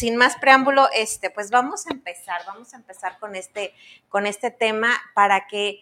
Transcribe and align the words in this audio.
sin 0.00 0.16
más 0.16 0.36
preámbulo, 0.36 0.88
este, 0.94 1.28
pues 1.28 1.50
vamos 1.50 1.86
a 1.86 1.92
empezar, 1.92 2.40
vamos 2.46 2.72
a 2.72 2.78
empezar 2.78 3.18
con 3.18 3.36
este, 3.36 3.74
con 4.08 4.26
este 4.26 4.50
tema 4.50 4.88
para 5.14 5.46
que, 5.46 5.80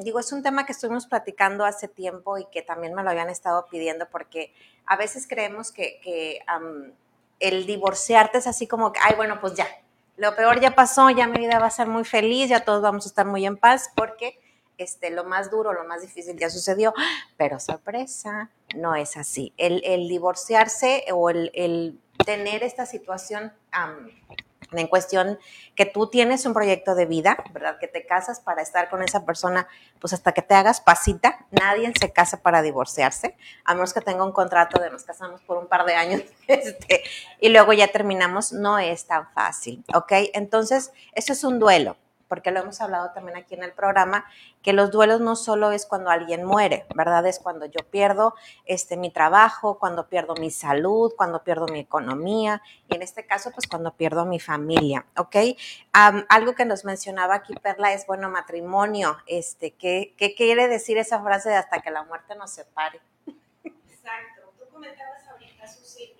digo, 0.00 0.20
es 0.20 0.30
un 0.30 0.42
tema 0.42 0.66
que 0.66 0.72
estuvimos 0.72 1.06
platicando 1.06 1.64
hace 1.64 1.88
tiempo 1.88 2.36
y 2.36 2.44
que 2.52 2.60
también 2.60 2.92
me 2.92 3.02
lo 3.02 3.08
habían 3.08 3.30
estado 3.30 3.66
pidiendo 3.70 4.06
porque 4.10 4.52
a 4.84 4.96
veces 4.96 5.26
creemos 5.26 5.72
que, 5.72 6.42
el 7.40 7.66
divorciarte 7.66 8.38
es 8.38 8.46
así 8.46 8.66
como 8.66 8.92
ay, 9.02 9.14
bueno, 9.16 9.40
pues 9.40 9.54
ya, 9.54 9.66
lo 10.18 10.36
peor 10.36 10.60
ya 10.60 10.74
pasó, 10.74 11.08
ya 11.08 11.26
mi 11.26 11.38
vida 11.38 11.58
va 11.58 11.66
a 11.66 11.70
ser 11.70 11.86
muy 11.86 12.04
feliz, 12.04 12.50
ya 12.50 12.60
todos 12.60 12.82
vamos 12.82 13.06
a 13.06 13.08
estar 13.08 13.26
muy 13.26 13.46
en 13.46 13.56
paz 13.56 13.90
porque 13.96 14.38
este, 14.76 15.10
lo 15.10 15.24
más 15.24 15.50
duro, 15.50 15.72
lo 15.72 15.84
más 15.84 16.02
difícil 16.02 16.36
ya 16.36 16.50
sucedió, 16.50 16.92
pero 17.36 17.58
sorpresa, 17.58 18.50
no 18.76 18.94
es 18.94 19.16
así. 19.16 19.52
El, 19.56 20.08
divorciarse 20.08 21.04
o 21.12 21.30
el, 21.30 21.98
tener 22.24 22.62
esta 22.62 22.86
situación 22.86 23.52
en 24.72 24.86
cuestión 24.88 25.38
que 25.74 25.86
tú 25.86 26.08
tienes 26.08 26.46
un 26.46 26.54
proyecto 26.54 26.94
de 26.94 27.06
vida, 27.06 27.36
¿verdad? 27.52 27.78
Que 27.78 27.88
te 27.88 28.06
casas 28.06 28.40
para 28.40 28.62
estar 28.62 28.88
con 28.88 29.02
esa 29.02 29.24
persona, 29.24 29.68
pues 30.00 30.12
hasta 30.12 30.32
que 30.32 30.42
te 30.42 30.54
hagas 30.54 30.80
pasita. 30.80 31.46
Nadie 31.50 31.92
se 31.98 32.12
casa 32.12 32.42
para 32.42 32.62
divorciarse, 32.62 33.36
a 33.64 33.74
menos 33.74 33.92
que 33.92 34.00
tenga 34.00 34.24
un 34.24 34.32
contrato 34.32 34.80
de 34.80 34.90
nos 34.90 35.04
casamos 35.04 35.40
por 35.42 35.58
un 35.58 35.66
par 35.66 35.84
de 35.84 35.94
años 35.94 36.22
este, 36.48 37.02
y 37.40 37.48
luego 37.48 37.72
ya 37.72 37.88
terminamos. 37.88 38.52
No 38.52 38.78
es 38.78 39.06
tan 39.06 39.30
fácil, 39.32 39.84
¿ok? 39.94 40.12
Entonces, 40.34 40.92
eso 41.12 41.32
es 41.32 41.44
un 41.44 41.58
duelo 41.58 41.96
porque 42.34 42.50
lo 42.50 42.58
hemos 42.58 42.80
hablado 42.80 43.12
también 43.12 43.38
aquí 43.38 43.54
en 43.54 43.62
el 43.62 43.72
programa, 43.72 44.24
que 44.60 44.72
los 44.72 44.90
duelos 44.90 45.20
no 45.20 45.36
solo 45.36 45.70
es 45.70 45.86
cuando 45.86 46.10
alguien 46.10 46.44
muere, 46.44 46.84
¿verdad? 46.96 47.24
Es 47.28 47.38
cuando 47.38 47.64
yo 47.66 47.78
pierdo 47.92 48.34
este, 48.64 48.96
mi 48.96 49.12
trabajo, 49.12 49.78
cuando 49.78 50.08
pierdo 50.08 50.34
mi 50.34 50.50
salud, 50.50 51.12
cuando 51.16 51.44
pierdo 51.44 51.66
mi 51.68 51.78
economía 51.78 52.60
y 52.88 52.96
en 52.96 53.02
este 53.02 53.24
caso, 53.24 53.52
pues 53.52 53.68
cuando 53.68 53.94
pierdo 53.94 54.26
mi 54.26 54.40
familia, 54.40 55.06
¿ok? 55.16 55.36
algo 55.92 56.56
que 56.56 56.64
nos 56.64 56.84
mencionaba 56.84 57.36
aquí 57.36 57.54
Perla 57.54 57.92
es, 57.92 58.04
bueno, 58.08 58.28
matrimonio, 58.28 59.16
este, 59.28 59.70
¿qué, 59.70 60.12
¿qué 60.18 60.34
quiere 60.34 60.66
decir 60.66 60.98
esa 60.98 61.22
frase 61.22 61.50
de 61.50 61.54
hasta 61.54 61.82
que 61.82 61.92
la 61.92 62.02
muerte 62.02 62.34
nos 62.34 62.50
separe? 62.50 63.00
Exacto, 63.62 64.52
tú 64.58 64.64
comentabas 64.72 65.24
ahorita, 65.28 65.68
Susi, 65.68 66.13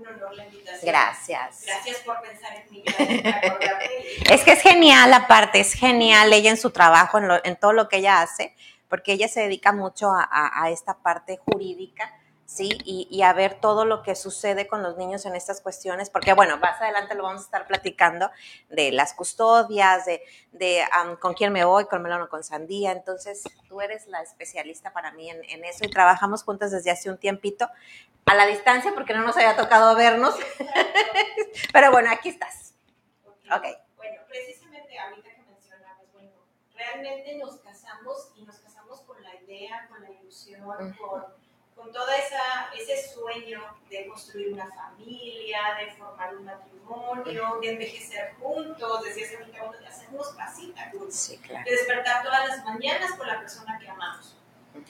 un 0.00 0.06
honor 0.06 0.34
la 0.34 0.44
invitación. 0.44 0.86
Gracias. 0.86 1.64
Gracias 1.66 1.98
por 1.98 2.20
pensar 2.20 2.52
en 2.56 2.70
mí. 2.70 2.82
es 4.30 4.42
que 4.42 4.52
es 4.52 4.62
genial, 4.62 5.12
aparte, 5.12 5.60
es 5.60 5.74
genial 5.74 6.32
ella 6.32 6.50
en 6.50 6.56
su 6.56 6.70
trabajo, 6.70 7.18
en, 7.18 7.56
todo 7.56 7.72
lo 7.72 7.88
que 7.88 7.98
ella 7.98 8.22
hace, 8.22 8.54
porque 8.88 9.12
ella 9.12 9.28
se 9.28 9.40
dedica 9.40 9.72
mucho 9.72 10.10
a 10.12 10.70
esta 10.70 10.98
parte 10.98 11.38
jurídica 11.38 12.19
¿sí? 12.50 12.68
Y, 12.84 13.22
a 13.22 13.32
ver 13.32 13.60
todo 13.60 13.84
lo 13.84 14.02
que 14.02 14.16
sucede 14.16 14.66
con 14.66 14.82
los 14.82 14.96
niños 14.96 15.24
en 15.24 15.36
estas 15.36 15.60
cuestiones, 15.60 16.10
porque 16.10 16.32
bueno, 16.32 16.56
más 16.58 16.80
adelante 16.80 17.14
lo 17.14 17.22
vamos 17.22 17.42
a 17.42 17.44
estar 17.44 17.66
platicando 17.68 18.28
de 18.68 18.90
las 18.90 19.14
custodias, 19.14 20.04
de, 20.04 20.20
de 20.50 20.82
con 21.20 21.34
quién 21.34 21.52
me 21.52 21.64
voy, 21.64 21.84
con 21.84 22.02
melón 22.02 22.22
o 22.22 22.28
con 22.28 22.42
sandía, 22.42 22.90
entonces 22.90 23.44
tú 23.68 23.80
eres 23.80 24.08
la 24.08 24.20
especialista 24.22 24.92
para 24.92 25.12
mí 25.12 25.30
en, 25.30 25.64
eso 25.64 25.84
y 25.84 25.90
trabajamos 25.90 26.42
juntas 26.42 26.72
desde 26.72 26.90
hace 26.90 27.08
un 27.08 27.18
tiempito, 27.18 27.68
a 28.26 28.34
la 28.34 28.46
distancia, 28.46 28.92
porque 28.94 29.14
no 29.14 29.22
nos 29.22 29.36
había 29.36 29.56
tocado 29.56 29.94
vernos, 29.94 30.34
pero 31.72 31.92
bueno, 31.92 32.10
aquí 32.10 32.30
estás. 32.30 32.74
Ok. 33.54 33.66
Bueno, 33.96 34.22
precisamente 34.28 34.98
ahorita 34.98 35.30
que 35.30 35.42
mencionabas, 35.42 36.12
bueno, 36.12 36.32
realmente 36.74 37.36
nos 37.36 37.60
casamos 37.60 38.32
y 38.34 38.42
nos 38.42 38.58
casamos 38.58 39.02
con 39.02 39.22
la 39.22 39.36
idea, 39.36 39.86
con 39.88 40.02
la 40.02 40.10
ilusión, 40.10 40.96
por 40.98 41.36
con 41.80 41.90
todo 41.92 42.08
esa, 42.10 42.70
ese 42.76 43.08
sueño 43.08 43.62
de 43.88 44.06
construir 44.06 44.52
una 44.52 44.70
familia, 44.70 45.60
de 45.78 45.92
formar 45.92 46.36
un 46.36 46.44
matrimonio, 46.44 47.58
de 47.60 47.70
envejecer 47.70 48.34
juntos, 48.38 49.02
decías 49.02 49.32
ahorita, 49.34 49.78
de 49.78 49.86
hacernos 49.86 50.28
pasita 50.36 50.90
juntos, 50.90 51.30
de 51.30 51.70
despertar 51.70 52.22
todas 52.22 52.48
las 52.48 52.64
mañanas 52.66 53.12
con 53.14 53.26
la 53.26 53.38
persona 53.38 53.78
que 53.78 53.88
amamos. 53.88 54.36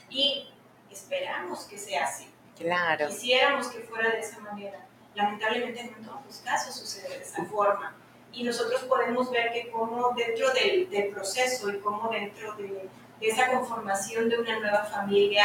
Y 0.08 0.52
esperamos 0.90 1.64
que 1.64 1.78
sea 1.78 2.06
así. 2.06 2.28
Claro. 2.58 3.06
Quisiéramos 3.06 3.68
que 3.68 3.80
fuera 3.80 4.10
de 4.10 4.20
esa 4.20 4.40
manera. 4.40 4.84
Lamentablemente 5.14 5.84
no 5.84 5.96
en 5.96 6.04
todos 6.04 6.26
los 6.26 6.36
casos 6.38 6.74
sucede 6.74 7.18
de 7.18 7.22
esa 7.22 7.44
forma. 7.44 7.94
Y 8.32 8.42
nosotros 8.42 8.82
podemos 8.82 9.30
ver 9.30 9.52
que 9.52 9.70
como 9.70 10.12
dentro 10.14 10.52
del, 10.52 10.90
del 10.90 11.10
proceso 11.10 11.70
y 11.70 11.78
como 11.78 12.08
dentro 12.10 12.54
de 12.54 12.88
esa 13.20 13.48
conformación 13.48 14.28
de 14.28 14.38
una 14.38 14.58
nueva 14.58 14.84
familia 14.84 15.44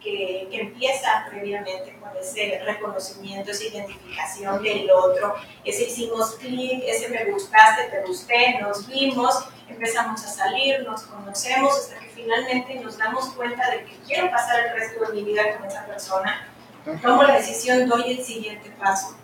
que, 0.00 0.48
que, 0.50 0.60
empieza 0.60 1.26
previamente 1.30 1.96
con 2.00 2.10
ese 2.16 2.60
reconocimiento, 2.64 3.52
esa 3.52 3.64
identificación 3.64 4.62
del 4.62 4.90
otro, 4.90 5.34
ese 5.64 5.84
hicimos 5.84 6.34
clic, 6.36 6.82
ese 6.84 7.08
me 7.10 7.24
gustaste, 7.30 7.84
te 7.84 8.02
gusté, 8.04 8.58
nos 8.60 8.88
vimos, 8.88 9.46
empezamos 9.68 10.24
a 10.24 10.28
salir, 10.28 10.82
nos 10.82 11.02
conocemos 11.02 11.76
hasta 11.76 12.00
que 12.00 12.08
finalmente 12.08 12.74
nos 12.80 12.98
damos 12.98 13.28
cuenta 13.30 13.70
de 13.70 13.84
que 13.84 13.96
quiero 14.06 14.30
pasar 14.30 14.66
el 14.66 14.74
resto 14.74 15.04
de 15.06 15.12
mi 15.12 15.22
vida 15.22 15.56
con 15.56 15.66
esa 15.66 15.86
persona, 15.86 16.48
tomo 17.00 17.22
la 17.22 17.36
decisión, 17.36 17.88
doy 17.88 18.18
el 18.18 18.24
siguiente 18.24 18.70
paso, 18.72 19.16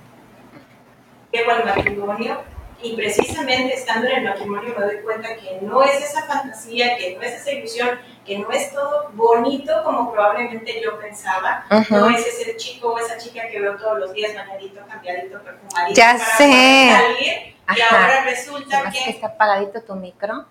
llego 1.32 1.50
al 1.50 1.64
matrimonio 1.64 2.40
y 2.82 2.96
precisamente 2.96 3.74
estando 3.74 4.08
en 4.08 4.18
el 4.18 4.24
matrimonio 4.24 4.74
me 4.78 4.84
doy 4.84 5.02
cuenta 5.02 5.36
que 5.36 5.58
no 5.62 5.82
es 5.82 6.02
esa 6.02 6.22
fantasía, 6.26 6.96
que 6.96 7.16
no 7.16 7.22
es 7.22 7.40
esa 7.40 7.52
ilusión, 7.52 7.98
que 8.24 8.38
no 8.38 8.50
es 8.50 8.72
todo 8.72 9.10
bonito 9.12 9.82
como 9.84 10.12
probablemente 10.12 10.80
yo 10.82 10.98
pensaba. 10.98 11.66
No 11.90 12.08
es 12.10 12.26
ese 12.26 12.56
chico 12.56 12.92
o 12.92 12.98
esa 12.98 13.18
chica 13.18 13.48
que 13.48 13.60
veo 13.60 13.76
todos 13.76 13.98
los 13.98 14.12
días 14.12 14.34
bañadito, 14.34 14.80
cambiadito, 14.86 15.42
perfumadito. 15.42 15.94
Ya 15.94 16.12
para 16.12 16.36
sé. 16.36 16.90
salir. 16.90 17.56
Y 17.76 17.80
ahora 17.82 18.24
resulta 18.24 18.90
que... 18.90 19.04
que... 19.04 19.10
está 19.10 19.28
apagadito 19.28 19.82
tu 19.82 19.94
micro. 19.94 20.46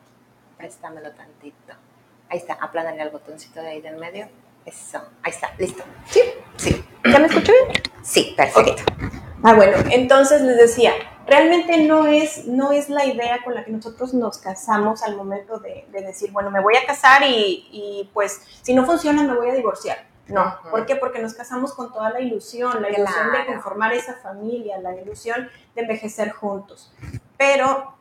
Préstamelo 0.57 1.11
tantito. 1.11 1.73
Ahí 2.29 2.37
está, 2.37 2.53
aplánale 2.53 3.01
al 3.01 3.09
botoncito 3.09 3.61
de 3.61 3.69
ahí 3.69 3.81
del 3.81 3.97
medio. 3.97 4.27
Eso, 4.65 5.01
ahí 5.23 5.31
está, 5.31 5.51
listo. 5.57 5.83
¿Sí? 6.05 6.21
Sí. 6.57 6.85
¿Ya 7.05 7.17
me 7.17 7.27
escucho 7.27 7.51
bien? 7.51 7.81
Sí, 8.03 8.33
perfecto. 8.37 8.83
Ah, 9.41 9.53
bueno, 9.53 9.77
entonces 9.89 10.41
les 10.41 10.57
decía, 10.57 10.93
realmente 11.29 11.85
no 11.85 12.07
es, 12.07 12.45
no 12.45 12.71
es 12.71 12.89
la 12.89 13.05
idea 13.05 13.43
con 13.43 13.53
la 13.53 13.63
que 13.63 13.71
nosotros 13.71 14.13
nos 14.13 14.39
casamos 14.39 15.03
al 15.03 15.15
momento 15.15 15.59
de, 15.59 15.85
decir, 15.91 16.31
bueno, 16.31 16.49
me 16.49 16.59
voy 16.59 16.75
a 16.75 16.85
casar 16.85 17.21
y, 17.25 18.09
pues 18.13 18.41
si 18.61 18.73
no 18.73 18.85
funciona 18.85 19.23
me 19.23 19.35
voy 19.35 19.49
a 19.49 19.53
divorciar. 19.53 20.09
No, 20.27 20.57
¿por 20.69 20.85
qué? 20.85 20.95
Porque 20.95 21.19
nos 21.19 21.33
casamos 21.33 21.73
con 21.73 21.91
toda 21.91 22.11
la 22.11 22.19
ilusión, 22.19 22.81
la 22.81 22.89
ilusión 22.89 23.31
de 23.31 23.45
conformar 23.47 23.93
esa 23.93 24.13
familia, 24.15 24.79
la 24.79 24.95
ilusión 24.95 25.49
de 25.73 25.81
envejecer 25.81 26.31
juntos. 26.31 26.93
Pero 27.35 27.95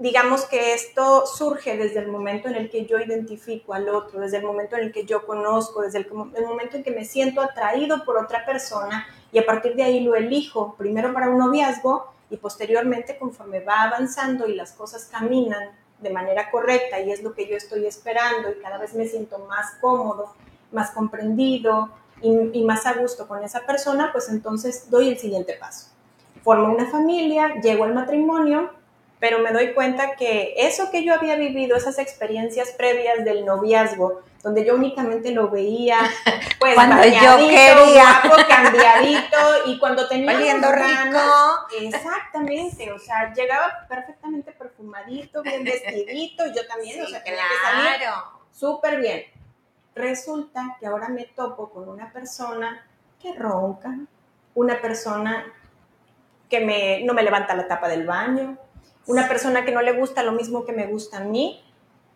digamos 0.00 0.46
que 0.46 0.74
esto 0.74 1.26
surge 1.26 1.76
desde 1.76 2.00
el 2.00 2.08
momento 2.08 2.48
en 2.48 2.56
el 2.56 2.70
que 2.70 2.86
yo 2.86 2.98
identifico 2.98 3.72
al 3.72 3.88
otro, 3.88 4.18
desde 4.18 4.38
el 4.38 4.44
momento 4.44 4.74
en 4.76 4.82
el 4.82 4.92
que 4.92 5.04
yo 5.04 5.24
conozco, 5.24 5.82
desde 5.82 5.98
el, 5.98 6.06
el, 6.34 6.44
momento 6.44 6.76
en 6.76 6.82
que 6.82 6.90
me 6.90 7.04
siento 7.04 7.40
atraído 7.40 8.04
por 8.04 8.18
otra 8.18 8.44
persona 8.44 9.06
y 9.30 9.38
a 9.38 9.46
partir 9.46 9.76
de 9.76 9.84
ahí 9.84 10.00
lo 10.00 10.16
elijo, 10.16 10.74
primero 10.76 11.12
para 11.14 11.30
un 11.30 11.38
noviazgo 11.38 12.11
y 12.32 12.38
posteriormente 12.38 13.18
conforme 13.18 13.60
va 13.60 13.82
avanzando 13.82 14.48
y 14.48 14.54
las 14.54 14.72
cosas 14.72 15.04
caminan 15.04 15.68
de 16.00 16.10
manera 16.10 16.50
correcta 16.50 16.98
y 16.98 17.12
es 17.12 17.22
lo 17.22 17.34
que 17.34 17.46
yo 17.46 17.56
estoy 17.56 17.84
esperando 17.84 18.50
y 18.50 18.60
cada 18.62 18.78
vez 18.78 18.94
me 18.94 19.06
siento 19.06 19.38
más 19.40 19.74
cómodo, 19.82 20.34
más 20.72 20.90
comprendido 20.92 21.90
y, 22.22 22.64
más 22.64 22.86
a 22.86 22.94
gusto 22.94 23.28
con 23.28 23.44
esa 23.44 23.66
persona, 23.66 24.10
pues 24.12 24.30
entonces 24.30 24.88
doy 24.90 25.10
el 25.10 25.18
siguiente 25.18 25.54
paso. 25.60 25.88
Formo 26.42 26.72
una 26.72 26.86
familia, 26.86 27.60
llego 27.60 27.84
al 27.84 27.94
matrimonio, 27.94 28.70
pero 29.22 29.38
me 29.38 29.52
doy 29.52 29.72
cuenta 29.72 30.16
que 30.16 30.52
eso 30.56 30.90
que 30.90 31.04
yo 31.04 31.14
había 31.14 31.36
vivido, 31.36 31.76
esas 31.76 32.00
experiencias 32.00 32.72
previas 32.72 33.24
del 33.24 33.44
noviazgo, 33.44 34.20
donde 34.42 34.64
yo 34.64 34.74
únicamente 34.74 35.30
lo 35.30 35.48
veía, 35.48 36.00
pues, 36.58 36.74
cuando 36.74 37.04
yo 37.04 37.36
quería. 37.36 38.20
guapo, 38.24 38.42
cambiadito, 38.48 39.38
y 39.66 39.78
cuando 39.78 40.08
tenía 40.08 40.32
Oliendo 40.36 40.72
rico. 40.72 41.20
Exactamente, 41.80 42.90
o 42.90 42.98
sea, 42.98 43.32
llegaba 43.32 43.86
perfectamente 43.88 44.50
perfumadito, 44.50 45.40
bien 45.44 45.62
vestidito, 45.62 46.44
y 46.44 46.56
yo 46.56 46.66
también, 46.66 47.00
o 47.02 47.06
sea, 47.06 47.22
tenía 47.22 47.42
que 47.42 47.78
salir 47.78 48.08
súper 48.50 49.00
bien. 49.00 49.22
Resulta 49.94 50.76
que 50.80 50.86
ahora 50.88 51.08
me 51.08 51.26
topo 51.26 51.70
con 51.70 51.88
una 51.88 52.12
persona 52.12 52.88
que 53.20 53.34
ronca, 53.34 53.96
una 54.56 54.80
persona 54.80 55.46
que 56.50 56.58
me, 56.58 57.04
no 57.04 57.14
me 57.14 57.22
levanta 57.22 57.54
la 57.54 57.68
tapa 57.68 57.86
del 57.86 58.04
baño, 58.04 58.58
una 59.06 59.28
persona 59.28 59.64
que 59.64 59.72
no 59.72 59.82
le 59.82 59.92
gusta 59.92 60.22
lo 60.22 60.32
mismo 60.32 60.64
que 60.64 60.72
me 60.72 60.86
gusta 60.86 61.18
a 61.18 61.24
mí, 61.24 61.62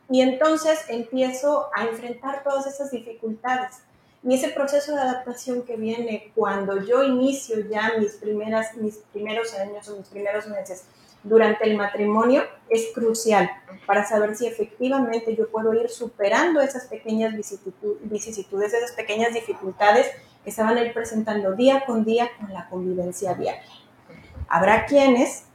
y 0.09 0.21
entonces 0.21 0.79
empiezo 0.89 1.69
a 1.75 1.85
enfrentar 1.85 2.45
todas 2.45 2.67
esas 2.67 2.91
dificultades. 2.91 3.79
Y 4.23 4.35
ese 4.35 4.49
proceso 4.49 4.95
de 4.95 5.01
adaptación 5.01 5.63
que 5.63 5.77
viene 5.77 6.33
cuando 6.35 6.83
yo 6.83 7.03
inicio 7.05 7.69
ya 7.69 7.95
mis, 7.99 8.13
primeras, 8.15 8.75
mis 8.77 8.97
primeros 9.13 9.55
años 9.55 9.89
o 9.89 9.97
mis 9.97 10.09
primeros 10.09 10.47
meses 10.49 10.85
durante 11.23 11.65
el 11.65 11.77
matrimonio 11.77 12.45
es 12.69 12.89
crucial 12.95 13.51
para 13.87 14.05
saber 14.05 14.37
si 14.37 14.47
efectivamente 14.47 15.35
yo 15.37 15.49
puedo 15.49 15.75
ir 15.75 15.89
superando 15.89 16.61
esas 16.61 16.87
pequeñas 16.87 17.35
vicisitudes, 17.35 18.75
esas 18.75 18.93
pequeñas 18.93 19.35
dificultades 19.35 20.07
que 20.45 20.53
se 20.53 20.63
van 20.63 20.79
presentando 20.93 21.53
día 21.53 21.85
con 21.85 22.05
día 22.05 22.31
con 22.39 22.53
la 22.53 22.69
convivencia 22.69 23.35
diaria. 23.35 23.63
Habrá 24.49 24.87
quienes 24.87 25.47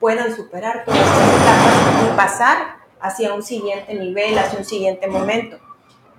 puedan 0.00 0.34
superar 0.34 0.84
todas 0.84 1.00
estas 1.00 1.28
etapas 1.28 2.04
y 2.04 2.16
pasar 2.16 2.76
hacia 3.00 3.34
un 3.34 3.42
siguiente 3.42 3.94
nivel, 3.94 4.38
hacia 4.38 4.58
un 4.58 4.64
siguiente 4.64 5.06
momento. 5.06 5.58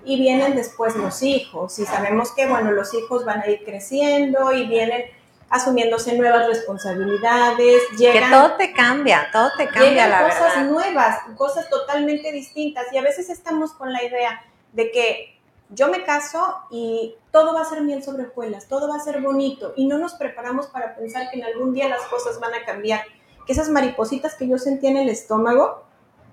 Y 0.04 0.20
vienen 0.20 0.56
después 0.56 0.96
los 0.96 1.24
hijos, 1.24 1.80
y 1.80 1.86
sabemos 1.86 2.32
que, 2.32 2.46
bueno, 2.46 2.72
los 2.72 2.94
hijos 2.94 3.26
van 3.26 3.42
a 3.42 3.50
ir 3.50 3.64
creciendo 3.64 4.52
y 4.52 4.68
vienen 4.68 5.06
asumiéndose 5.50 6.18
nuevas 6.18 6.48
responsabilidades, 6.48 7.82
llegan... 7.98 8.30
Que 8.30 8.36
todo 8.36 8.52
te 8.58 8.74
cambia, 8.74 9.30
todo 9.32 9.50
te 9.58 9.68
cambia, 9.68 10.08
la 10.08 10.24
cosas 10.24 10.66
nuevas, 10.66 11.20
cosas 11.38 11.70
totalmente 11.70 12.32
distintas, 12.32 12.86
y 12.92 12.98
a 12.98 13.02
veces 13.02 13.30
estamos 13.30 13.74
con 13.74 13.94
la 13.94 14.04
idea 14.04 14.44
de 14.74 14.92
que 14.92 15.40
yo 15.70 15.88
me 15.88 16.04
caso 16.04 16.60
y 16.70 17.16
todo 17.32 17.54
va 17.54 17.62
a 17.62 17.66
ser 17.66 17.82
miel 17.82 18.04
sobre 18.04 18.26
hojuelas, 18.26 18.68
todo 18.68 18.90
va 18.90 18.98
a 18.98 19.00
ser 19.00 19.22
bonito, 19.22 19.74
y 19.76 19.88
no 19.88 19.98
nos 19.98 20.14
preparamos 20.14 20.68
para 20.68 20.96
pensar 20.96 21.30
que 21.32 21.40
en 21.40 21.46
algún 21.46 21.74
día 21.74 21.90
las 21.90 22.02
cosas 22.04 22.40
van 22.40 22.54
a 22.54 22.66
cambiar, 22.66 23.02
que 23.46 23.54
esas 23.54 23.70
maripositas 23.70 24.36
que 24.36 24.48
yo 24.48 24.58
sentía 24.58 24.90
en 24.90 24.98
el 24.98 25.10
estómago, 25.10 25.84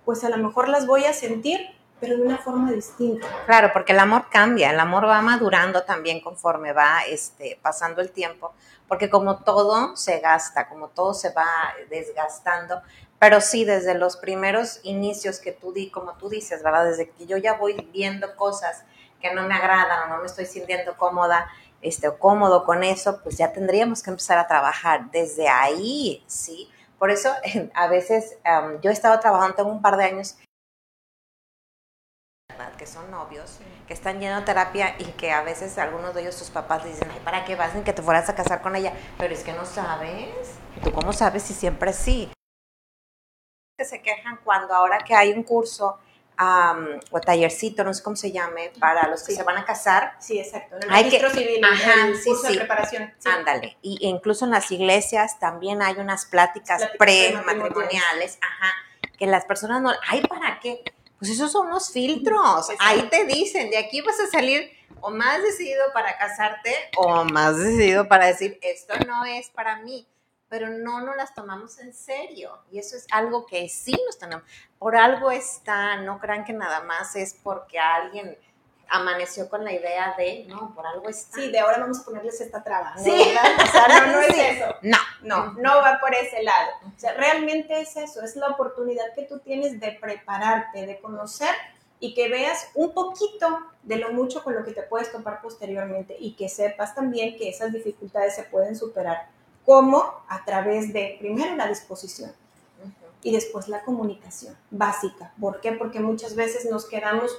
pues 0.04 0.24
a 0.24 0.28
lo 0.28 0.38
mejor 0.38 0.68
las 0.68 0.86
voy 0.86 1.04
a 1.04 1.12
sentir, 1.12 1.60
pero 2.00 2.16
de 2.16 2.22
una 2.22 2.38
forma 2.38 2.72
distinta. 2.72 3.26
Claro, 3.46 3.70
porque 3.72 3.92
el 3.92 4.00
amor 4.00 4.26
cambia, 4.28 4.70
el 4.70 4.80
amor 4.80 5.06
va 5.06 5.22
madurando 5.22 5.84
también 5.84 6.20
conforme 6.20 6.72
va 6.72 7.02
este, 7.08 7.60
pasando 7.62 8.00
el 8.00 8.10
tiempo, 8.10 8.52
porque 8.88 9.08
como 9.08 9.44
todo 9.44 9.96
se 9.96 10.18
gasta, 10.18 10.68
como 10.68 10.88
todo 10.88 11.14
se 11.14 11.32
va 11.32 11.46
desgastando, 11.90 12.82
pero 13.20 13.40
sí 13.40 13.64
desde 13.64 13.94
los 13.94 14.16
primeros 14.16 14.80
inicios 14.82 15.38
que 15.38 15.52
tú 15.52 15.72
di, 15.72 15.90
como 15.90 16.14
tú 16.14 16.28
dices, 16.28 16.64
¿verdad? 16.64 16.86
Desde 16.86 17.08
que 17.10 17.26
yo 17.26 17.36
ya 17.36 17.54
voy 17.54 17.74
viendo 17.92 18.34
cosas 18.34 18.82
que 19.20 19.32
no 19.32 19.46
me 19.46 19.54
agradan 19.54 20.10
o 20.10 20.16
no 20.16 20.20
me 20.22 20.26
estoy 20.26 20.46
sintiendo 20.46 20.96
cómoda, 20.96 21.48
este, 21.82 22.08
o 22.08 22.18
cómodo 22.18 22.64
con 22.64 22.82
eso, 22.82 23.20
pues 23.22 23.36
ya 23.36 23.52
tendríamos 23.52 24.02
que 24.02 24.10
empezar 24.10 24.38
a 24.38 24.48
trabajar 24.48 25.10
desde 25.12 25.48
ahí, 25.48 26.24
¿sí? 26.26 26.68
Por 27.02 27.10
eso 27.10 27.30
a 27.74 27.88
veces 27.88 28.38
yo 28.80 28.90
he 28.90 28.92
estado 28.92 29.18
trabajando, 29.18 29.56
tengo 29.56 29.70
un 29.70 29.82
par 29.82 29.96
de 29.96 30.04
años 30.04 30.38
que 32.78 32.86
son 32.86 33.10
novios, 33.10 33.58
que 33.88 33.92
están 33.92 34.20
yendo 34.20 34.36
a 34.36 34.44
terapia 34.44 34.94
y 35.00 35.06
que 35.06 35.32
a 35.32 35.42
veces 35.42 35.78
algunos 35.78 36.14
de 36.14 36.20
ellos, 36.20 36.36
sus 36.36 36.50
papás, 36.50 36.84
dicen, 36.84 37.08
¿para 37.24 37.44
qué 37.44 37.56
vas? 37.56 37.74
Ni 37.74 37.82
que 37.82 37.92
te 37.92 38.02
fueras 38.02 38.28
a 38.28 38.36
casar 38.36 38.62
con 38.62 38.76
ella. 38.76 38.92
Pero 39.18 39.34
es 39.34 39.42
que 39.42 39.52
no 39.52 39.64
sabes. 39.64 40.54
¿Tú 40.84 40.92
cómo 40.92 41.12
sabes 41.12 41.42
si 41.42 41.54
siempre 41.54 41.92
sí? 41.92 42.30
Se 43.80 44.00
quejan 44.00 44.38
cuando 44.44 44.72
ahora 44.72 44.98
que 44.98 45.16
hay 45.16 45.32
un 45.32 45.42
curso 45.42 45.98
o 47.10 47.20
tallercito, 47.20 47.84
no 47.84 47.92
sé 47.94 48.02
cómo 48.02 48.16
se 48.16 48.32
llame, 48.32 48.72
para 48.78 49.08
los 49.08 49.22
que 49.22 49.34
se 49.34 49.42
van 49.42 49.58
a 49.58 49.64
casar. 49.64 50.16
Sí, 50.20 50.38
exacto. 50.38 50.76
En 50.76 50.84
el 50.84 50.90
hay 50.90 51.04
registro 51.04 51.30
civil, 51.30 51.64
ajá, 51.64 52.06
el 52.06 52.22
curso 52.22 52.48
de 52.48 52.56
preparación. 52.56 53.14
Ándale. 53.24 53.76
Y 53.82 53.98
incluso 54.06 54.44
en 54.44 54.52
las 54.52 54.70
iglesias 54.70 55.38
también 55.38 55.82
hay 55.82 55.96
unas 55.96 56.26
pláticas, 56.26 56.88
pre-matrimoniales, 56.98 58.38
ajá, 58.40 58.72
que 59.18 59.26
las 59.26 59.44
personas 59.44 59.82
no, 59.82 59.92
ay, 60.08 60.22
¿para 60.22 60.58
qué? 60.60 60.82
Pues 61.18 61.30
esos 61.30 61.52
son 61.52 61.70
los 61.70 61.92
filtros. 61.92 62.68
Ahí 62.80 63.08
te 63.10 63.24
dicen, 63.24 63.70
de 63.70 63.78
aquí 63.78 64.00
vas 64.00 64.18
a 64.18 64.26
salir 64.26 64.70
o 65.00 65.10
más 65.10 65.42
decidido 65.42 65.84
para 65.92 66.16
casarte 66.16 66.74
o 66.96 67.24
más 67.24 67.58
decidido 67.58 68.08
para 68.08 68.26
decir, 68.26 68.58
esto 68.62 68.94
no 69.06 69.24
es 69.24 69.50
para 69.50 69.76
mí 69.76 70.08
pero 70.52 70.68
no 70.68 71.00
nos 71.00 71.16
las 71.16 71.34
tomamos 71.34 71.78
en 71.78 71.94
serio. 71.94 72.58
Y 72.70 72.78
eso 72.78 72.94
es 72.94 73.06
algo 73.10 73.46
que 73.46 73.70
sí 73.70 73.96
nos 74.04 74.18
tenemos. 74.18 74.44
Por 74.78 74.96
algo 74.96 75.30
está, 75.30 75.96
no 75.96 76.18
crean 76.20 76.44
que 76.44 76.52
nada 76.52 76.82
más 76.82 77.16
es 77.16 77.34
porque 77.42 77.78
alguien 77.78 78.36
amaneció 78.90 79.48
con 79.48 79.64
la 79.64 79.72
idea 79.72 80.14
de, 80.18 80.44
no, 80.48 80.74
por 80.74 80.86
algo 80.86 81.08
está. 81.08 81.38
Sí, 81.38 81.50
de 81.50 81.58
ahora 81.58 81.78
vamos 81.78 82.00
a 82.00 82.04
ponerles 82.04 82.38
esta 82.42 82.62
traba. 82.62 82.94
Sí. 82.98 83.10
O 83.10 83.66
sea, 83.66 83.88
no, 83.88 84.12
no 84.12 84.20
es 84.20 84.36
eso. 84.36 84.76
No. 84.82 84.98
No, 85.22 85.52
no 85.54 85.76
va 85.80 85.98
por 85.98 86.14
ese 86.14 86.42
lado. 86.42 86.70
O 86.94 87.00
sea, 87.00 87.14
realmente 87.14 87.80
es 87.80 87.96
eso, 87.96 88.20
es 88.20 88.36
la 88.36 88.48
oportunidad 88.48 89.14
que 89.14 89.22
tú 89.22 89.38
tienes 89.38 89.80
de 89.80 89.92
prepararte, 89.92 90.84
de 90.84 91.00
conocer 91.00 91.54
y 91.98 92.12
que 92.12 92.28
veas 92.28 92.68
un 92.74 92.92
poquito 92.92 93.58
de 93.84 93.96
lo 93.96 94.12
mucho 94.12 94.44
con 94.44 94.54
lo 94.54 94.62
que 94.64 94.72
te 94.72 94.82
puedes 94.82 95.10
topar 95.10 95.40
posteriormente 95.40 96.14
y 96.18 96.34
que 96.34 96.50
sepas 96.50 96.94
también 96.94 97.38
que 97.38 97.48
esas 97.48 97.72
dificultades 97.72 98.34
se 98.34 98.42
pueden 98.42 98.76
superar 98.76 99.30
¿Cómo? 99.64 100.04
A 100.28 100.44
través 100.44 100.92
de, 100.92 101.16
primero, 101.20 101.56
la 101.56 101.68
disposición 101.68 102.32
y 103.22 103.32
después 103.32 103.68
la 103.68 103.82
comunicación 103.84 104.56
básica. 104.70 105.32
¿Por 105.40 105.60
qué? 105.60 105.72
Porque 105.72 106.00
muchas 106.00 106.34
veces 106.34 106.68
nos 106.70 106.86
quedamos 106.86 107.30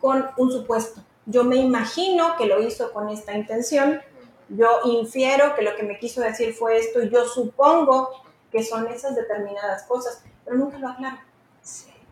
con 0.00 0.26
un 0.36 0.52
supuesto. 0.52 1.02
Yo 1.26 1.44
me 1.44 1.56
imagino 1.56 2.36
que 2.36 2.46
lo 2.46 2.60
hizo 2.60 2.92
con 2.92 3.08
esta 3.08 3.36
intención, 3.36 4.00
yo 4.48 4.80
infiero 4.84 5.54
que 5.54 5.62
lo 5.62 5.74
que 5.76 5.84
me 5.84 5.98
quiso 5.98 6.20
decir 6.20 6.52
fue 6.52 6.78
esto, 6.78 7.02
yo 7.04 7.26
supongo 7.26 8.10
que 8.50 8.62
son 8.62 8.86
esas 8.88 9.14
determinadas 9.14 9.84
cosas, 9.84 10.22
pero 10.44 10.56
nunca 10.56 10.78
lo 10.78 10.88
aclaro. 10.88 11.18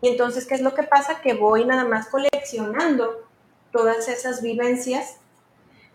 Y 0.00 0.08
entonces, 0.08 0.46
¿qué 0.46 0.54
es 0.54 0.62
lo 0.62 0.74
que 0.74 0.84
pasa? 0.84 1.20
Que 1.20 1.34
voy 1.34 1.66
nada 1.66 1.84
más 1.84 2.08
coleccionando 2.08 3.28
todas 3.72 4.08
esas 4.08 4.40
vivencias 4.40 5.16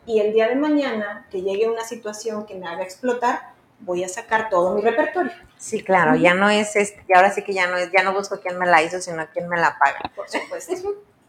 y 0.05 0.19
el 0.19 0.34
día 0.34 0.48
de 0.48 0.55
mañana 0.55 1.27
que 1.31 1.41
llegue 1.41 1.67
una 1.67 1.84
situación 1.84 2.45
que 2.45 2.55
me 2.55 2.67
haga 2.67 2.84
explotar, 2.84 3.55
voy 3.79 4.03
a 4.03 4.10
sacar 4.10 4.50
todo 4.50 4.75
mi 4.75 4.82
repertorio. 4.82 5.32
Sí, 5.58 5.84
claro, 5.84 6.15
ya 6.15 6.34
no 6.34 6.50
es, 6.50 6.75
este, 6.75 7.03
y 7.08 7.13
ahora 7.13 7.32
sí 7.32 7.44
que 7.44 7.53
ya 7.53 7.67
no 7.67 7.77
es, 7.77 7.91
ya 7.91 8.03
no 8.03 8.13
busco 8.13 8.39
quién 8.39 8.58
me 8.58 8.65
la 8.65 8.82
hizo, 8.82 9.00
sino 9.00 9.27
quién 9.32 9.48
me 9.48 9.58
la 9.58 9.77
paga. 9.77 10.12
Por 10.15 10.29
supuesto. 10.29 10.74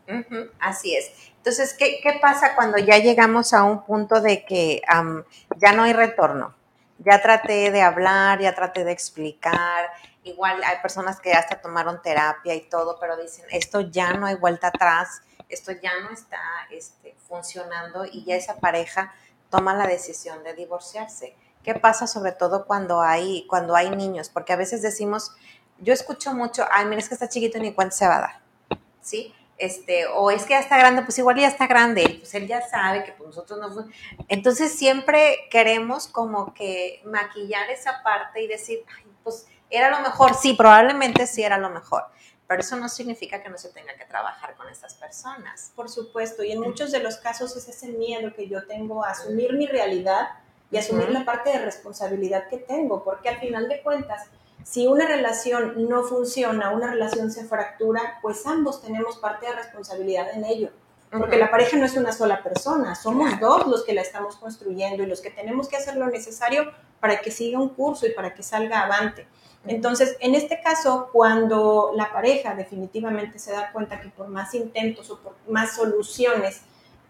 así 0.60 0.96
es. 0.96 1.10
Entonces, 1.38 1.74
¿qué, 1.74 2.00
¿qué, 2.02 2.18
pasa 2.20 2.54
cuando 2.54 2.78
ya 2.78 2.98
llegamos 2.98 3.52
a 3.52 3.64
un 3.64 3.84
punto 3.84 4.20
de 4.20 4.44
que 4.44 4.82
ya 5.56 5.72
no 5.72 5.84
hay 5.84 5.92
retorno? 5.92 6.54
Ya 6.98 7.20
traté 7.20 7.70
de 7.70 7.82
hablar, 7.82 8.40
ya 8.40 8.54
traté 8.54 8.84
de 8.84 8.92
explicar. 8.92 9.90
Igual 10.24 10.62
hay 10.64 10.78
personas 10.82 11.20
que 11.20 11.32
hasta 11.32 11.60
tomaron 11.60 12.02
terapia 12.02 12.54
y 12.54 12.62
todo, 12.62 12.98
pero 13.00 13.16
dicen, 13.16 13.44
esto 13.50 13.80
ya 13.80 14.14
no 14.14 14.26
hay 14.26 14.34
vuelta 14.34 14.68
atrás, 14.68 15.22
esto 15.48 15.70
ya 15.72 15.92
no 16.00 16.10
está 16.10 16.40
este, 16.70 17.14
funcionando 17.28 18.04
y 18.04 18.24
ya 18.24 18.34
esa 18.34 18.56
pareja 18.56 19.14
toma 19.50 19.74
la 19.74 19.86
decisión 19.86 20.42
de 20.42 20.54
divorciarse 20.54 21.36
¿Qué 21.66 21.74
pasa 21.74 22.06
sobre 22.06 22.30
todo 22.30 22.64
cuando 22.64 23.00
hay, 23.00 23.44
cuando 23.48 23.74
hay 23.74 23.90
niños? 23.90 24.28
Porque 24.28 24.52
a 24.52 24.56
veces 24.56 24.82
decimos, 24.82 25.32
yo 25.78 25.92
escucho 25.92 26.32
mucho, 26.32 26.64
ay, 26.70 26.84
mira, 26.84 27.00
es 27.00 27.08
que 27.08 27.14
está 27.14 27.28
chiquito 27.28 27.58
y 27.58 27.60
ni 27.60 27.74
cuenta 27.74 27.96
se 27.96 28.06
va 28.06 28.18
a 28.18 28.20
dar, 28.20 28.40
¿sí? 29.00 29.34
Este, 29.58 30.06
o 30.06 30.30
es 30.30 30.44
que 30.44 30.50
ya 30.50 30.60
está 30.60 30.78
grande, 30.78 31.02
pues 31.02 31.18
igual 31.18 31.34
ya 31.34 31.48
está 31.48 31.66
grande, 31.66 32.18
pues 32.20 32.32
él 32.36 32.46
ya 32.46 32.62
sabe 32.62 33.02
que 33.02 33.10
pues 33.14 33.30
nosotros 33.30 33.58
no... 33.58 33.88
Entonces 34.28 34.78
siempre 34.78 35.48
queremos 35.50 36.06
como 36.06 36.54
que 36.54 37.02
maquillar 37.04 37.68
esa 37.68 38.00
parte 38.04 38.44
y 38.44 38.46
decir, 38.46 38.84
ay, 38.96 39.04
pues 39.24 39.48
era 39.68 39.90
lo 39.90 39.98
mejor, 40.02 40.34
sí, 40.34 40.52
probablemente 40.52 41.26
sí 41.26 41.42
era 41.42 41.58
lo 41.58 41.70
mejor, 41.70 42.04
pero 42.46 42.60
eso 42.60 42.76
no 42.76 42.88
significa 42.88 43.42
que 43.42 43.48
no 43.48 43.58
se 43.58 43.70
tenga 43.70 43.96
que 43.96 44.04
trabajar 44.04 44.54
con 44.54 44.68
estas 44.68 44.94
personas. 44.94 45.72
Por 45.74 45.88
supuesto, 45.88 46.44
y 46.44 46.52
en 46.52 46.60
muchos 46.60 46.92
de 46.92 47.00
los 47.00 47.16
casos 47.16 47.56
ese 47.56 47.72
es 47.72 47.82
el 47.82 47.94
miedo 47.94 48.32
que 48.36 48.46
yo 48.46 48.68
tengo 48.68 49.04
a 49.04 49.10
asumir 49.10 49.52
mi 49.54 49.66
realidad 49.66 50.28
y 50.70 50.78
asumir 50.78 51.10
la 51.10 51.24
parte 51.24 51.50
de 51.50 51.64
responsabilidad 51.64 52.48
que 52.48 52.58
tengo, 52.58 53.04
porque 53.04 53.28
al 53.28 53.38
final 53.38 53.68
de 53.68 53.82
cuentas, 53.82 54.22
si 54.64 54.86
una 54.86 55.06
relación 55.06 55.88
no 55.88 56.02
funciona, 56.02 56.70
una 56.70 56.88
relación 56.90 57.30
se 57.30 57.44
fractura, 57.44 58.18
pues 58.20 58.46
ambos 58.46 58.82
tenemos 58.82 59.16
parte 59.18 59.46
de 59.46 59.52
responsabilidad 59.52 60.30
en 60.34 60.44
ello. 60.44 60.70
Porque 61.10 61.36
la 61.36 61.50
pareja 61.50 61.76
no 61.76 61.86
es 61.86 61.96
una 61.96 62.12
sola 62.12 62.42
persona, 62.42 62.96
somos 62.96 63.38
dos 63.38 63.66
los 63.68 63.84
que 63.84 63.94
la 63.94 64.02
estamos 64.02 64.36
construyendo 64.36 65.04
y 65.04 65.06
los 65.06 65.20
que 65.20 65.30
tenemos 65.30 65.68
que 65.68 65.76
hacer 65.76 65.96
lo 65.96 66.08
necesario 66.08 66.72
para 66.98 67.20
que 67.20 67.30
siga 67.30 67.60
un 67.60 67.70
curso 67.70 68.06
y 68.06 68.10
para 68.10 68.34
que 68.34 68.42
salga 68.42 68.80
avante. 68.80 69.26
Entonces, 69.66 70.16
en 70.20 70.34
este 70.34 70.60
caso, 70.60 71.08
cuando 71.12 71.92
la 71.94 72.12
pareja 72.12 72.54
definitivamente 72.54 73.38
se 73.38 73.52
da 73.52 73.72
cuenta 73.72 74.00
que 74.00 74.08
por 74.08 74.28
más 74.28 74.54
intentos 74.54 75.10
o 75.10 75.18
por 75.18 75.34
más 75.48 75.74
soluciones 75.76 76.62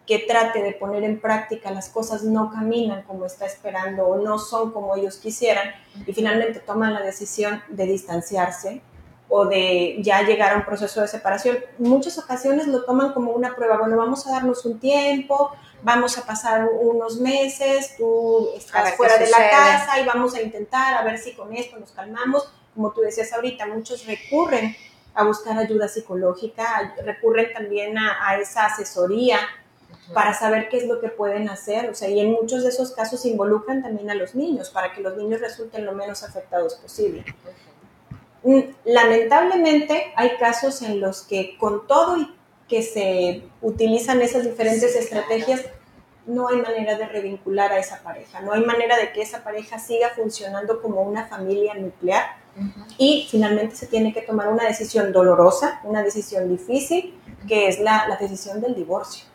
que 0.07 0.21
trate 0.21 0.63
de 0.63 0.73
poner 0.73 1.03
en 1.03 1.21
práctica 1.21 1.71
las 1.71 1.89
cosas 1.89 2.23
no 2.23 2.51
caminan 2.51 3.03
como 3.03 3.27
está 3.27 3.45
esperando 3.47 4.07
o 4.07 4.17
no 4.17 4.39
son 4.39 4.71
como 4.71 4.95
ellos 4.95 5.17
quisieran 5.17 5.71
y 6.07 6.13
finalmente 6.13 6.61
toman 6.61 6.95
la 6.95 7.01
decisión 7.01 7.63
de 7.69 7.87
distanciarse 7.87 8.83
o 9.29 9.47
de 9.47 9.97
ya 10.01 10.23
llegar 10.23 10.53
a 10.53 10.57
un 10.57 10.65
proceso 10.65 11.01
de 11.01 11.09
separación. 11.09 11.59
Muchas 11.79 12.17
ocasiones 12.19 12.69
lo 12.69 12.85
toman 12.85 13.13
como 13.13 13.33
una 13.33 13.57
prueba, 13.57 13.79
bueno, 13.79 13.97
vamos 13.97 14.25
a 14.29 14.31
darnos 14.31 14.65
un 14.65 14.79
tiempo, 14.79 15.51
vamos 15.83 16.17
a 16.17 16.25
pasar 16.25 16.69
unos 16.81 17.19
meses, 17.21 17.97
tú 17.97 18.51
estás 18.57 18.95
fuera 18.95 19.19
de 19.19 19.29
la 19.29 19.51
casa 19.51 19.99
y 20.01 20.07
vamos 20.07 20.35
a 20.37 20.43
intentar 20.43 20.95
a 20.95 21.03
ver 21.03 21.19
si 21.19 21.35
con 21.35 21.53
esto 21.53 21.77
nos 21.79 21.91
calmamos. 21.91 22.49
Como 22.75 22.93
tú 22.93 23.01
decías 23.01 23.33
ahorita, 23.33 23.67
muchos 23.67 24.07
recurren 24.07 24.77
a 25.15 25.25
buscar 25.25 25.59
ayuda 25.59 25.89
psicológica, 25.89 26.95
recurren 27.05 27.53
también 27.53 27.99
a, 27.99 28.29
a 28.29 28.39
esa 28.39 28.67
asesoría 28.67 29.41
para 30.13 30.35
saber 30.35 30.69
qué 30.69 30.79
es 30.79 30.87
lo 30.87 31.01
que 31.01 31.09
pueden 31.09 31.49
hacer. 31.49 31.91
O 31.91 31.95
sea, 31.95 32.09
y 32.09 32.21
en 32.21 32.33
muchos 32.33 32.63
de 32.63 32.69
esos 32.71 32.93
casos 32.93 33.25
involucran 33.25 33.83
también 33.83 34.11
a 34.11 34.15
los 34.15 34.35
niños 34.35 34.71
para 34.71 34.93
que 34.93 35.01
los 35.01 35.17
niños 35.17 35.41
resulten 35.41 35.85
lo 35.85 35.93
menos 35.93 36.23
afectados 36.23 36.75
posible. 36.75 37.25
Mm, 38.43 38.61
lamentablemente 38.85 40.13
hay 40.15 40.37
casos 40.37 40.83
en 40.83 41.01
los 41.01 41.23
que 41.23 41.57
con 41.59 41.87
todo 41.87 42.17
y 42.17 42.33
que 42.69 42.83
se 42.83 43.43
utilizan 43.61 44.23
esas 44.23 44.45
diferentes 44.45 44.95
estrategias, 44.95 45.63
no 46.27 46.49
hay 46.49 46.57
manera 46.57 46.97
de 46.97 47.07
revincular 47.07 47.73
a 47.73 47.79
esa 47.79 48.03
pareja, 48.03 48.41
no 48.41 48.53
hay 48.53 48.65
manera 48.65 48.97
de 48.97 49.13
que 49.13 49.23
esa 49.23 49.45
pareja 49.45 49.79
siga 49.79 50.11
funcionando 50.11 50.83
como 50.83 51.03
una 51.03 51.27
familia 51.27 51.75
nuclear 51.75 52.25
y 52.99 53.29
finalmente 53.31 53.77
se 53.77 53.87
tiene 53.87 54.13
que 54.13 54.23
tomar 54.23 54.49
una 54.49 54.65
decisión 54.65 55.13
dolorosa, 55.13 55.81
una 55.85 56.03
decisión 56.03 56.49
difícil, 56.49 57.19
que 57.47 57.69
es 57.69 57.79
la, 57.79 58.09
la 58.09 58.17
decisión 58.17 58.61
del 58.61 58.75
divorcio. 58.75 59.26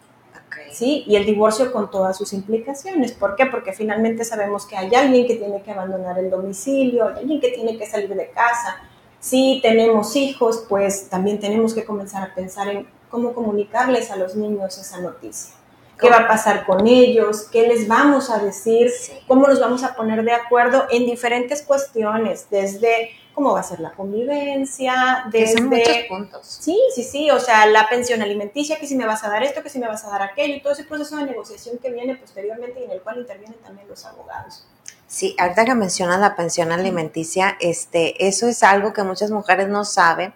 ¿Sí? 0.71 1.03
Y 1.07 1.15
el 1.15 1.25
divorcio 1.25 1.71
con 1.71 1.91
todas 1.91 2.17
sus 2.17 2.33
implicaciones. 2.33 3.11
¿Por 3.11 3.35
qué? 3.35 3.45
Porque 3.45 3.73
finalmente 3.73 4.23
sabemos 4.23 4.65
que 4.65 4.77
hay 4.77 4.93
alguien 4.95 5.27
que 5.27 5.35
tiene 5.35 5.61
que 5.61 5.71
abandonar 5.71 6.17
el 6.17 6.29
domicilio, 6.29 7.07
hay 7.07 7.19
alguien 7.19 7.41
que 7.41 7.49
tiene 7.49 7.77
que 7.77 7.85
salir 7.85 8.13
de 8.13 8.29
casa. 8.29 8.77
Si 9.19 9.59
tenemos 9.61 10.15
hijos, 10.15 10.65
pues 10.67 11.09
también 11.09 11.39
tenemos 11.39 11.73
que 11.73 11.83
comenzar 11.83 12.23
a 12.23 12.33
pensar 12.33 12.69
en 12.69 12.87
cómo 13.09 13.33
comunicarles 13.33 14.09
a 14.11 14.15
los 14.15 14.35
niños 14.35 14.77
esa 14.77 14.99
noticia 15.01 15.55
qué 16.01 16.09
va 16.09 16.17
a 16.17 16.27
pasar 16.27 16.65
con 16.65 16.87
ellos, 16.87 17.47
qué 17.51 17.67
les 17.67 17.87
vamos 17.87 18.31
a 18.31 18.39
decir, 18.39 18.91
cómo 19.27 19.47
nos 19.47 19.59
vamos 19.59 19.83
a 19.83 19.95
poner 19.95 20.23
de 20.23 20.33
acuerdo 20.33 20.87
en 20.89 21.05
diferentes 21.05 21.61
cuestiones, 21.61 22.47
desde 22.49 23.11
cómo 23.33 23.53
va 23.53 23.61
a 23.61 23.63
ser 23.63 23.79
la 23.79 23.91
convivencia, 23.91 25.25
desde... 25.31 25.61
muchos 25.61 25.97
puntos. 26.09 26.57
Sí, 26.61 26.77
sí, 26.93 27.03
sí, 27.03 27.31
o 27.31 27.39
sea, 27.39 27.65
la 27.65 27.87
pensión 27.89 28.21
alimenticia, 28.21 28.79
que 28.79 28.87
si 28.87 28.95
me 28.95 29.05
vas 29.05 29.23
a 29.23 29.29
dar 29.29 29.43
esto, 29.43 29.63
que 29.63 29.69
si 29.69 29.79
me 29.79 29.87
vas 29.87 30.03
a 30.05 30.09
dar 30.09 30.21
aquello, 30.21 30.55
y 30.55 30.61
todo 30.61 30.73
ese 30.73 30.83
proceso 30.83 31.17
de 31.17 31.25
negociación 31.25 31.77
que 31.77 31.91
viene 31.91 32.15
posteriormente 32.15 32.79
y 32.79 32.83
en 32.83 32.91
el 32.91 33.01
cual 33.01 33.19
intervienen 33.19 33.57
también 33.59 33.87
los 33.87 34.05
abogados. 34.05 34.65
Sí, 35.07 35.35
ahorita 35.37 35.65
que 35.65 35.75
mencionas 35.75 36.19
la 36.19 36.35
pensión 36.35 36.71
alimenticia, 36.71 37.57
este, 37.59 38.27
eso 38.27 38.47
es 38.47 38.63
algo 38.63 38.93
que 38.93 39.03
muchas 39.03 39.31
mujeres 39.31 39.67
no 39.67 39.83
saben, 39.83 40.33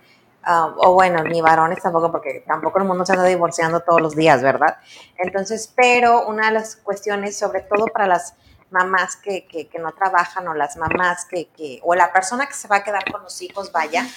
Ah, 0.47 0.75
o 0.77 0.93
bueno, 0.93 1.23
ni 1.23 1.41
varones 1.41 1.81
tampoco, 1.81 2.11
porque 2.11 2.43
tampoco 2.45 2.77
el 2.77 2.85
mundo 2.85 3.03
se 3.03 3.13
anda 3.13 3.25
divorciando 3.25 3.79
todos 3.79 3.99
los 3.99 4.15
días, 4.15 4.43
¿verdad? 4.43 4.77
Entonces, 5.17 5.73
pero 5.75 6.27
una 6.27 6.47
de 6.47 6.51
las 6.53 6.75
cuestiones, 6.75 7.35
sobre 7.35 7.61
todo 7.61 7.87
para 7.87 8.05
las 8.05 8.35
mamás 8.71 9.15
que, 9.15 9.45
que, 9.45 9.67
que 9.67 9.79
no 9.79 9.93
trabajan 9.93 10.47
o 10.47 10.53
las 10.53 10.77
mamás 10.77 11.25
que, 11.25 11.47
que, 11.49 11.79
o 11.83 11.95
la 11.95 12.11
persona 12.11 12.47
que 12.47 12.53
se 12.53 12.67
va 12.67 12.77
a 12.77 12.83
quedar 12.83 13.09
con 13.11 13.23
los 13.23 13.41
hijos, 13.41 13.71
vaya, 13.71 14.07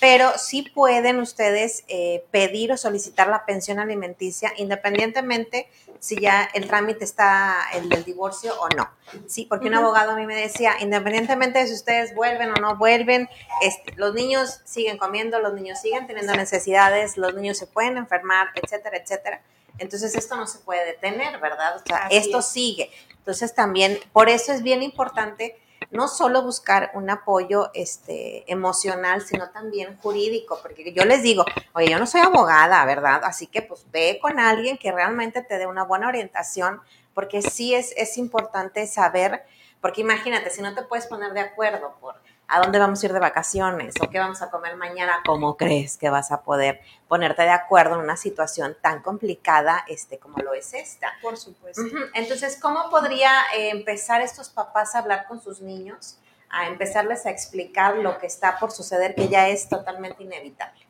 pero 0.00 0.36
sí 0.38 0.62
pueden 0.62 1.20
ustedes 1.20 1.84
eh, 1.88 2.24
pedir 2.30 2.72
o 2.72 2.76
solicitar 2.76 3.28
la 3.28 3.46
pensión 3.46 3.78
alimenticia 3.78 4.52
independientemente 4.56 5.68
si 6.00 6.20
ya 6.20 6.48
el 6.52 6.66
trámite 6.66 7.04
está 7.04 7.56
el 7.72 7.88
del 7.88 8.04
divorcio 8.04 8.52
o 8.60 8.68
no. 8.68 8.88
Sí, 9.26 9.46
porque 9.48 9.68
un 9.68 9.74
abogado 9.74 10.12
a 10.12 10.16
mí 10.16 10.26
me 10.26 10.36
decía, 10.36 10.74
independientemente 10.80 11.58
de 11.58 11.66
si 11.66 11.74
ustedes 11.74 12.14
vuelven 12.14 12.50
o 12.50 12.54
no 12.54 12.76
vuelven, 12.76 13.28
este, 13.62 13.94
los 13.96 14.14
niños 14.14 14.60
siguen 14.64 14.98
comiendo, 14.98 15.40
los 15.40 15.54
niños 15.54 15.80
siguen 15.80 16.06
teniendo 16.06 16.34
necesidades, 16.34 17.16
los 17.16 17.34
niños 17.34 17.56
se 17.56 17.66
pueden 17.66 17.96
enfermar, 17.96 18.48
etcétera, 18.54 18.98
etcétera. 18.98 19.42
Entonces 19.78 20.14
esto 20.14 20.36
no 20.36 20.46
se 20.46 20.58
puede 20.60 20.84
detener, 20.84 21.40
¿verdad? 21.40 21.76
O 21.76 21.82
sea, 21.86 22.08
esto 22.10 22.42
sigue. 22.42 22.90
Entonces 23.26 23.56
también, 23.56 23.98
por 24.12 24.28
eso 24.28 24.52
es 24.52 24.62
bien 24.62 24.84
importante 24.84 25.60
no 25.90 26.06
solo 26.06 26.42
buscar 26.42 26.92
un 26.94 27.10
apoyo 27.10 27.72
este, 27.74 28.44
emocional, 28.46 29.20
sino 29.20 29.50
también 29.50 29.96
jurídico, 29.96 30.60
porque 30.62 30.92
yo 30.92 31.04
les 31.04 31.24
digo, 31.24 31.44
oye, 31.74 31.90
yo 31.90 31.98
no 31.98 32.06
soy 32.06 32.20
abogada, 32.20 32.84
¿verdad? 32.84 33.22
Así 33.24 33.48
que 33.48 33.62
pues 33.62 33.84
ve 33.90 34.20
con 34.22 34.38
alguien 34.38 34.78
que 34.78 34.92
realmente 34.92 35.42
te 35.42 35.58
dé 35.58 35.66
una 35.66 35.82
buena 35.82 36.06
orientación, 36.06 36.80
porque 37.14 37.42
sí 37.42 37.74
es, 37.74 37.92
es 37.96 38.16
importante 38.16 38.86
saber, 38.86 39.42
porque 39.80 40.02
imagínate, 40.02 40.50
si 40.50 40.62
no 40.62 40.72
te 40.76 40.82
puedes 40.82 41.08
poner 41.08 41.32
de 41.32 41.40
acuerdo 41.40 41.96
por 42.00 42.14
a 42.48 42.60
dónde 42.60 42.78
vamos 42.78 43.02
a 43.02 43.06
ir 43.06 43.12
de 43.12 43.18
vacaciones 43.18 43.94
o 44.00 44.08
qué 44.08 44.18
vamos 44.18 44.40
a 44.42 44.50
comer 44.50 44.76
mañana, 44.76 45.20
¿cómo 45.24 45.56
crees 45.56 45.96
que 45.96 46.10
vas 46.10 46.30
a 46.30 46.42
poder 46.42 46.80
ponerte 47.08 47.42
de 47.42 47.50
acuerdo 47.50 47.94
en 47.96 48.02
una 48.02 48.16
situación 48.16 48.76
tan 48.80 49.02
complicada 49.02 49.84
este, 49.88 50.18
como 50.18 50.38
lo 50.38 50.54
es 50.54 50.72
esta? 50.74 51.12
Por 51.22 51.36
supuesto. 51.36 51.82
Entonces, 52.14 52.58
¿cómo 52.60 52.88
podría 52.90 53.30
eh, 53.56 53.70
empezar 53.70 54.20
estos 54.20 54.48
papás 54.48 54.94
a 54.94 55.00
hablar 55.00 55.26
con 55.26 55.40
sus 55.40 55.60
niños, 55.60 56.18
a 56.48 56.68
empezarles 56.68 57.26
a 57.26 57.30
explicar 57.30 57.96
lo 57.96 58.18
que 58.18 58.26
está 58.26 58.58
por 58.58 58.70
suceder, 58.70 59.14
que 59.14 59.28
ya 59.28 59.48
es 59.48 59.68
totalmente 59.68 60.22
inevitable? 60.22 60.86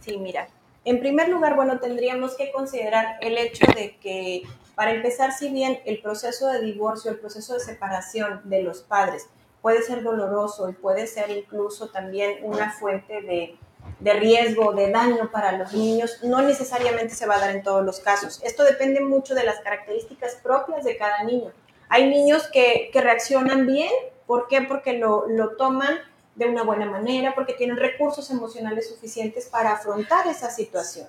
Sí, 0.00 0.16
mira, 0.18 0.48
en 0.84 1.00
primer 1.00 1.28
lugar, 1.28 1.56
bueno, 1.56 1.80
tendríamos 1.80 2.36
que 2.36 2.52
considerar 2.52 3.16
el 3.20 3.38
hecho 3.38 3.66
de 3.74 3.96
que, 3.96 4.42
para 4.74 4.92
empezar, 4.92 5.32
si 5.32 5.48
bien 5.48 5.80
el 5.86 6.00
proceso 6.00 6.46
de 6.48 6.60
divorcio, 6.60 7.10
el 7.10 7.18
proceso 7.18 7.54
de 7.54 7.60
separación 7.60 8.42
de 8.44 8.62
los 8.62 8.82
padres, 8.82 9.28
puede 9.64 9.80
ser 9.80 10.02
doloroso 10.02 10.68
y 10.68 10.74
puede 10.74 11.06
ser 11.06 11.30
incluso 11.30 11.88
también 11.88 12.40
una 12.42 12.70
fuente 12.70 13.22
de, 13.22 13.56
de 13.98 14.12
riesgo, 14.12 14.74
de 14.74 14.90
daño 14.90 15.30
para 15.32 15.52
los 15.52 15.72
niños, 15.72 16.18
no 16.22 16.42
necesariamente 16.42 17.14
se 17.14 17.24
va 17.24 17.36
a 17.36 17.40
dar 17.40 17.56
en 17.56 17.62
todos 17.62 17.82
los 17.82 17.98
casos. 18.00 18.42
Esto 18.44 18.62
depende 18.62 19.00
mucho 19.00 19.34
de 19.34 19.42
las 19.42 19.60
características 19.60 20.34
propias 20.42 20.84
de 20.84 20.98
cada 20.98 21.22
niño. 21.24 21.50
Hay 21.88 22.10
niños 22.10 22.46
que, 22.52 22.90
que 22.92 23.00
reaccionan 23.00 23.66
bien, 23.66 23.88
¿por 24.26 24.48
qué? 24.48 24.60
Porque 24.60 24.98
lo, 24.98 25.26
lo, 25.28 25.56
toman 25.56 25.96
de 26.34 26.44
una 26.44 26.62
buena 26.62 26.84
manera, 26.84 27.34
porque 27.34 27.54
tienen 27.54 27.78
recursos 27.78 28.30
emocionales 28.30 28.90
suficientes 28.90 29.46
para 29.46 29.72
afrontar 29.72 30.26
esa 30.26 30.50
situación. 30.50 31.06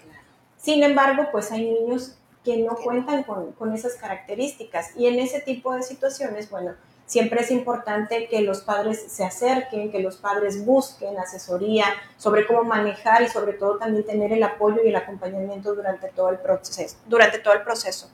Sin 0.55 0.81
embargo, 0.81 1.27
pues 1.29 1.51
hay 1.51 1.69
niños 1.69 2.15
que 2.45 2.55
no 2.55 2.77
cuentan 2.77 3.23
con, 3.23 3.51
con 3.51 3.73
esas 3.73 3.95
características 3.95 4.95
y 4.95 5.07
en 5.07 5.19
ese 5.19 5.41
tipo 5.41 5.73
de 5.73 5.83
situaciones, 5.83 6.49
bueno, 6.49 6.75
Siempre 7.05 7.41
es 7.41 7.51
importante 7.51 8.27
que 8.27 8.41
los 8.41 8.61
padres 8.61 9.05
se 9.09 9.23
acerquen, 9.23 9.91
que 9.91 9.99
los 9.99 10.17
padres 10.17 10.65
busquen 10.65 11.17
asesoría 11.19 11.85
sobre 12.17 12.47
cómo 12.47 12.63
manejar 12.63 13.21
y 13.21 13.27
sobre 13.27 13.53
todo 13.53 13.77
también 13.77 14.05
tener 14.05 14.33
el 14.33 14.41
apoyo 14.41 14.77
y 14.83 14.89
el 14.89 14.95
acompañamiento 14.95 15.75
durante 15.75 16.07
todo 16.09 16.29
el 16.29 16.39
proceso. 16.39 16.97
Durante 17.05 17.37
todo 17.39 17.53
el 17.53 17.61
proceso. 17.61 18.09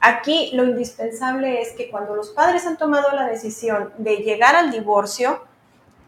Aquí 0.00 0.50
lo 0.52 0.64
indispensable 0.64 1.62
es 1.62 1.72
que 1.72 1.90
cuando 1.90 2.14
los 2.14 2.30
padres 2.30 2.66
han 2.66 2.76
tomado 2.76 3.12
la 3.12 3.26
decisión 3.26 3.90
de 3.96 4.16
llegar 4.16 4.54
al 4.54 4.70
divorcio, 4.70 5.40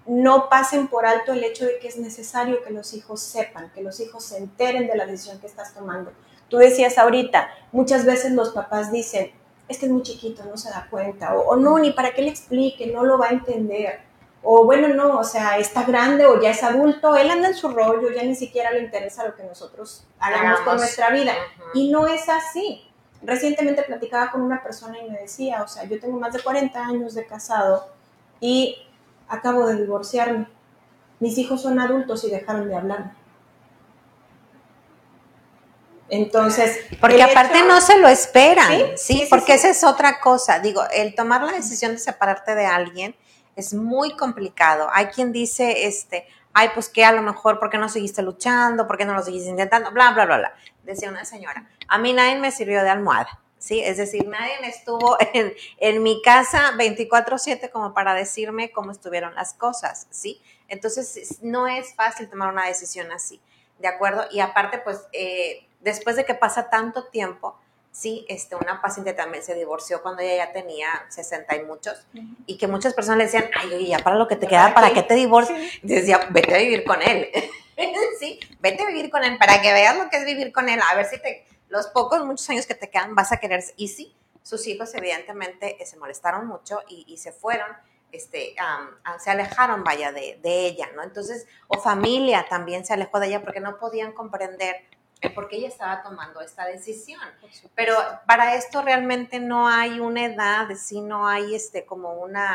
no 0.05 0.51
pasen 0.51 0.89
por 0.89 1.07
alto 1.07 1.33
el 1.33 1.43
hecho 1.43 1.65
de 1.65 1.79
que 1.79 1.89
es 1.89 1.97
necesario 1.97 2.63
que 2.63 2.71
los 2.71 2.93
hijos 2.93 3.21
sepan, 3.21 3.71
que 3.75 3.83
los 3.83 3.99
hijos 4.01 4.25
se 4.25 4.37
enteren 4.37 4.87
de 4.87 4.97
la 4.97 5.07
decisión 5.07 5.41
que 5.41 5.47
estás 5.47 5.73
tomando. 5.73 6.13
Tú 6.49 6.59
decías 6.59 6.99
ahorita, 6.99 7.49
muchas 7.73 8.05
veces 8.05 8.33
los 8.33 8.51
papás 8.51 8.93
dicen, 8.93 9.33
es 9.69 9.79
que 9.79 9.87
es 9.87 9.93
muy 9.93 10.03
chiquito, 10.03 10.45
no 10.45 10.57
se 10.57 10.71
da 10.71 10.87
cuenta, 10.91 11.35
o, 11.35 11.57
no, 11.57 11.79
ni 11.79 11.93
para 11.93 12.13
qué 12.15 12.23
le 12.23 12.29
explique, 12.29 12.87
no 12.89 13.05
lo 13.05 13.19
va 13.19 13.27
a 13.27 13.31
entender, 13.31 14.01
o 14.43 14.65
bueno, 14.65 14.89
no, 14.89 15.19
o 15.19 15.25
sea, 15.25 15.59
está 15.59 15.83
grande 15.83 16.25
o 16.25 16.41
ya 16.41 16.51
es 16.51 16.63
adulto, 16.63 17.17
él 17.17 17.31
anda 17.31 17.49
en 17.49 17.55
su 17.55 17.69
rollo, 17.69 18.13
ya 18.13 18.23
ni 18.23 18.37
siquiera 18.37 18.71
le 18.71 18.81
interesa 18.81 19.27
lo 19.27 19.35
que 19.35 19.43
nosotros 19.43 20.07
hagamos 20.21 20.61
con 20.61 20.77
nuestra 20.77 21.11
vida. 21.11 21.33
Y 21.75 21.91
no 21.91 22.07
es 22.07 22.29
así. 22.29 22.89
Recientemente 23.23 23.83
platicaba 23.83 24.31
con 24.31 24.43
una 24.43 24.63
persona 24.63 25.01
y 25.01 25.11
me 25.11 25.19
decía, 25.19 25.65
o 25.65 25.67
sea, 25.67 25.83
yo 25.83 25.99
tengo 25.99 26.21
más 26.21 26.33
de 26.33 26.45
40 26.45 26.81
años 26.81 27.15
de 27.15 27.27
casado 27.27 27.89
y 28.39 28.77
acabo 29.27 29.67
de 29.67 29.81
divorciarme. 29.81 30.47
Mis 31.19 31.37
hijos 31.39 31.63
son 31.63 31.81
adultos 31.81 32.23
y 32.23 32.31
dejaron 32.31 32.69
de 32.69 32.77
hablarme. 32.77 33.11
Entonces, 36.09 36.79
porque 37.01 37.23
aparte 37.23 37.65
no 37.65 37.81
se 37.81 37.99
lo 37.99 38.09
esperan, 38.09 38.97
¿sí? 38.97 39.27
porque 39.29 39.55
esa 39.55 39.69
es 39.69 39.83
otra 39.83 40.21
cosa. 40.21 40.61
Digo, 40.61 40.83
el 40.95 41.15
tomar 41.15 41.43
la 41.43 41.53
decisión 41.53 41.93
de 41.93 41.99
separarte 41.99 42.55
de 42.55 42.67
alguien 42.67 43.17
es 43.57 43.75
muy 43.75 44.17
complicado. 44.17 44.89
Hay 44.93 45.07
quien 45.07 45.33
dice, 45.33 45.87
este, 45.87 46.27
ay, 46.53 46.71
pues 46.75 46.89
que 46.89 47.05
a 47.05 47.13
lo 47.13 47.23
mejor, 47.23 47.59
¿por 47.59 47.71
qué 47.71 47.79
no 47.79 47.89
seguiste 47.89 48.23
luchando? 48.23 48.87
¿Por 48.87 48.99
qué 48.99 49.05
no 49.05 49.15
lo 49.15 49.23
seguiste 49.23 49.51
intentando? 49.51 49.91
Bla, 49.91 50.13
bla, 50.13 50.27
bla, 50.27 50.39
bla. 50.39 50.55
Decía 50.85 51.09
una 51.09 51.25
señora, 51.25 51.69
a 51.89 51.99
mí 51.99 52.13
nadie 52.13 52.37
me 52.37 52.53
sirvió 52.53 52.83
de 52.83 52.91
almohada. 52.91 53.41
¿sí? 53.59 53.81
Es 53.81 53.97
decir, 53.97 54.27
nadie 54.29 54.53
estuvo 54.65 55.17
en, 55.35 55.53
en 55.79 56.03
mi 56.03 56.23
casa 56.23 56.73
24/7 56.77 57.71
como 57.71 57.95
para 57.95 58.15
decirme 58.15 58.71
cómo 58.71 58.93
estuvieron 58.93 59.35
las 59.35 59.55
cosas, 59.55 60.07
¿sí? 60.11 60.41
Entonces, 60.69 61.39
no 61.43 61.67
es 61.69 61.95
fácil 61.95 62.29
tomar 62.29 62.53
una 62.53 62.67
decisión 62.67 63.11
así, 63.13 63.41
¿de 63.79 63.89
acuerdo? 63.89 64.25
Y 64.31 64.41
aparte, 64.41 64.79
pues, 64.79 65.07
eh, 65.13 65.67
después 65.87 66.17
de 66.17 66.25
que 66.25 66.35
pasa 66.35 66.69
tanto 66.69 67.05
tiempo, 67.05 67.57
sí, 67.93 68.27
este, 68.29 68.57
una 68.57 68.83
paciente 68.83 69.13
también 69.13 69.45
se 69.45 69.55
divorció 69.55 70.03
cuando 70.03 70.21
ella 70.21 70.47
ya 70.47 70.53
tenía 70.53 70.89
60 71.09 71.57
y 71.57 71.63
muchos, 71.63 72.05
y 72.45 72.59
que 72.59 72.67
muchas 72.67 72.93
personas 72.93 73.19
le 73.19 73.25
decían, 73.25 73.49
ay, 73.55 73.73
oye, 73.73 73.87
ya 73.87 74.01
para 74.01 74.17
lo 74.17 74.27
que 74.27 74.35
te 74.35 74.49
queda, 74.49 74.75
¿para 74.75 74.93
qué 74.93 75.05
te 75.05 75.15
divorcias? 75.15 75.59
Decía, 75.83 76.27
vete 76.31 76.55
a 76.55 76.59
vivir 76.59 76.85
con 76.85 77.01
él, 77.01 77.31
sí, 78.19 78.41
vete 78.59 78.83
a 78.83 78.87
vivir 78.89 79.11
con 79.11 79.23
él, 79.23 79.39
para 79.39 79.63
que 79.63 79.73
veas 79.73 79.97
lo 79.97 80.11
que 80.11 80.17
es 80.17 80.25
vivir 80.25 80.53
con 80.53 80.69
él, 80.69 80.81
a 80.91 80.97
ver 80.97 81.07
si 81.07 81.19
te, 81.23 81.47
los 81.69 81.87
pocos, 81.87 82.25
muchos 82.27 82.51
años 82.51 82.67
que 82.67 82.75
te 82.75 82.91
quedan 82.91 83.15
vas 83.15 83.31
a 83.31 83.37
querer, 83.37 83.63
y 83.77 83.87
sí, 83.87 84.13
sus 84.43 84.67
hijos 84.67 84.93
evidentemente 84.95 85.81
eh, 85.81 85.87
se 85.87 85.97
molestaron 85.97 86.49
mucho 86.49 86.81
y, 86.89 87.17
se 87.17 87.31
fueron, 87.31 87.69
este, 88.11 88.57
se 89.21 89.31
alejaron, 89.31 89.85
vaya, 89.85 90.11
de, 90.11 90.39
de 90.43 90.67
ella, 90.67 90.89
¿no? 90.97 91.03
Entonces, 91.03 91.47
o 91.69 91.81
familia 91.81 92.47
también 92.49 92.85
se 92.85 92.93
alejó 92.93 93.21
de 93.21 93.29
ella 93.29 93.43
porque 93.43 93.61
no 93.61 93.79
podían 93.79 94.13
comprender 94.13 94.85
porque 95.35 95.57
ella 95.57 95.69
estaba 95.69 96.03
tomando 96.03 96.41
esta 96.41 96.67
decisión. 96.67 97.21
Pero 97.75 97.95
para 98.27 98.55
esto 98.55 98.83
realmente 98.83 99.41
no 99.41 99.69
hay 99.69 100.01
una 100.01 100.25
edad, 100.25 100.69
sí 100.77 101.01
no 101.01 101.27
hay 101.27 101.55
este 101.55 101.85
como 101.85 102.13
una 102.15 102.55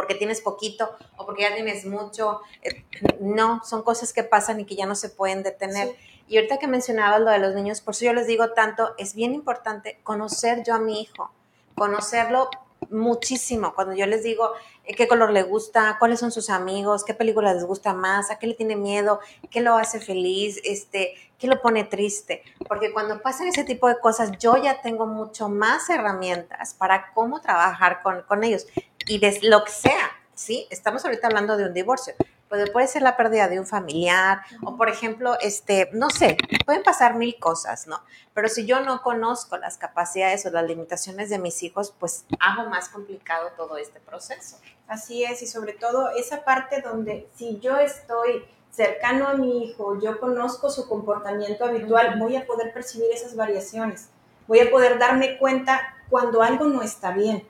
porque 0.00 0.14
tienes 0.14 0.40
poquito 0.40 0.96
o 1.18 1.26
porque 1.26 1.42
ya 1.42 1.54
tienes 1.54 1.84
mucho. 1.84 2.40
Eh, 2.62 2.84
no, 3.20 3.62
son 3.64 3.82
cosas 3.82 4.14
que 4.14 4.24
pasan 4.24 4.58
y 4.58 4.64
que 4.64 4.74
ya 4.74 4.86
no 4.86 4.94
se 4.94 5.10
pueden 5.10 5.42
detener. 5.42 5.94
Y 6.26 6.36
ahorita 6.36 6.58
que 6.58 6.66
mencionabas 6.66 7.20
lo 7.20 7.30
de 7.30 7.38
los 7.38 7.54
niños, 7.54 7.82
por 7.82 7.92
eso 7.92 8.06
yo 8.06 8.14
les 8.14 8.26
digo 8.26 8.52
tanto, 8.52 8.94
es 8.96 9.14
bien 9.14 9.34
importante 9.34 10.00
conocer 10.02 10.62
yo 10.64 10.74
a 10.74 10.78
mi 10.78 11.02
hijo, 11.02 11.30
conocerlo 11.74 12.48
muchísimo. 12.88 13.74
Cuando 13.74 13.94
yo 13.94 14.06
les 14.06 14.22
digo 14.22 14.52
qué 14.94 15.08
color 15.08 15.30
le 15.30 15.42
gusta, 15.42 15.96
cuáles 15.98 16.20
son 16.20 16.32
sus 16.32 16.50
amigos, 16.50 17.04
qué 17.04 17.14
película 17.14 17.54
les 17.54 17.64
gusta 17.64 17.94
más, 17.94 18.30
a 18.30 18.38
qué 18.38 18.46
le 18.46 18.54
tiene 18.54 18.76
miedo, 18.76 19.20
qué 19.50 19.60
lo 19.60 19.76
hace 19.76 20.00
feliz, 20.00 20.60
este, 20.64 21.14
qué 21.38 21.46
lo 21.46 21.60
pone 21.60 21.84
triste. 21.84 22.42
Porque 22.68 22.92
cuando 22.92 23.20
pasan 23.20 23.48
ese 23.48 23.64
tipo 23.64 23.88
de 23.88 23.98
cosas, 23.98 24.32
yo 24.38 24.56
ya 24.56 24.80
tengo 24.82 25.06
mucho 25.06 25.48
más 25.48 25.88
herramientas 25.90 26.74
para 26.74 27.12
cómo 27.12 27.40
trabajar 27.40 28.02
con, 28.02 28.22
con 28.22 28.44
ellos. 28.44 28.66
Y 29.06 29.18
de 29.18 29.38
lo 29.42 29.64
que 29.64 29.72
sea, 29.72 30.10
¿sí? 30.34 30.66
Estamos 30.70 31.04
ahorita 31.04 31.26
hablando 31.26 31.56
de 31.56 31.64
un 31.64 31.74
divorcio, 31.74 32.14
puede, 32.50 32.88
ser 32.88 33.02
la 33.02 33.16
pérdida 33.16 33.48
de 33.48 33.60
un 33.60 33.66
familiar 33.66 34.42
o, 34.64 34.76
por 34.76 34.88
ejemplo, 34.88 35.38
este, 35.40 35.88
no 35.92 36.10
sé, 36.10 36.36
pueden 36.66 36.82
pasar 36.82 37.14
mil 37.14 37.38
cosas, 37.38 37.86
¿no? 37.86 38.02
Pero 38.34 38.48
si 38.48 38.66
yo 38.66 38.80
no 38.80 39.02
conozco 39.02 39.56
las 39.56 39.78
capacidades 39.78 40.44
o 40.46 40.50
las 40.50 40.64
limitaciones 40.64 41.30
de 41.30 41.38
mis 41.38 41.62
hijos, 41.62 41.94
pues 41.98 42.24
hago 42.40 42.68
más 42.68 42.88
complicado 42.88 43.50
todo 43.56 43.76
este 43.76 44.00
proceso. 44.00 44.58
Así 44.88 45.24
es, 45.24 45.42
y 45.42 45.46
sobre 45.46 45.72
todo 45.72 46.10
esa 46.10 46.44
parte 46.44 46.80
donde 46.80 47.28
si 47.36 47.60
yo 47.60 47.76
estoy 47.78 48.44
cercano 48.70 49.28
a 49.28 49.34
mi 49.34 49.64
hijo, 49.64 50.00
yo 50.00 50.18
conozco 50.18 50.70
su 50.70 50.88
comportamiento 50.88 51.64
habitual, 51.64 52.18
voy 52.18 52.36
a 52.36 52.46
poder 52.46 52.72
percibir 52.72 53.08
esas 53.12 53.36
variaciones, 53.36 54.08
voy 54.48 54.60
a 54.60 54.70
poder 54.70 54.98
darme 54.98 55.38
cuenta 55.38 55.80
cuando 56.08 56.42
algo 56.42 56.64
no 56.66 56.82
está 56.82 57.12
bien. 57.12 57.46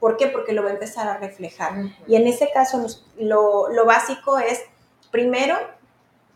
¿Por 0.00 0.16
qué? 0.16 0.28
Porque 0.28 0.52
lo 0.52 0.62
va 0.62 0.70
a 0.70 0.74
empezar 0.74 1.08
a 1.08 1.18
reflejar. 1.18 1.72
Y 2.06 2.16
en 2.16 2.26
ese 2.26 2.50
caso 2.52 2.86
lo, 3.18 3.68
lo 3.68 3.84
básico 3.84 4.38
es, 4.38 4.62
primero, 5.10 5.56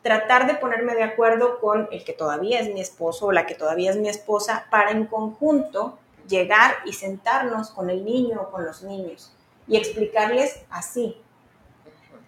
tratar 0.02 0.46
de 0.46 0.54
ponerme 0.54 0.94
de 0.94 1.04
acuerdo 1.04 1.60
con 1.60 1.88
el 1.92 2.04
que 2.04 2.12
todavía 2.12 2.60
es 2.60 2.72
mi 2.72 2.80
esposo 2.80 3.26
o 3.26 3.32
la 3.32 3.46
que 3.46 3.54
todavía 3.54 3.90
es 3.90 3.96
mi 3.96 4.08
esposa 4.08 4.66
para 4.70 4.90
en 4.90 5.06
conjunto 5.06 5.98
llegar 6.28 6.74
y 6.84 6.92
sentarnos 6.92 7.70
con 7.70 7.88
el 7.88 8.04
niño 8.04 8.42
o 8.42 8.50
con 8.50 8.64
los 8.64 8.82
niños 8.82 9.32
y 9.66 9.76
explicarles 9.76 10.64
así, 10.70 11.16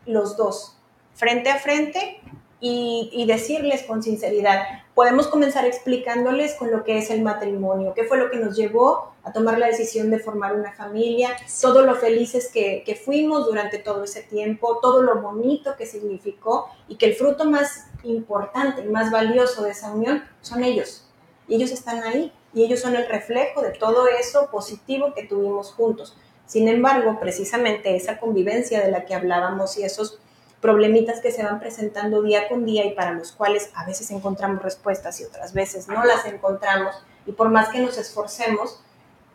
los 0.07 0.37
dos, 0.37 0.77
frente 1.15 1.51
a 1.51 1.59
frente 1.59 2.21
y, 2.67 3.11
y, 3.13 3.27
decirles 3.27 3.83
con 3.83 4.03
sinceridad. 4.03 4.63
Podemos 4.95 5.27
comenzar 5.27 5.67
explicándoles 5.67 6.55
con 6.55 6.71
lo 6.71 6.83
que 6.83 6.97
es 6.97 7.11
el 7.11 7.21
matrimonio, 7.21 7.93
qué 7.95 8.05
fue 8.05 8.17
lo 8.17 8.31
que 8.31 8.39
nos 8.39 8.57
llevó 8.57 9.13
a 9.23 9.35
tomar 9.35 9.59
la 9.59 9.67
decisión 9.67 10.11
de 10.11 10.19
formar 10.19 10.55
una 10.55 10.73
familia, 10.73 11.37
todo 11.61 11.85
lo 11.85 11.95
felices 11.95 12.51
que, 12.51 12.83
que, 12.87 12.95
fuimos 12.95 13.45
durante 13.45 13.77
todo 13.77 14.05
ese 14.05 14.23
tiempo, 14.23 14.79
todo 14.81 15.03
lo 15.03 15.21
bonito 15.21 15.77
que 15.77 15.85
significó 15.85 16.71
y 16.89 16.97
que 16.97 17.05
el 17.05 17.15
fruto 17.15 17.45
más 17.45 17.89
importante 18.03 18.81
y 18.81 18.89
más 18.89 19.11
valioso 19.11 19.63
de 19.63 19.73
esa 19.73 19.93
unión 19.93 20.25
son 20.41 20.65
ellos. 20.65 21.07
Y 21.47 21.57
ellos 21.57 21.71
están 21.71 22.03
ahí 22.03 22.33
y 22.55 22.65
ellos 22.65 22.81
son 22.81 22.97
el 22.97 23.07
reflejo 23.07 23.61
de 23.61 23.73
todo 23.73 24.09
eso 24.09 24.49
positivo 24.51 25.13
que 25.15 25.25
tuvimos 25.25 25.73
juntos. 25.73 26.17
Sin 26.47 26.69
embargo, 26.69 27.19
precisamente 27.21 27.95
esa 27.95 28.19
convivencia 28.19 28.83
de 28.83 28.91
la 28.91 29.05
que 29.05 29.15
hablábamos 29.15 29.77
y 29.77 29.83
esos 29.85 30.19
problemitas 30.65 31.21
que 31.21 31.31
se 31.31 31.43
van 31.43 31.61
presentando 31.61 32.23
día 32.23 32.49
con 32.49 32.65
día 32.65 32.87
y 32.87 32.95
para 32.95 33.13
los 33.13 33.33
cuales 33.33 33.69
a 33.75 33.85
veces 33.85 34.11
encontramos 34.11 34.63
respuestas 34.63 35.21
y 35.21 35.25
otras 35.25 35.53
veces 35.53 35.89
no 35.89 36.03
las 36.07 36.25
encontramos 36.25 36.95
y 37.27 37.33
por 37.33 37.51
más 37.51 37.69
que 37.69 37.81
nos 37.81 37.99
esforcemos, 37.99 38.81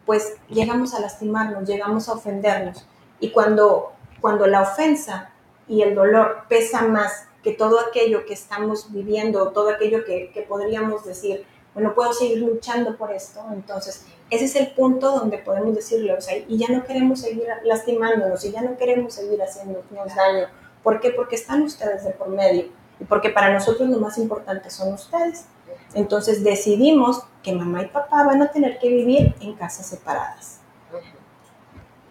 pues 0.08 0.38
llegamos 0.48 0.96
a 0.96 1.02
lastimarnos, 1.02 1.70
llegamos 1.70 2.10
a 2.10 2.14
ofendernos. 2.14 2.84
Y 3.20 3.30
cuando, 3.30 3.92
cuando 4.22 4.48
la 4.48 4.64
ofensa 4.64 5.30
y 5.68 5.84
el 5.84 5.94
dolor 5.94 6.46
pesa 6.50 6.82
más 6.88 7.28
que 7.44 7.52
todo 7.52 7.80
aquello 7.80 8.26
que 8.26 8.34
estamos 8.34 8.92
viviendo, 8.92 9.50
todo 9.50 9.70
aquello 9.70 10.04
que, 10.06 10.32
que 10.34 10.42
podríamos 10.42 11.06
decir, 11.06 11.46
bueno, 11.76 11.94
puedo 11.94 12.12
seguir 12.12 12.40
luchando 12.40 12.98
por 12.98 13.12
esto, 13.12 13.46
entonces 13.54 14.04
ese 14.32 14.46
es 14.46 14.56
el 14.56 14.72
punto 14.72 15.12
donde 15.12 15.38
podemos 15.38 15.76
decirle, 15.76 16.12
o 16.14 16.22
sea, 16.22 16.36
y 16.40 16.58
ya 16.58 16.70
no 16.70 16.84
queremos 16.86 17.22
seguir 17.22 17.46
lastimándonos, 17.66 18.44
y 18.46 18.52
ya 18.52 18.64
no 18.64 18.76
queremos 18.78 19.14
seguir 19.14 19.40
haciéndonos 19.44 20.16
daño. 20.16 20.48
¿Por 20.84 21.00
qué? 21.00 21.12
Porque 21.12 21.36
están 21.36 21.62
ustedes 21.64 22.04
de 22.04 22.12
por 22.12 22.30
medio, 22.30 22.66
y 23.00 23.04
porque 23.06 23.30
para 23.30 23.54
nosotros 23.54 23.90
lo 23.90 24.00
más 24.00 24.18
importante 24.18 24.70
son 24.70 24.94
ustedes. 24.94 25.46
Entonces 25.94 26.44
decidimos 26.44 27.24
que 27.44 27.54
mamá 27.54 27.84
y 27.84 27.88
papá 27.88 28.24
van 28.24 28.42
a 28.42 28.52
tener 28.52 28.80
que 28.80 28.90
vivir 28.90 29.36
en 29.40 29.54
casas 29.54 29.88
separadas. 29.88 30.60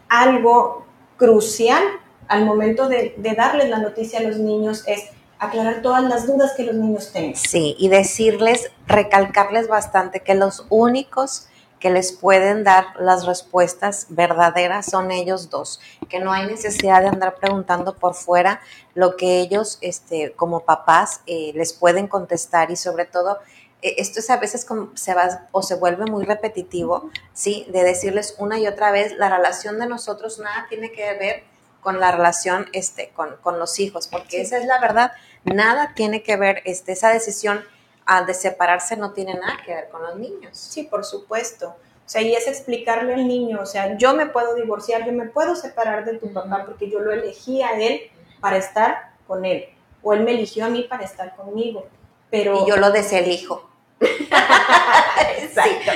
Algo 0.09 0.87
crucial 1.17 1.83
al 2.29 2.45
momento 2.45 2.89
de, 2.89 3.15
darles 3.37 3.69
la 3.69 3.79
noticia 3.79 4.21
a 4.21 4.23
los 4.23 4.39
niños 4.39 4.85
es 4.87 5.11
aclarar 5.39 5.83
todas 5.83 6.03
las 6.05 6.27
dudas 6.27 6.53
que 6.57 6.65
los 6.65 6.75
niños 6.75 7.13
tengan. 7.13 7.37
Sí, 7.37 7.77
y 7.79 7.89
decirles, 7.89 8.71
recalcarles 8.87 9.69
bastante 9.69 10.21
que 10.21 10.35
los 10.35 10.67
únicos 10.69 11.49
que 11.79 11.91
les 11.91 12.13
pueden 12.13 12.65
dar 12.65 12.87
las 12.99 13.27
respuestas 13.27 14.07
verdaderas 14.09 14.87
son 14.87 15.11
ellos 15.11 15.51
dos, 15.51 15.81
que 16.09 16.21
no 16.21 16.33
hay 16.33 16.47
necesidad 16.47 17.01
de 17.03 17.09
andar 17.09 17.37
preguntando 17.37 17.95
por 17.95 18.15
fuera 18.15 18.61
lo 18.95 19.17
que 19.17 19.41
ellos, 19.41 19.79
este, 19.81 20.33
como 20.33 20.61
papás, 20.61 21.21
eh, 21.27 21.53
les 21.55 21.73
pueden 21.73 22.09
contestar 22.09 22.71
y 22.71 22.77
sobre 22.77 23.05
todo 23.05 23.39
eh, 23.83 23.95
esto 23.99 24.19
es 24.19 24.31
a 24.31 24.39
veces 24.39 24.65
como 24.65 24.91
se 24.97 25.15
va 25.15 25.47
o 25.53 25.63
se 25.63 25.77
vuelve 25.77 26.07
muy 26.07 26.25
repetitivo, 26.25 27.11
¿sí? 27.33 27.67
De 27.71 27.85
decirles 27.85 28.35
una 28.39 28.59
y 28.59 28.67
otra 28.67 28.91
vez, 28.91 29.17
la 29.17 29.29
relación 29.29 29.79
de 29.79 29.87
nosotros 29.87 30.39
nada 30.41 30.67
tiene 30.69 30.91
que 30.91 31.15
ver 31.15 31.45
con 31.81 32.01
la 32.01 32.11
relación 32.11 32.67
este, 32.73 33.11
con, 33.15 33.37
con 33.37 33.59
los 33.59 33.79
hijos, 33.79 34.09
porque 34.09 34.41
esa 34.41 34.59
es 34.59 34.67
la 34.67 34.81
verdad, 34.81 35.13
nada 35.45 35.93
tiene 35.95 36.23
que 36.23 36.37
ver, 36.37 36.61
este, 36.65 36.93
esa 36.93 37.11
decisión 37.11 37.65
al 38.09 38.25
de 38.25 38.33
separarse 38.33 38.97
no 38.97 39.13
tiene 39.13 39.35
nada 39.35 39.59
que 39.65 39.75
ver 39.75 39.91
con 39.91 40.03
los 40.03 40.17
niños. 40.17 40.57
Sí, 40.57 40.85
por 40.85 41.05
supuesto. 41.05 41.69
O 41.69 42.11
sea, 42.11 42.23
y 42.23 42.35
es 42.35 42.49
explicarle 42.49 43.13
al 43.13 43.29
niño, 43.29 43.61
o 43.61 43.67
sea, 43.67 43.99
yo 43.99 44.15
me 44.15 44.25
puedo 44.25 44.55
divorciar, 44.55 45.05
yo 45.05 45.13
me 45.13 45.27
puedo 45.27 45.55
separar 45.55 46.07
de 46.07 46.15
tu 46.17 46.33
papá 46.33 46.65
porque 46.65 46.89
yo 46.89 47.01
lo 47.01 47.13
elegí 47.13 47.61
a 47.61 47.79
él 47.79 48.01
para 48.41 48.57
estar 48.57 49.13
con 49.27 49.45
él, 49.45 49.67
o 50.03 50.15
él 50.15 50.25
me 50.25 50.31
eligió 50.31 50.65
a 50.65 50.71
mí 50.71 50.85
para 50.85 51.05
estar 51.05 51.37
conmigo. 51.37 51.87
Pero... 52.31 52.65
Y 52.65 52.71
yo 52.71 52.79
lo 52.79 52.91
deselijo. 52.91 53.69
Exacto. 54.01 55.93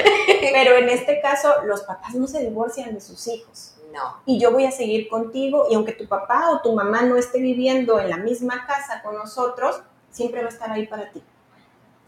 Pero 0.53 0.77
en 0.77 0.91
este 0.91 1.19
caso, 1.23 1.63
los 1.65 1.81
papás 1.85 2.15
no 2.15 2.27
se 2.27 2.41
divorcian 2.41 2.93
de 2.93 3.01
sus 3.01 3.27
hijos. 3.27 3.77
No. 3.91 4.21
Y 4.27 4.39
yo 4.39 4.53
voy 4.53 4.67
a 4.67 4.71
seguir 4.71 5.09
contigo 5.09 5.67
y 5.71 5.75
aunque 5.77 5.93
tu 5.93 6.07
papá 6.07 6.51
o 6.51 6.61
tu 6.61 6.75
mamá 6.75 7.03
no 7.03 7.17
esté 7.17 7.41
viviendo 7.41 7.99
en 7.99 8.11
la 8.11 8.19
misma 8.19 8.67
casa 8.67 9.01
con 9.03 9.15
nosotros, 9.15 9.81
siempre 10.11 10.43
va 10.43 10.49
a 10.49 10.53
estar 10.53 10.71
ahí 10.71 10.87
para 10.87 11.11
ti. 11.11 11.23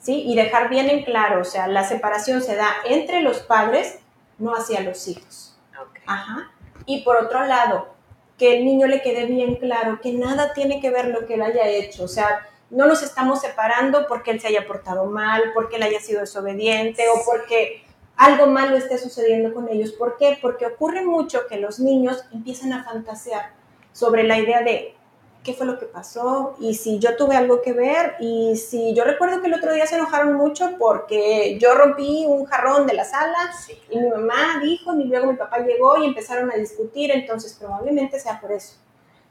¿Sí? 0.05 0.23
Y 0.27 0.37
dejar 0.37 0.69
bien 0.69 0.91
en 0.91 1.03
claro, 1.03 1.41
o 1.41 1.45
sea, 1.45 1.67
la 1.67 1.83
separación 1.83 2.43
se 2.43 2.57
da 2.57 2.69
entre 2.85 3.23
los 3.23 3.39
padres, 3.39 4.01
no 4.39 4.55
hacia 4.55 4.83
los 4.83 5.09
hijos. 5.09 5.59
Ajá. 6.07 6.53
Y 6.85 7.03
por 7.05 7.17
otro 7.17 7.47
lado, 7.47 7.95
que 8.37 8.59
el 8.59 8.67
niño 8.67 8.87
le 8.87 9.01
quede 9.01 9.25
bien 9.25 9.55
claro 9.57 9.99
que 10.03 10.13
nada 10.13 10.53
tiene 10.53 10.79
que 10.81 10.91
ver 10.91 11.07
lo 11.07 11.27
que 11.27 11.35
él 11.35 11.43
haya 11.43 11.67
hecho. 11.69 12.05
O 12.05 12.09
sea, 12.09 12.47
no 12.69 12.87
nos 12.87 13.03
estamos 13.03 13.41
separando 13.41 14.07
porque 14.07 14.31
él 14.33 14.41
se 14.41 14.49
haya 14.49 14.67
portado 14.67 15.07
mal, 15.07 15.53
porque 15.55 15.77
él 15.77 15.85
haya 15.85 16.01
sido 16.01 16.21
desobediente 16.21 17.05
o 17.09 17.25
porque 17.25 17.85
algo 18.17 18.47
malo 18.47 18.77
esté 18.77 18.99
sucediendo 18.99 19.55
con 19.55 19.69
ellos. 19.71 19.93
¿Por 19.93 20.19
qué? 20.19 20.39
Porque 20.41 20.67
ocurre 20.67 21.03
mucho 21.03 21.47
que 21.49 21.57
los 21.57 21.81
niños 21.81 22.25
empiezan 22.31 22.75
a 22.75 22.85
fantasear 22.85 23.53
sobre 23.93 24.25
la 24.25 24.39
idea 24.39 24.63
de 24.63 24.95
qué 25.45 25.53
fue 25.53 25.67
lo 25.67 25.79
que 25.79 25.85
pasó 25.85 26.57
y 26.59 26.75
si 26.75 26.99
yo 26.99 27.17
tuve 27.17 27.37
algo 27.37 27.61
que 27.61 27.75
ver 27.75 28.17
y 28.19 28.57
si 28.57 28.95
yo 28.95 29.05
recuerdo 29.05 29.43
que 29.43 29.49
el 29.49 29.55
otro 29.55 29.73
día 29.75 29.87
se 29.87 29.97
enojaron 29.97 30.35
mucho 30.35 30.73
porque 30.79 31.59
yo 31.61 31.75
rompí 31.75 32.25
un 32.27 32.47
jarrón 32.47 32.87
de 32.87 32.95
la 32.95 33.05
sala 33.05 33.37
y 33.91 33.99
mi 33.99 34.09
mamá 34.09 34.59
dijo 34.63 34.99
y 34.99 35.05
luego 35.05 35.27
mi 35.27 35.37
papá 35.37 35.59
llegó 35.59 36.03
y 36.03 36.07
empezaron 36.07 36.51
a 36.51 36.57
discutir, 36.57 37.11
entonces 37.11 37.53
probablemente 37.53 38.19
sea 38.19 38.41
por 38.41 38.53
eso. 38.53 38.77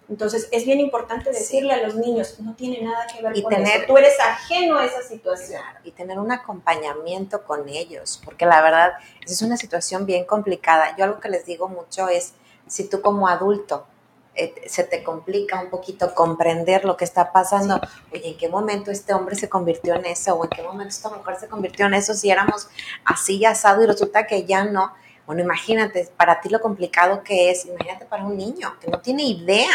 Entonces 0.08 0.50
es 0.52 0.66
bien 0.66 0.80
importante 0.80 1.32
decirle 1.32 1.74
a 1.74 1.82
los 1.82 1.96
niños, 1.96 2.40
no 2.42 2.54
tiene 2.54 2.84
nada 2.84 3.08
que 3.08 3.24
ver 3.24 3.42
con 3.42 3.54
eso, 3.54 3.86
tú 3.88 3.98
eres 3.98 4.20
ajeno 4.20 4.78
a 4.78 4.86
esa 4.86 5.02
situación. 5.02 5.62
y 5.84 5.92
tener 5.92 6.20
un 6.20 6.32
acompañamiento 6.32 7.44
con 7.44 7.68
ellos, 7.68 8.22
porque 8.24 8.46
la 8.46 8.62
verdad 8.62 8.94
es 9.26 9.42
una 9.42 9.58
situación 9.58 10.06
bien 10.06 10.26
complicada. 10.26 10.96
Yo 10.96 11.06
algo 11.06 11.20
que 11.20 11.30
les 11.30 11.46
digo 11.46 11.68
mucho 11.70 12.08
es, 12.10 12.34
si 12.68 12.88
tú 12.88 13.02
como 13.02 13.28
adulto 13.28 13.88
eh, 14.36 14.54
se 14.68 14.84
te 14.84 15.04
complica 15.04 15.62
un 15.62 15.70
poquito 15.70 16.14
comprender 16.14 16.86
lo 16.86 16.98
que 16.98 17.06
está 17.06 17.32
pasando, 17.32 17.80
oye, 18.12 18.30
¿en 18.30 18.38
qué 18.38 18.50
momento 18.50 18.92
este 18.92 19.14
hombre 19.14 19.36
se 19.36 19.50
convirtió 19.50 19.96
en 19.96 20.06
eso? 20.06 20.36
¿O 20.36 20.44
en 20.44 20.50
qué 20.50 20.64
momento 20.64 20.90
esta 20.90 21.10
mujer 21.10 21.36
se 21.40 21.48
convirtió 21.48 21.86
en 21.86 21.94
eso? 21.94 22.14
Si 22.14 22.30
éramos 22.30 22.68
así 23.06 23.44
asado 23.46 23.84
y 23.84 23.88
resulta 23.88 24.26
que 24.28 24.46
ya 24.46 24.64
no. 24.66 24.94
Bueno, 25.26 25.42
imagínate, 25.42 26.10
para 26.18 26.42
ti 26.42 26.50
lo 26.50 26.62
complicado 26.62 27.24
que 27.24 27.50
es, 27.50 27.66
imagínate 27.66 28.06
para 28.06 28.26
un 28.26 28.38
niño 28.38 28.76
que 28.82 28.90
no 28.90 29.00
tiene 29.00 29.24
idea 29.24 29.72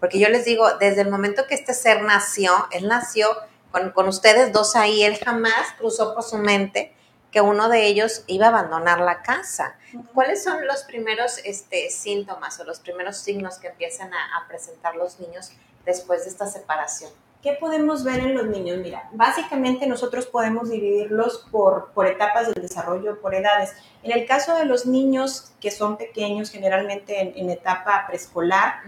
porque 0.00 0.18
yo 0.18 0.28
les 0.30 0.46
digo, 0.46 0.66
desde 0.80 1.02
el 1.02 1.10
momento 1.10 1.46
que 1.46 1.54
este 1.54 1.74
ser 1.74 2.02
nació, 2.02 2.52
él 2.72 2.88
nació 2.88 3.28
con, 3.70 4.08
ustedes 4.08 4.50
dos 4.50 4.74
ahí, 4.74 5.04
él 5.04 5.16
jamás 5.22 5.74
cruzó 5.78 6.14
por 6.14 6.24
su 6.24 6.38
mente 6.38 6.94
que 7.30 7.40
uno 7.40 7.68
de 7.68 7.86
ellos 7.86 8.24
iba 8.26 8.46
a 8.46 8.48
abandonar 8.48 9.00
la 9.00 9.22
casa. 9.22 9.76
¿Cuáles 10.14 10.42
son 10.42 10.66
los 10.66 10.82
primeros 10.84 11.38
este, 11.44 11.90
síntomas 11.90 12.58
o 12.60 12.64
los 12.64 12.80
primeros 12.80 13.18
signos 13.18 13.58
que 13.58 13.68
empiezan 13.68 14.12
a, 14.12 14.46
presentar 14.48 14.96
los 14.96 15.20
niños 15.20 15.52
después 15.84 16.24
de 16.24 16.30
esta 16.30 16.46
separación? 16.46 17.10
¿Qué 17.42 17.56
podemos 17.58 18.04
ver 18.04 18.20
en 18.20 18.34
los 18.34 18.46
niños? 18.48 18.78
Mira, 18.78 19.08
básicamente 19.12 19.86
nosotros 19.86 20.26
podemos 20.26 20.68
dividirlos 20.68 21.46
por, 21.50 21.90
por 21.92 22.06
etapas 22.06 22.48
del 22.48 22.60
desarrollo, 22.60 23.18
por 23.20 23.34
edades. 23.34 23.72
En 24.02 24.12
el 24.12 24.26
caso 24.26 24.54
de 24.56 24.66
los 24.66 24.84
niños 24.84 25.52
que 25.58 25.70
son 25.70 25.96
pequeños, 25.96 26.50
generalmente 26.50 27.32
en, 27.34 27.48
etapa 27.48 28.04
preescolar, 28.06 28.82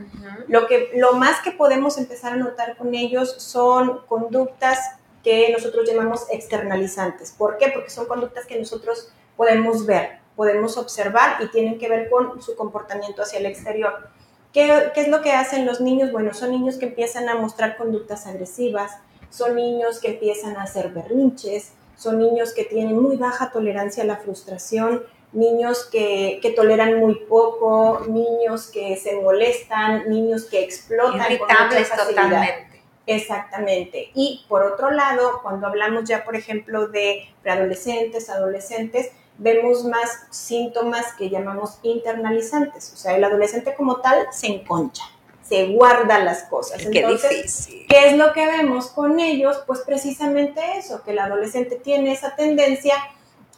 lo, 0.48 0.66
que, 0.66 0.90
lo 0.96 1.14
más 1.14 1.40
que 1.40 1.52
podemos 1.52 1.96
empezar 1.96 2.34
a 2.34 2.36
notar 2.36 2.76
con 2.76 2.94
ellos 2.94 3.34
son 3.38 4.04
conductas 4.06 4.78
que 5.22 5.50
nosotros 5.52 5.88
llamamos 5.88 6.26
externalizantes. 6.30 7.32
¿Por 7.32 7.58
qué? 7.58 7.68
Porque 7.68 7.90
son 7.90 8.06
conductas 8.06 8.46
que 8.46 8.58
nosotros 8.58 9.12
podemos 9.36 9.86
ver, 9.86 10.18
podemos 10.36 10.76
observar 10.76 11.42
y 11.42 11.48
tienen 11.48 11.78
que 11.78 11.88
ver 11.88 12.10
con 12.10 12.40
su 12.42 12.56
comportamiento 12.56 13.22
hacia 13.22 13.38
el 13.38 13.46
exterior. 13.46 14.08
¿Qué, 14.52 14.90
es 14.94 15.08
lo 15.08 15.22
que 15.22 15.32
hacen 15.32 15.64
los 15.64 15.80
niños? 15.80 16.12
Bueno, 16.12 16.34
son 16.34 16.50
niños 16.50 16.76
que 16.76 16.86
empiezan 16.86 17.28
a 17.28 17.36
mostrar 17.36 17.76
conductas 17.76 18.26
agresivas, 18.26 18.92
son 19.30 19.56
niños 19.56 19.98
que 19.98 20.08
empiezan 20.08 20.56
a 20.56 20.64
hacer 20.64 20.90
berrinches, 20.90 21.72
son 21.96 22.18
niños 22.18 22.52
que 22.52 22.64
tienen 22.64 23.00
muy 23.00 23.16
baja 23.16 23.50
tolerancia 23.50 24.02
a 24.02 24.06
la 24.06 24.16
frustración, 24.16 25.04
niños 25.32 25.88
que, 25.90 26.52
toleran 26.54 26.98
muy 26.98 27.14
poco, 27.26 28.04
niños 28.08 28.66
que 28.66 28.96
se 28.96 29.16
molestan, 29.16 30.08
niños 30.10 30.44
que 30.44 30.62
explotan. 30.62 31.32
Irritables 31.32 31.90
totalmente. 31.90 32.71
Exactamente. 33.06 34.10
Y 34.14 34.44
por 34.48 34.62
otro 34.62 34.90
lado, 34.90 35.40
cuando 35.42 35.66
hablamos 35.66 36.04
ya, 36.04 36.24
por 36.24 36.36
ejemplo, 36.36 36.88
de 36.88 37.28
preadolescentes, 37.42 38.30
adolescentes, 38.30 39.10
vemos 39.38 39.84
más 39.84 40.26
síntomas 40.30 41.14
que 41.14 41.30
llamamos 41.30 41.78
internalizantes. 41.82 42.92
O 42.92 42.96
sea, 42.96 43.16
el 43.16 43.24
adolescente 43.24 43.74
como 43.74 44.00
tal 44.00 44.26
se 44.30 44.46
enconcha, 44.48 45.02
se 45.42 45.68
guarda 45.68 46.18
las 46.20 46.44
cosas. 46.44 46.82
Qué 46.92 47.06
difícil. 47.06 47.86
¿Qué 47.88 48.08
es 48.08 48.16
lo 48.16 48.32
que 48.32 48.46
vemos 48.46 48.88
con 48.88 49.18
ellos? 49.18 49.62
Pues 49.66 49.80
precisamente 49.80 50.60
eso, 50.76 51.02
que 51.02 51.10
el 51.10 51.18
adolescente 51.18 51.76
tiene 51.76 52.12
esa 52.12 52.36
tendencia 52.36 52.94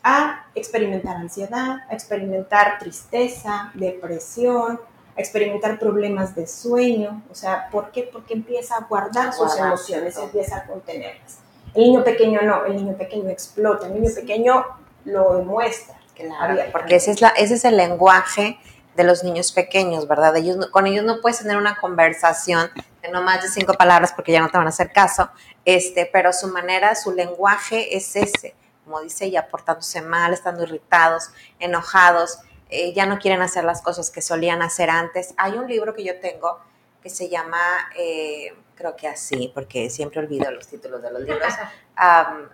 a 0.02 0.46
experimentar 0.54 1.16
ansiedad, 1.16 1.78
a 1.88 1.94
experimentar 1.94 2.78
tristeza, 2.78 3.72
depresión, 3.74 4.80
a 5.16 5.20
experimentar 5.20 5.78
problemas 5.78 6.34
de 6.34 6.46
sueño. 6.46 7.22
O 7.30 7.34
sea, 7.34 7.68
¿por 7.70 7.90
qué? 7.90 8.08
Porque 8.12 8.34
empieza 8.34 8.76
a 8.76 8.80
guardar 8.80 9.32
sus 9.32 9.56
emociones, 9.56 10.16
empieza 10.16 10.58
a 10.58 10.66
contenerlas. 10.66 11.38
El 11.74 11.82
niño 11.82 12.04
pequeño 12.04 12.42
no, 12.42 12.64
el 12.66 12.76
niño 12.76 12.96
pequeño 12.96 13.28
explota, 13.30 13.86
el 13.86 13.94
niño 13.94 14.14
pequeño 14.14 14.64
lo 15.04 15.36
demuestra. 15.36 15.96
Claro, 16.14 16.60
porque 16.70 16.96
ese 16.96 17.10
es, 17.10 17.20
la, 17.20 17.28
ese 17.30 17.54
es 17.54 17.64
el 17.64 17.76
lenguaje 17.76 18.58
de 18.96 19.04
los 19.04 19.24
niños 19.24 19.50
pequeños, 19.52 20.06
¿verdad? 20.06 20.36
Ellos, 20.36 20.68
con 20.70 20.86
ellos 20.86 21.04
no 21.04 21.20
puedes 21.20 21.38
tener 21.38 21.56
una 21.56 21.76
conversación 21.76 22.70
de 23.02 23.10
no 23.10 23.22
más 23.22 23.42
de 23.42 23.48
cinco 23.48 23.74
palabras 23.74 24.12
porque 24.12 24.32
ya 24.32 24.40
no 24.40 24.48
te 24.48 24.56
van 24.56 24.66
a 24.66 24.70
hacer 24.70 24.92
caso, 24.92 25.28
este, 25.64 26.08
pero 26.12 26.32
su 26.32 26.48
manera, 26.48 26.94
su 26.94 27.12
lenguaje 27.12 27.96
es 27.96 28.14
ese, 28.14 28.54
como 28.84 29.00
dice 29.00 29.24
ella, 29.24 29.48
portándose 29.48 30.00
mal, 30.02 30.32
estando 30.32 30.62
irritados, 30.62 31.30
enojados, 31.58 32.38
eh, 32.70 32.92
ya 32.92 33.06
no 33.06 33.18
quieren 33.18 33.42
hacer 33.42 33.64
las 33.64 33.82
cosas 33.82 34.10
que 34.10 34.22
solían 34.22 34.62
hacer 34.62 34.90
antes. 34.90 35.34
Hay 35.36 35.52
un 35.52 35.68
libro 35.68 35.94
que 35.94 36.04
yo 36.04 36.18
tengo 36.20 36.60
que 37.02 37.10
se 37.10 37.28
llama, 37.28 37.58
eh, 37.98 38.54
creo 38.74 38.96
que 38.96 39.06
así, 39.06 39.52
porque 39.54 39.90
siempre 39.90 40.20
olvido 40.20 40.50
los 40.50 40.66
títulos 40.66 41.02
de 41.02 41.10
los 41.10 41.20
libros, 41.20 41.52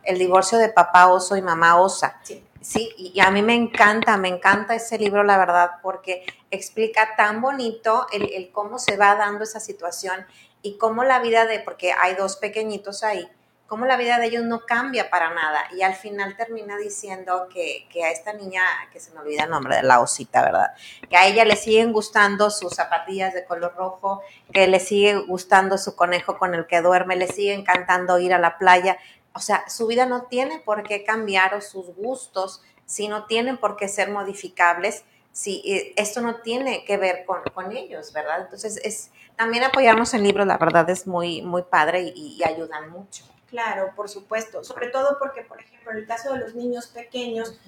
El 0.03 0.18
divorcio 0.18 0.59
de 0.59 0.68
papá 0.70 1.07
oso 1.07 1.37
y 1.37 1.42
mamá 1.42 1.81
osa. 1.81 2.20
Sí. 2.25 2.44
Sí, 2.61 2.90
y 2.99 3.18
a 3.20 3.31
mí 3.31 3.40
me 3.40 3.55
encanta, 3.55 4.18
me 4.18 4.29
encanta 4.29 4.75
ese 4.75 4.99
libro, 4.99 5.23
la 5.23 5.38
verdad, 5.38 5.70
porque 5.83 6.27
explica 6.51 7.16
tan 7.16 7.40
bonito 7.40 8.07
el, 8.12 8.31
el, 8.35 8.51
cómo 8.51 8.79
se 8.79 8.99
va 8.99 9.14
dando 9.14 9.44
esa 9.44 9.61
situación 9.61 10.27
y 10.61 10.77
cómo 10.77 11.05
la 11.05 11.20
vida 11.20 11.46
de, 11.46 11.61
porque 11.61 11.92
hay 11.92 12.16
dos 12.16 12.37
pequeñitos 12.37 13.03
ahí, 13.03 13.27
cómo 13.70 13.87
la 13.87 13.96
vida 13.96 14.18
de 14.18 14.26
ellos 14.26 14.42
no 14.42 14.66
cambia 14.66 15.11
para 15.11 15.33
nada. 15.33 15.61
Y 15.70 15.83
al 15.83 15.94
final 15.94 16.37
termina 16.37 16.76
diciendo 16.76 17.46
que, 17.48 17.87
a 18.04 18.11
esta 18.11 18.33
niña, 18.33 18.64
que 18.92 18.98
se 18.98 19.12
me 19.12 19.20
olvida 19.20 19.44
el 19.44 19.50
nombre 19.50 19.76
de 19.76 19.85
la 19.85 20.00
osita, 20.00 20.42
¿verdad? 20.42 20.74
Que 21.09 21.16
a 21.16 21.28
ella 21.28 21.44
le 21.44 21.54
siguen 21.54 21.92
gustando 21.92 22.50
sus 22.50 22.74
zapatillas 22.74 23.33
de 23.33 23.44
color 23.44 23.72
rojo, 23.76 24.22
que 24.52 24.66
le 24.66 24.80
sigue 24.80 25.18
gustando 25.18 25.78
su 25.78 25.94
conejo 25.94 26.37
con 26.37 26.52
el 26.52 26.66
que 26.66 26.83
duerme, 26.83 27.14
le 27.14 27.28
sigue 27.28 27.54
encantando 27.54 28.18
ir 28.18 28.35
a 28.35 28.40
la 28.40 28.59
playa. 28.59 28.98
O 29.35 29.38
sea, 29.38 29.62
su 29.68 29.87
vida 29.87 30.04
no 30.04 30.22
tiene 30.22 30.59
por 30.59 30.83
qué 30.83 31.04
cambiar 31.04 31.54
o 31.54 31.61
sus 31.61 31.94
gustos, 31.94 32.62
si 32.87 33.06
no 33.06 33.26
tienen 33.26 33.56
por 33.56 33.76
qué 33.76 33.87
ser 33.87 34.11
modificables 34.11 35.04
si 35.30 35.62
eh, 35.64 35.92
esto 35.94 36.20
no 36.22 36.40
tiene 36.40 36.85
que 36.85 36.96
ver 36.96 37.24
con, 37.24 37.44
con, 37.54 37.70
ellos, 37.70 38.12
¿verdad? 38.12 38.40
Entonces, 38.40 38.80
es 38.83 39.12
también 39.37 39.62
apoyarnos 39.62 40.12
en 40.12 40.24
libros, 40.24 40.44
la 40.44 40.59
verdad, 40.59 40.90
es 40.90 41.06
muy, 41.06 41.40
muy 41.40 41.62
padre 41.62 42.12
y 42.12 42.42
ayudan 42.42 42.90
mucho. 42.90 43.22
Claro, 43.50 43.92
por 43.96 44.08
supuesto. 44.08 44.64
Sobre 44.64 44.88
todo 44.88 45.18
porque, 45.18 45.42
por 45.42 45.60
ejemplo, 45.60 45.90
en 45.90 45.98
el 45.98 46.06
caso 46.06 46.32
de 46.32 46.38
los 46.38 46.54
niños 46.54 46.86
pequeños, 46.86 47.58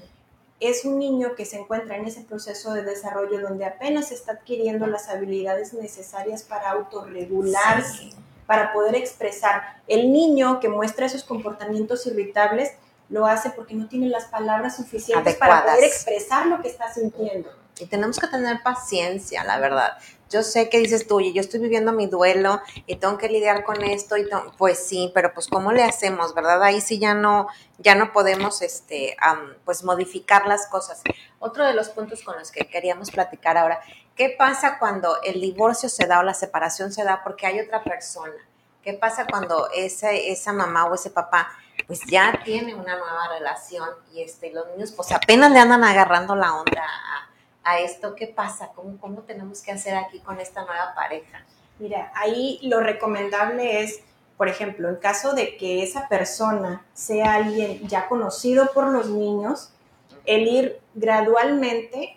es 0.61 0.85
un 0.85 0.99
niño 0.99 1.35
que 1.35 1.45
se 1.45 1.59
encuentra 1.59 1.97
en 1.97 2.07
ese 2.07 2.23
proceso 2.23 2.73
de 2.73 2.85
desarrollo 2.85 3.41
donde 3.41 3.65
apenas 3.65 4.13
está 4.13 4.33
adquiriendo 4.33 4.87
las 4.87 5.09
habilidades 5.09 5.75
necesarias 5.75 6.45
para 6.45 6.71
autorregularse, 6.71 8.11
para 8.47 8.73
poder 8.73 8.95
expresar. 8.95 9.81
El 9.89 10.13
niño 10.13 10.61
que 10.61 10.69
muestra 10.69 11.07
esos 11.07 11.25
comportamientos 11.25 12.07
irritables 12.07 12.71
lo 13.09 13.27
hace 13.27 13.51
porque 13.51 13.75
no 13.75 13.89
tiene 13.89 14.09
las 14.09 14.27
palabras 14.27 14.77
suficientes 14.77 15.35
para 15.35 15.65
poder 15.65 15.83
expresar 15.83 16.47
lo 16.47 16.63
que 16.63 16.69
está 16.69 16.93
sintiendo. 16.95 17.51
Y 17.79 17.87
tenemos 17.87 18.19
que 18.19 18.27
tener 18.27 18.63
paciencia, 18.63 19.45
la 19.45 19.59
verdad. 19.59 19.99
Yo 20.33 20.43
sé 20.43 20.71
que 20.71 20.79
dices 20.79 21.07
tú, 21.07 21.17
oye, 21.17 21.33
yo 21.35 21.43
estoy 21.43 21.61
viviendo 21.61 21.93
mi 21.93 22.07
duelo 22.07 22.63
y 22.87 22.97
tengo 22.97 23.19
que 23.19 23.29
lidiar 23.29 23.65
con 23.65 23.83
esto 23.85 24.17
y 24.17 24.27
pues 24.57 24.79
sí, 24.79 25.11
pero 25.15 25.35
pues 25.35 25.47
cómo 25.47 25.73
le 25.73 25.83
hacemos, 25.83 26.35
¿verdad? 26.35 26.63
Ahí 26.63 26.81
sí 26.81 26.99
ya 26.99 27.13
no 27.13 27.49
ya 27.77 27.95
no 27.95 28.13
podemos 28.13 28.63
este 28.63 29.15
pues 29.67 29.85
modificar 29.85 30.47
las 30.47 30.69
cosas. 30.69 31.03
Otro 31.39 31.67
de 31.67 31.75
los 31.75 31.91
puntos 31.91 32.23
con 32.23 32.39
los 32.39 32.51
que 32.51 32.67
queríamos 32.67 33.11
platicar 33.11 33.59
ahora, 33.59 33.83
¿qué 34.17 34.31
pasa 34.31 34.79
cuando 34.79 35.21
el 35.23 35.39
divorcio 35.41 35.91
se 35.91 36.07
da 36.07 36.21
o 36.21 36.23
la 36.23 36.35
separación 36.35 36.93
se 36.93 37.05
da 37.05 37.23
porque 37.23 37.47
hay 37.47 37.61
otra 37.61 37.85
persona? 37.85 38.33
¿Qué 38.83 38.95
pasa 38.95 39.27
cuando 39.27 39.69
esa, 39.75 40.13
esa 40.13 40.53
mamá 40.55 40.87
o 40.87 40.95
ese 40.95 41.11
papá 41.11 41.51
pues 41.87 42.01
ya 42.07 42.41
tiene 42.43 42.75
una 42.75 42.97
nueva 42.97 43.29
relación 43.39 43.89
y 44.13 44.23
este 44.23 44.51
los 44.53 44.67
niños 44.69 44.93
pues 44.93 45.13
apenas 45.13 45.51
le 45.51 45.59
andan 45.59 45.85
agarrando 45.85 46.35
la 46.37 46.55
onda 46.55 46.83
a 46.83 47.32
a 47.65 47.79
esto, 47.81 48.15
¿qué 48.15 48.27
pasa? 48.27 48.71
¿Cómo, 48.75 48.99
¿Cómo 48.99 49.23
tenemos 49.23 49.63
que 49.63 49.73
hacer 49.73 49.95
aquí 49.95 50.21
con 50.21 50.41
esta 50.41 50.65
nueva 50.65 50.95
pareja? 50.95 51.45
Mira, 51.79 52.13
ahí 52.15 52.61
lo 52.63 52.81
recomendable 52.81 53.83
es, 53.83 54.01
por 54.37 54.49
ejemplo, 54.49 54.89
en 54.89 54.97
caso 54.97 55.35
de 55.35 55.57
que 55.57 55.83
esa 55.83 56.09
persona 56.09 56.85
sea 56.95 57.35
alguien 57.35 57.87
ya 57.89 58.09
conocido 58.09 58.71
por 58.73 58.89
los 58.89 59.09
niños, 59.09 59.71
el 60.25 60.47
ir 60.47 60.81
gradualmente 60.95 62.17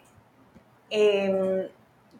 em, 0.89 1.67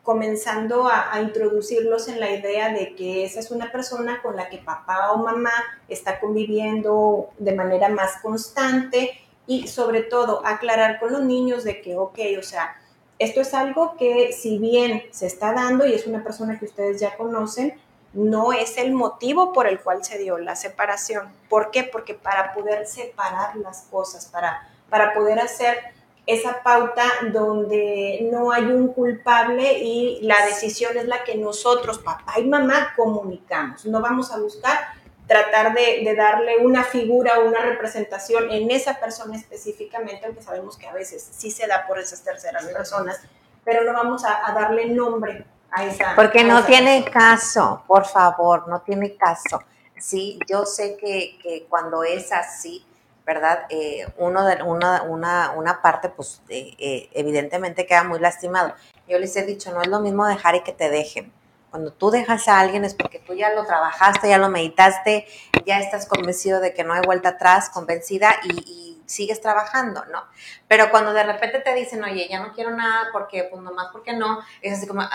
comenzando 0.03 0.88
a, 0.88 1.13
a, 1.13 1.21
introducirlos 1.21 2.07
en 2.07 2.19
la 2.19 2.31
idea 2.31 2.71
de 2.71 2.95
que 2.95 3.25
esa 3.25 3.39
es 3.39 3.51
una 3.51 3.71
persona 3.71 4.21
con 4.21 4.35
la 4.35 4.49
que 4.49 4.57
papá 4.59 5.11
o 5.11 5.17
mamá 5.17 5.51
está 5.88 6.19
conviviendo 6.19 7.29
de 7.38 7.53
manera 7.53 7.89
más 7.89 8.17
constante 8.21 9.19
y 9.47 9.67
sobre 9.67 10.01
todo 10.01 10.45
aclarar 10.45 10.99
con 10.99 11.11
los 11.11 11.21
niños 11.21 11.63
de 11.63 11.81
que, 11.81 11.95
ok, 11.95 12.19
o 12.39 12.43
sea, 12.43 12.75
esto 13.19 13.41
es 13.41 13.54
algo 13.54 13.95
que 13.97 14.34
si 14.34 14.58
bien 14.58 15.04
se 15.12 15.28
está 15.28 15.54
dando 15.54 15.86
y 15.86 15.93
es 15.93 16.06
una 16.06 16.23
persona 16.23 16.60
que 16.60 16.65
ustedes 16.65 16.99
ya 16.99 17.15
conocen, 17.15 17.80
no 18.13 18.54
es 18.54 18.78
el 18.78 18.93
motivo 18.93 19.54
por 19.54 19.67
el 19.67 19.80
cual 19.80 20.04
se 20.04 20.17
dio 20.17 20.38
la 20.38 20.56
separación. 20.56 21.30
¿Por 21.49 21.71
qué? 21.71 21.84
Porque 21.84 22.13
para 22.13 22.54
poder 22.54 22.88
separar 22.88 23.56
las 23.58 23.84
cosas, 23.91 24.25
para, 24.28 24.69
para 24.89 25.13
poder 25.13 25.39
hacer 25.39 25.78
esa 26.25 26.63
pauta 26.63 27.04
donde 27.32 28.28
no 28.32 28.51
hay 28.51 28.63
un 28.63 28.88
culpable 28.88 29.80
y 29.80 30.19
la 30.21 30.45
decisión 30.45 30.97
es 30.97 31.06
la 31.06 31.23
que 31.23 31.36
nosotros, 31.36 31.99
papá 31.99 32.39
y 32.39 32.45
mamá, 32.45 32.93
comunicamos. 32.95 33.86
No 33.86 34.01
vamos 34.01 34.32
a 34.32 34.39
buscar 34.39 34.80
tratar 35.27 35.73
de, 35.73 36.13
darle 36.15 36.57
una 36.57 36.83
figura 36.83 37.39
o 37.39 37.47
una 37.47 37.61
representación 37.61 38.51
en 38.51 38.69
esa 38.71 38.99
persona 38.99 39.35
específicamente, 39.35 40.25
aunque 40.25 40.43
sabemos 40.43 40.77
que 40.77 40.88
a 40.88 40.93
veces 40.93 41.27
sí 41.31 41.51
se 41.51 41.67
da 41.67 41.85
por 41.88 41.99
esas 41.99 42.21
terceras 42.21 42.65
personas, 42.65 43.19
pero 43.63 43.83
no 43.83 43.93
vamos 43.93 44.23
a, 44.25 44.51
darle 44.53 44.88
nombre 44.88 45.45
a 45.71 45.85
esa. 45.85 46.15
Porque 46.15 46.43
no 46.43 46.63
tiene 46.63 47.03
caso, 47.05 47.83
por 47.88 48.05
favor, 48.05 48.67
no 48.67 48.81
tiene 48.81 49.15
caso. 49.15 49.61
Sí, 49.97 50.39
yo 50.47 50.65
sé 50.65 50.97
que, 50.97 51.65
cuando 51.69 52.03
es 52.03 52.31
así, 52.31 52.85
¿verdad? 53.25 53.65
Eh, 53.69 54.05
uno 54.17 54.45
de, 54.45 54.61
una, 54.61 55.01
una, 55.01 55.51
una 55.55 55.81
parte, 55.81 56.09
pues 56.09 56.43
eh, 56.49 56.75
eh, 56.77 57.09
evidentemente 57.13 57.88
queda 57.88 58.03
muy 58.03 58.19
lastimado. 58.19 58.75
Yo 59.07 59.17
les 59.17 59.35
he 59.35 59.43
dicho, 59.43 59.71
no 59.71 59.81
es 59.81 59.88
lo 59.88 59.99
mismo 59.99 60.27
dejar 60.27 60.55
y 60.55 60.61
que 60.61 60.73
te 60.73 60.89
dejen 60.89 61.33
cuando 61.75 61.91
tú 61.91 62.09
dejas 62.09 62.47
a 62.47 62.61
alguien 62.61 62.85
es 62.85 62.93
porque 62.93 63.19
tú 63.19 63.33
ya 63.33 63.49
lo 63.49 63.65
trabajaste, 63.65 64.29
ya 64.29 64.38
lo 64.38 64.47
meditaste, 64.47 65.27
ya 65.65 65.79
estás 65.79 66.05
convencido 66.05 66.61
de 66.61 66.73
que 66.73 66.85
no 66.85 66.93
hay 66.93 67.01
vuelta 67.05 67.29
atrás, 67.29 67.69
convencida 67.69 68.33
y, 68.45 68.93
sigues 69.07 69.39
trabajando, 69.39 70.03
¿no? 70.05 70.23
Pero 70.67 70.89
cuando 70.89 71.13
de 71.13 71.21
repente 71.21 71.59
te 71.59 71.75
dicen, 71.75 72.03
oye, 72.03 72.27
ya 72.27 72.39
no 72.39 72.53
quiero 72.53 72.71
nada 72.71 73.09
porque, 73.11 73.43
pues 73.43 73.61
nomás 73.61 73.89
porque 73.91 74.13
no, 74.13 74.39
es 74.63 74.77
así 74.77 74.88
como, 74.88 75.01
ah, 75.01 75.09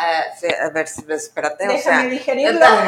a 0.62 0.68
ver, 0.68 0.86
espérate, 1.08 1.68
o 1.68 1.78
sea, 1.78 2.06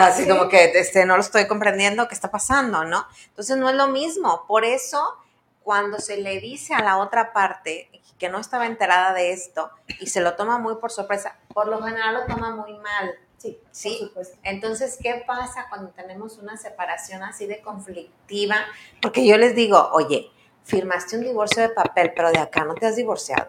así 0.04 0.28
como 0.28 0.48
que 0.48 0.70
este, 0.78 1.04
no 1.04 1.16
lo 1.16 1.22
estoy 1.22 1.48
comprendiendo, 1.48 2.06
¿qué 2.06 2.14
está 2.14 2.30
pasando, 2.30 2.84
no? 2.84 3.04
Entonces 3.28 3.56
no 3.56 3.68
es 3.68 3.74
lo 3.74 3.88
mismo, 3.88 4.44
por 4.46 4.64
eso 4.64 5.16
cuando 5.64 5.98
se 5.98 6.18
le 6.18 6.38
dice 6.38 6.74
a 6.74 6.82
la 6.82 6.98
otra 6.98 7.32
parte 7.32 7.88
que 8.22 8.28
no 8.28 8.38
estaba 8.38 8.66
enterada 8.66 9.12
de 9.14 9.32
esto 9.32 9.72
y 9.98 10.06
se 10.06 10.20
lo 10.20 10.36
toma 10.36 10.58
muy 10.58 10.76
por 10.76 10.92
sorpresa, 10.92 11.36
por 11.52 11.66
lo 11.66 11.82
general 11.82 12.14
lo 12.14 12.26
toma 12.26 12.54
muy 12.54 12.78
mal. 12.78 13.18
Sí, 13.42 13.58
¿sí? 13.72 14.12
Entonces, 14.44 14.96
¿qué 15.02 15.24
pasa 15.26 15.66
cuando 15.68 15.90
tenemos 15.90 16.38
una 16.38 16.56
separación 16.56 17.24
así 17.24 17.46
de 17.46 17.60
conflictiva? 17.60 18.54
Porque 19.00 19.26
yo 19.26 19.36
les 19.36 19.56
digo, 19.56 19.90
oye, 19.94 20.30
firmaste 20.62 21.16
un 21.16 21.24
divorcio 21.24 21.60
de 21.60 21.70
papel, 21.70 22.12
pero 22.14 22.30
de 22.30 22.38
acá 22.38 22.64
no 22.64 22.76
te 22.76 22.86
has 22.86 22.94
divorciado. 22.94 23.48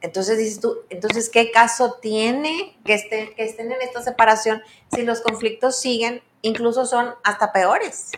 Entonces 0.00 0.38
dices 0.38 0.60
tú, 0.60 0.82
entonces, 0.88 1.30
¿qué 1.30 1.50
caso 1.50 1.98
tiene 2.00 2.78
que, 2.84 2.94
esté, 2.94 3.34
que 3.34 3.42
estén 3.42 3.72
en 3.72 3.82
esta 3.82 4.02
separación 4.02 4.62
si 4.94 5.02
los 5.02 5.20
conflictos 5.20 5.80
siguen, 5.80 6.22
incluso 6.42 6.86
son 6.86 7.12
hasta 7.24 7.52
peores? 7.52 8.12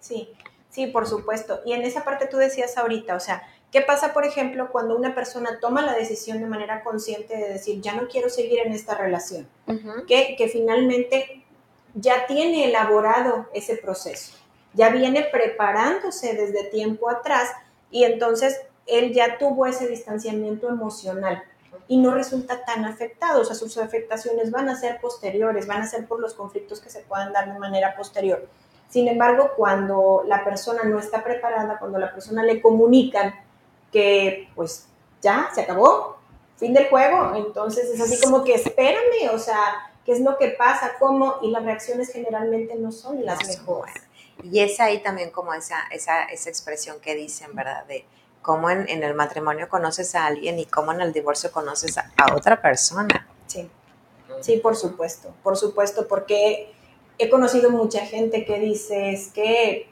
Sí, 0.00 0.28
sí, 0.68 0.88
por 0.88 1.06
supuesto. 1.06 1.62
Y 1.64 1.72
en 1.72 1.80
esa 1.80 2.04
parte 2.04 2.26
tú 2.26 2.36
decías 2.36 2.76
ahorita, 2.76 3.14
o 3.14 3.20
sea, 3.20 3.42
¿qué 3.72 3.80
pasa, 3.82 4.12
por 4.12 4.24
ejemplo, 4.24 4.70
cuando 4.70 4.96
una 4.96 5.14
persona 5.14 5.58
toma 5.60 5.82
la 5.82 5.94
decisión 5.94 6.40
de 6.40 6.46
manera 6.46 6.82
consciente 6.82 7.36
de 7.36 7.48
decir, 7.50 7.80
ya 7.80 7.94
no 7.94 8.08
quiero 8.08 8.28
seguir 8.28 8.60
en 8.60 8.72
esta 8.72 8.94
relación? 8.94 9.48
que, 10.06 10.34
que 10.36 10.48
finalmente 10.48 11.44
ya 11.94 12.26
tiene 12.26 12.66
elaborado 12.66 13.48
ese 13.52 13.76
proceso, 13.76 14.36
ya 14.74 14.90
viene 14.90 15.26
preparándose 15.30 16.34
desde 16.34 16.64
tiempo 16.64 17.10
atrás 17.10 17.50
y 17.90 18.04
entonces 18.04 18.60
él 18.86 19.12
ya 19.12 19.38
tuvo 19.38 19.66
ese 19.66 19.86
distanciamiento 19.86 20.68
emocional 20.68 21.42
y 21.86 21.98
no 21.98 22.12
resulta 22.12 22.64
tan 22.64 22.84
afectado, 22.84 23.40
o 23.40 23.44
sea, 23.44 23.54
sus 23.54 23.78
afectaciones 23.78 24.50
van 24.50 24.68
a 24.68 24.76
ser 24.76 25.00
posteriores, 25.00 25.66
van 25.66 25.82
a 25.82 25.86
ser 25.86 26.06
por 26.06 26.20
los 26.20 26.34
conflictos 26.34 26.80
que 26.80 26.90
se 26.90 27.00
puedan 27.00 27.32
dar 27.32 27.52
de 27.52 27.58
manera 27.58 27.96
posterior. 27.96 28.46
Sin 28.88 29.08
embargo, 29.08 29.50
cuando 29.56 30.22
la 30.26 30.44
persona 30.44 30.82
no 30.84 30.98
está 30.98 31.24
preparada, 31.24 31.78
cuando 31.78 31.98
la 31.98 32.12
persona 32.12 32.42
le 32.42 32.60
comunican 32.60 33.34
que 33.92 34.48
pues 34.54 34.86
ya 35.20 35.50
se 35.54 35.62
acabó, 35.62 36.18
fin 36.56 36.74
del 36.74 36.88
juego, 36.88 37.34
entonces 37.36 37.90
es 37.90 38.00
así 38.00 38.20
como 38.20 38.44
que 38.44 38.54
espérame, 38.54 39.30
o 39.32 39.38
sea, 39.38 39.92
¿qué 40.04 40.12
es 40.12 40.20
lo 40.20 40.36
que 40.38 40.48
pasa? 40.50 40.92
¿Cómo? 40.98 41.36
Y 41.42 41.50
las 41.50 41.64
reacciones 41.64 42.12
generalmente 42.12 42.74
no 42.76 42.92
son 42.92 43.24
las 43.24 43.46
mejores. 43.46 43.94
Y 44.42 44.60
es 44.60 44.78
ahí 44.80 45.02
también 45.02 45.30
como 45.30 45.52
esa, 45.54 45.82
esa, 45.90 46.24
esa 46.24 46.48
expresión 46.48 47.00
que 47.00 47.14
dicen, 47.14 47.54
¿verdad? 47.54 47.84
De 47.86 48.04
cómo 48.42 48.70
en, 48.70 48.88
el 48.88 49.14
matrimonio 49.14 49.68
conoces 49.68 50.14
a 50.14 50.26
alguien 50.26 50.58
y 50.58 50.64
cómo 50.64 50.92
en 50.92 51.00
el 51.00 51.12
divorcio 51.12 51.50
conoces 51.52 51.98
a, 51.98 52.34
otra 52.34 52.62
persona. 52.62 53.28
Sí, 53.46 53.68
sí, 54.40 54.56
por 54.56 54.76
supuesto, 54.76 55.34
por 55.42 55.56
supuesto, 55.56 56.08
porque 56.08 56.72
he 57.18 57.28
conocido 57.28 57.70
mucha 57.70 58.06
gente 58.06 58.44
que 58.44 58.58
dice 58.58 59.10
es 59.10 59.28
que 59.28 59.88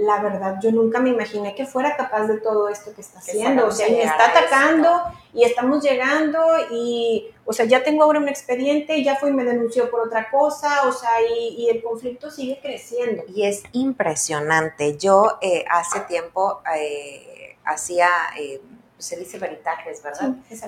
la 0.00 0.22
verdad, 0.22 0.56
yo 0.62 0.72
nunca 0.72 0.98
me 0.98 1.10
imaginé 1.10 1.54
que 1.54 1.66
fuera 1.66 1.94
capaz 1.94 2.26
de 2.26 2.38
todo 2.38 2.70
esto 2.70 2.94
que 2.94 3.02
está 3.02 3.18
haciendo. 3.18 3.66
O 3.66 3.70
sea, 3.70 3.88
me 3.88 4.02
está 4.02 4.30
atacando 4.30 5.02
y 5.34 5.44
estamos 5.44 5.82
llegando 5.82 6.40
y, 6.70 7.26
o 7.44 7.52
sea, 7.52 7.66
ya 7.66 7.82
tengo 7.82 8.04
ahora 8.04 8.18
un 8.18 8.28
expediente, 8.28 9.04
ya 9.04 9.16
fue 9.16 9.28
y 9.28 9.32
me 9.34 9.44
denunció 9.44 9.90
por 9.90 10.00
otra 10.00 10.30
cosa, 10.30 10.88
o 10.88 10.92
sea, 10.92 11.10
y, 11.28 11.68
el 11.68 11.82
conflicto 11.82 12.30
sigue 12.30 12.58
creciendo. 12.62 13.24
Y 13.28 13.44
es 13.44 13.62
impresionante. 13.72 14.96
Yo 14.96 15.38
eh, 15.42 15.64
hace 15.70 16.00
tiempo 16.00 16.62
eh, 16.74 17.56
hacía... 17.64 18.08
Eh, 18.38 18.60
se 18.96 19.16
dice 19.16 19.38
peritajes, 19.38 20.02
¿verdad? 20.02 20.34
Sí, 20.46 20.60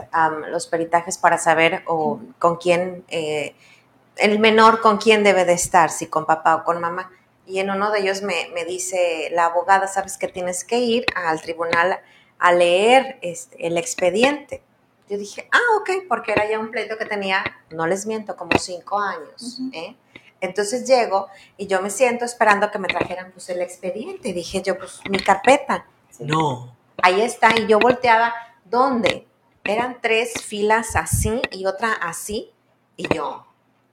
los 0.48 0.66
peritajes 0.66 1.18
para 1.18 1.36
saber 1.36 1.82
o 1.86 2.18
con 2.38 2.56
quién, 2.56 3.04
el 3.10 4.38
menor 4.38 4.80
con 4.80 4.96
quién 4.96 5.22
debe 5.22 5.44
de 5.44 5.52
estar, 5.52 5.90
si 5.90 6.06
con 6.06 6.24
papá 6.24 6.56
o 6.56 6.64
con 6.64 6.80
mamá 6.80 7.10
y 7.46 7.58
en 7.58 7.70
uno 7.70 7.90
de 7.90 8.00
ellos 8.00 8.22
me, 8.22 8.64
dice 8.66 9.28
la 9.32 9.46
abogada, 9.46 9.86
sabes 9.88 10.16
que 10.16 10.28
tienes 10.28 10.64
que 10.64 10.78
ir 10.78 11.06
al 11.14 11.40
tribunal 11.40 12.00
a 12.38 12.52
leer 12.52 13.18
este, 13.22 13.66
el 13.66 13.76
expediente. 13.76 14.62
Yo 15.08 15.18
dije, 15.18 15.48
ah, 15.52 15.76
ok, 15.80 16.06
porque 16.08 16.32
era 16.32 16.48
ya 16.48 16.58
un 16.58 16.70
pleito 16.70 16.96
que 16.96 17.04
tenía, 17.04 17.44
no 17.70 17.86
les 17.86 18.06
miento, 18.06 18.36
como 18.36 18.56
cinco 18.58 18.98
años. 18.98 19.60
¿eh? 19.72 19.96
Entonces 20.40 20.86
llego 20.86 21.28
y 21.56 21.66
yo 21.66 21.82
me 21.82 21.90
siento 21.90 22.24
esperando 22.24 22.70
que 22.70 22.78
me 22.78 22.88
trajeran 22.88 23.30
pues, 23.32 23.48
el 23.50 23.60
expediente. 23.60 24.30
Y 24.30 24.32
dije 24.32 24.62
yo, 24.62 24.78
pues 24.78 25.00
mi 25.10 25.18
carpeta. 25.18 25.86
No. 26.20 26.74
Ahí 27.02 27.20
está. 27.20 27.50
Y 27.58 27.66
yo 27.66 27.78
volteaba, 27.78 28.34
¿dónde? 28.64 29.26
Eran 29.64 30.00
tres 30.00 30.32
filas 30.44 30.96
así 30.96 31.42
y 31.50 31.66
otra 31.66 31.92
así. 31.92 32.50
Y 32.96 33.12
yo, 33.14 33.46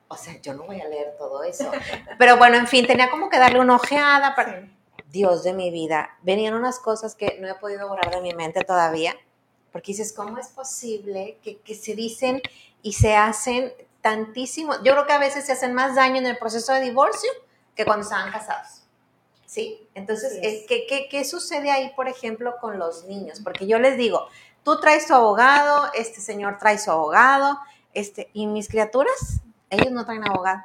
o 0.09 0.17
sea, 0.17 0.41
yo 0.41 0.53
no 0.55 0.63
voy 0.63 0.81
a 0.81 0.87
leer 0.87 1.15
todo 1.17 1.43
eso. 1.43 1.71
Pero 2.19 2.37
bueno, 2.37 2.57
en 2.57 2.67
fin, 2.67 2.85
tenía 2.85 3.09
como 3.09 3.29
que 3.29 3.37
darle 3.37 3.59
una 3.59 3.75
ojeada 3.75 4.35
para... 4.35 4.67
Dios 5.11 5.43
de 5.43 5.53
mi 5.53 5.71
vida, 5.71 6.17
venían 6.21 6.53
unas 6.53 6.79
cosas 6.79 7.15
que 7.15 7.39
no 7.41 7.47
he 7.47 7.55
podido 7.55 7.87
borrar 7.87 8.13
de 8.13 8.21
mi 8.21 8.33
mente 8.35 8.63
todavía, 8.63 9.15
porque 9.71 9.91
dices, 9.91 10.13
¿cómo 10.13 10.37
es 10.37 10.49
posible 10.49 11.39
que, 11.41 11.75
se 11.75 11.95
dicen 11.95 12.41
y 12.83 12.93
se 12.93 13.15
hacen 13.15 13.73
tantísimo? 14.01 14.73
Yo 14.83 14.93
creo 14.93 15.07
que 15.07 15.13
a 15.13 15.17
veces 15.17 15.45
se 15.45 15.51
hacen 15.51 15.73
más 15.73 15.95
daño 15.95 16.17
en 16.17 16.27
el 16.27 16.37
proceso 16.37 16.73
de 16.73 16.81
divorcio 16.81 17.29
que 17.75 17.85
cuando 17.85 18.03
estaban 18.03 18.31
casados. 18.31 18.83
¿Sí? 19.47 19.87
Entonces, 19.95 20.37
eh, 20.43 20.65
¿qué, 20.67 20.85
qué, 20.87 21.07
qué 21.09 21.25
sucede 21.25 21.71
ahí, 21.71 21.91
por 21.95 22.07
ejemplo, 22.07 22.57
con 22.61 22.77
los 22.77 23.05
niños? 23.05 23.39
Porque 23.43 23.65
yo 23.65 23.79
les 23.79 23.97
digo, 23.97 24.27
tú 24.63 24.79
traes 24.79 25.07
tu 25.07 25.15
abogado, 25.15 25.89
este 25.95 26.21
señor 26.21 26.59
trae 26.59 26.77
su 26.77 26.91
abogado, 26.91 27.57
este, 27.95 28.29
y 28.33 28.45
mis 28.45 28.67
criaturas 28.67 29.41
ellos 29.69 29.91
no 29.91 30.05
traen 30.05 30.27
abogado. 30.27 30.63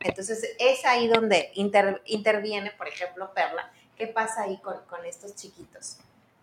Entonces 0.00 0.56
es 0.58 0.84
ahí 0.84 1.08
donde 1.08 1.52
interviene, 1.54 2.70
por 2.72 2.88
ejemplo, 2.88 3.32
Perla. 3.32 3.70
¿Qué 3.96 4.06
pasa 4.08 4.42
ahí 4.42 4.58
con, 4.58 4.76
estos 5.06 5.34
chiquitos? 5.36 5.98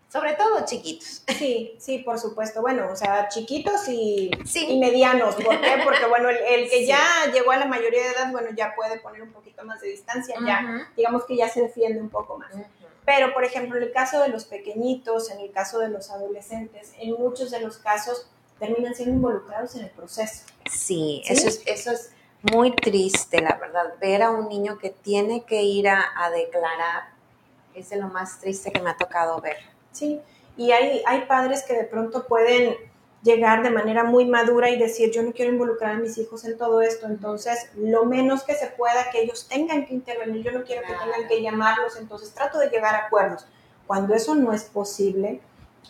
Sobre 0.08 0.34
todo 0.34 0.64
chiquitos. 0.64 1.22
Sí, 1.38 1.76
sí, 1.78 1.98
por 1.98 2.18
supuesto. 2.18 2.60
Bueno, 2.60 2.88
o 2.90 2.96
sea, 2.96 3.28
chiquitos 3.28 3.88
y, 3.88 4.30
y 4.54 4.78
medianos. 4.78 5.34
¿Por 5.36 5.60
qué? 5.60 5.80
Porque, 5.84 6.06
bueno, 6.06 6.28
el, 6.28 6.68
que 6.68 6.86
ya 6.86 7.00
llegó 7.32 7.52
a 7.52 7.56
la 7.56 7.66
mayoría 7.66 8.02
de 8.02 8.10
edad, 8.10 8.30
bueno, 8.30 8.50
ya 8.54 8.74
puede 8.74 9.00
poner 9.00 9.22
un 9.22 9.32
poquito 9.32 9.64
más 9.64 9.80
de 9.80 9.88
distancia, 9.88 10.36
ya, 10.46 10.90
digamos 10.96 11.24
que 11.24 11.36
ya 11.36 11.48
se 11.48 11.62
defiende 11.62 12.00
un 12.00 12.10
poco 12.10 12.38
más. 12.38 12.52
Pero, 13.04 13.34
por 13.34 13.44
ejemplo, 13.44 13.76
en 13.76 13.84
el 13.84 13.92
caso 13.92 14.20
de 14.20 14.28
los 14.28 14.44
pequeñitos, 14.44 15.30
en 15.30 15.40
el 15.40 15.50
caso 15.50 15.80
de 15.80 15.88
los 15.88 16.10
adolescentes, 16.10 16.92
en 16.98 17.12
muchos 17.14 17.50
de 17.50 17.60
los 17.60 17.78
casos 17.78 18.28
terminan 18.62 18.94
siendo 18.94 19.16
involucrados 19.16 19.74
en 19.74 19.82
el 19.82 19.90
proceso. 19.90 20.44
Sí, 20.70 21.20
Eso, 21.26 21.48
es, 21.48 21.62
eso 21.66 21.90
es 21.90 22.12
muy 22.42 22.72
triste, 22.76 23.40
la 23.40 23.56
verdad. 23.56 23.94
Ver 24.00 24.22
a 24.22 24.30
un 24.30 24.48
niño 24.48 24.78
que 24.78 24.90
tiene 24.90 25.42
que 25.44 25.64
ir 25.64 25.88
a, 25.88 26.30
declarar 26.32 27.08
es 27.74 27.90
de 27.90 27.96
lo 27.96 28.06
más 28.06 28.38
triste 28.38 28.70
que 28.70 28.80
me 28.80 28.90
ha 28.90 28.96
tocado 28.96 29.40
ver. 29.40 29.56
Sí, 29.90 30.20
y 30.56 30.70
hay, 30.70 31.02
hay 31.06 31.22
padres 31.22 31.64
que 31.64 31.74
de 31.74 31.82
pronto 31.82 32.24
pueden 32.28 32.76
llegar 33.24 33.64
de 33.64 33.70
manera 33.70 34.04
muy 34.04 34.26
madura 34.26 34.70
y 34.70 34.78
decir, 34.78 35.10
yo 35.10 35.24
no 35.24 35.32
quiero 35.32 35.50
involucrar 35.50 35.96
a 35.96 35.98
mis 35.98 36.16
hijos 36.18 36.44
en 36.44 36.56
todo 36.56 36.82
esto, 36.82 37.06
entonces 37.06 37.68
lo 37.76 38.04
menos 38.04 38.44
que 38.44 38.54
se 38.54 38.68
pueda 38.68 39.10
que 39.10 39.22
ellos 39.22 39.48
tengan 39.48 39.86
que 39.86 39.94
intervenir, 39.94 40.44
yo 40.44 40.52
no 40.52 40.62
quiero 40.62 40.82
que 40.82 40.92
tengan 40.92 41.28
que 41.28 41.42
llamarlos, 41.42 41.96
entonces 41.96 42.32
trato 42.32 42.58
de 42.58 42.68
llegar 42.68 42.94
a 42.94 43.06
acuerdos. 43.06 43.44
Cuando 43.88 44.14
eso 44.14 44.36
no 44.36 44.52
es 44.52 44.62
posible, 44.64 45.40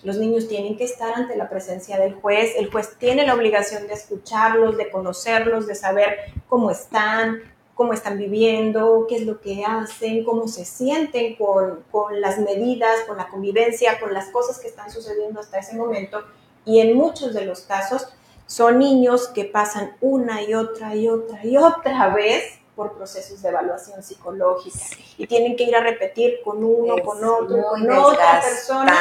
los 0.03 0.17
niños 0.17 0.49
tienen 0.49 0.77
que 0.77 0.85
estar 0.85 1.15
ante 1.15 1.37
la 1.37 1.49
presencia 1.49 1.99
del 1.99 2.15
juez, 2.15 2.55
el 2.57 2.71
juez 2.71 2.97
tiene 2.99 3.27
la 3.27 3.35
obligación 3.35 3.87
de 3.87 3.95
escucharlos, 3.95 4.77
de 4.77 4.91
conocerlos, 4.91 5.67
de 5.67 5.75
saber 5.75 6.17
cómo 6.49 6.71
están, 6.71 7.41
cómo 7.75 7.93
están 7.93 8.19
viviendo, 8.19 9.07
qué 9.09 9.17
es 9.17 9.27
lo 9.27 9.41
que 9.41 9.65
hacen, 9.65 10.25
cómo 10.25 10.49
se 10.49 10.65
sienten 10.65 11.37
con, 11.37 11.85
las 12.21 12.39
medidas, 12.39 13.01
con 13.07 13.17
la 13.17 13.29
convivencia, 13.29 14.01
con 14.01 14.13
las 14.13 14.27
cosas 14.31 14.59
que 14.59 14.69
están 14.69 14.91
sucediendo 14.91 15.41
hasta 15.41 15.59
ese 15.59 15.77
momento. 15.77 16.23
Y 16.65 16.81
en 16.81 16.97
muchos 16.97 17.33
de 17.33 17.45
los 17.45 17.61
casos 17.61 18.09
son 18.47 18.79
niños 18.79 19.29
que 19.29 19.45
pasan 19.45 19.97
una 20.01 20.43
y 20.43 20.55
otra 20.55 20.95
y 20.95 21.09
otra 21.09 21.45
y 21.45 21.57
otra 21.57 22.15
vez 22.15 22.62
por 22.75 22.95
procesos 22.95 23.43
de 23.43 23.51
evaluación 23.51 24.03
psicológica 24.03 24.79
y 25.19 25.27
tienen 25.27 25.57
que 25.57 25.65
ir 25.65 25.77
a 25.77 25.81
repetir 25.81 26.41
con 26.43 26.65
uno, 26.65 26.97
con 27.05 27.23
otro, 27.23 27.63
con 27.65 27.91
otra 27.91 28.41
persona 28.41 28.97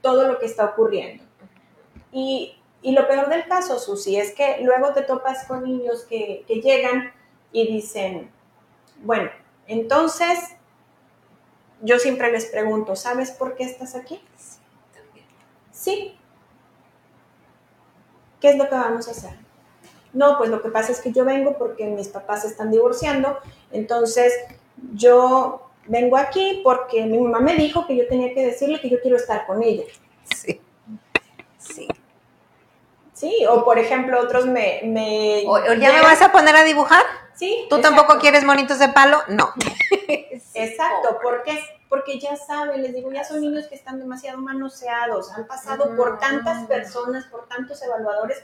todo 0.00 0.26
lo 0.26 0.38
que 0.38 0.46
está 0.46 0.64
ocurriendo. 0.64 1.24
Y, 2.10 2.56
y, 2.82 2.92
lo 2.92 3.06
peor 3.06 3.28
del 3.28 3.46
caso, 3.46 3.78
Susi, 3.78 4.16
es 4.16 4.32
que 4.32 4.58
luego 4.62 4.92
te 4.92 5.02
topas 5.02 5.44
con 5.46 5.64
niños 5.64 6.04
que, 6.04 6.44
que 6.48 6.60
llegan 6.60 7.12
y 7.52 7.66
dicen, 7.66 8.30
bueno, 9.02 9.30
entonces 9.66 10.38
yo 11.82 11.98
siempre 11.98 12.32
les 12.32 12.46
pregunto, 12.46 12.96
¿sabes 12.96 13.30
por 13.30 13.54
qué 13.54 13.64
estás 13.64 13.94
aquí? 13.94 14.20
Sí, 14.36 14.58
también. 14.94 15.26
Sí. 15.70 16.18
¿Qué 18.40 18.50
es 18.50 18.56
lo 18.56 18.68
que 18.68 18.74
vamos 18.74 19.08
a 19.08 19.10
hacer? 19.10 19.45
No, 20.12 20.38
pues 20.38 20.50
lo 20.50 20.62
que 20.62 20.70
pasa 20.70 20.92
es 20.92 21.00
que 21.00 21.12
yo 21.12 21.24
vengo 21.24 21.58
porque 21.58 21.86
mis 21.86 22.08
papás 22.08 22.42
se 22.42 22.48
están 22.48 22.70
divorciando, 22.70 23.38
entonces 23.70 24.32
yo 24.94 25.70
vengo 25.86 26.16
aquí 26.16 26.60
porque 26.64 27.04
mi 27.04 27.18
mamá 27.18 27.40
me 27.40 27.54
dijo 27.54 27.86
que 27.86 27.96
yo 27.96 28.06
tenía 28.08 28.34
que 28.34 28.44
decirle 28.44 28.80
que 28.80 28.90
yo 28.90 29.00
quiero 29.00 29.16
estar 29.16 29.46
con 29.46 29.62
ella. 29.62 29.84
Sí. 30.34 30.60
Sí. 31.58 31.88
Sí, 33.12 33.46
o 33.48 33.64
por 33.64 33.78
ejemplo, 33.78 34.20
otros 34.20 34.46
me... 34.46 34.82
me 34.84 35.44
O, 35.46 35.58
ya 35.74 35.92
me 35.92 36.02
vas 36.02 36.20
a 36.20 36.32
poner 36.32 36.54
a 36.54 36.64
dibujar. 36.64 37.02
Sí. 37.34 37.66
¿Tú 37.70 37.76
exacto. 37.76 37.96
tampoco 37.96 38.20
quieres 38.20 38.44
monitos 38.44 38.78
de 38.78 38.90
palo? 38.90 39.22
No. 39.28 39.52
Exacto, 40.54 41.18
¿por 41.22 41.42
qué? 41.42 41.58
Porque 41.88 42.18
ya 42.18 42.36
saben, 42.36 42.82
les 42.82 42.94
digo, 42.94 43.12
ya 43.12 43.24
son 43.24 43.40
niños 43.40 43.66
que 43.66 43.74
están 43.74 43.98
demasiado 43.98 44.38
manoseados, 44.38 45.30
han 45.32 45.46
pasado 45.46 45.94
por 45.96 46.18
tantas 46.18 46.66
personas, 46.66 47.26
por 47.26 47.46
tantos 47.46 47.82
evaluadores, 47.82 48.42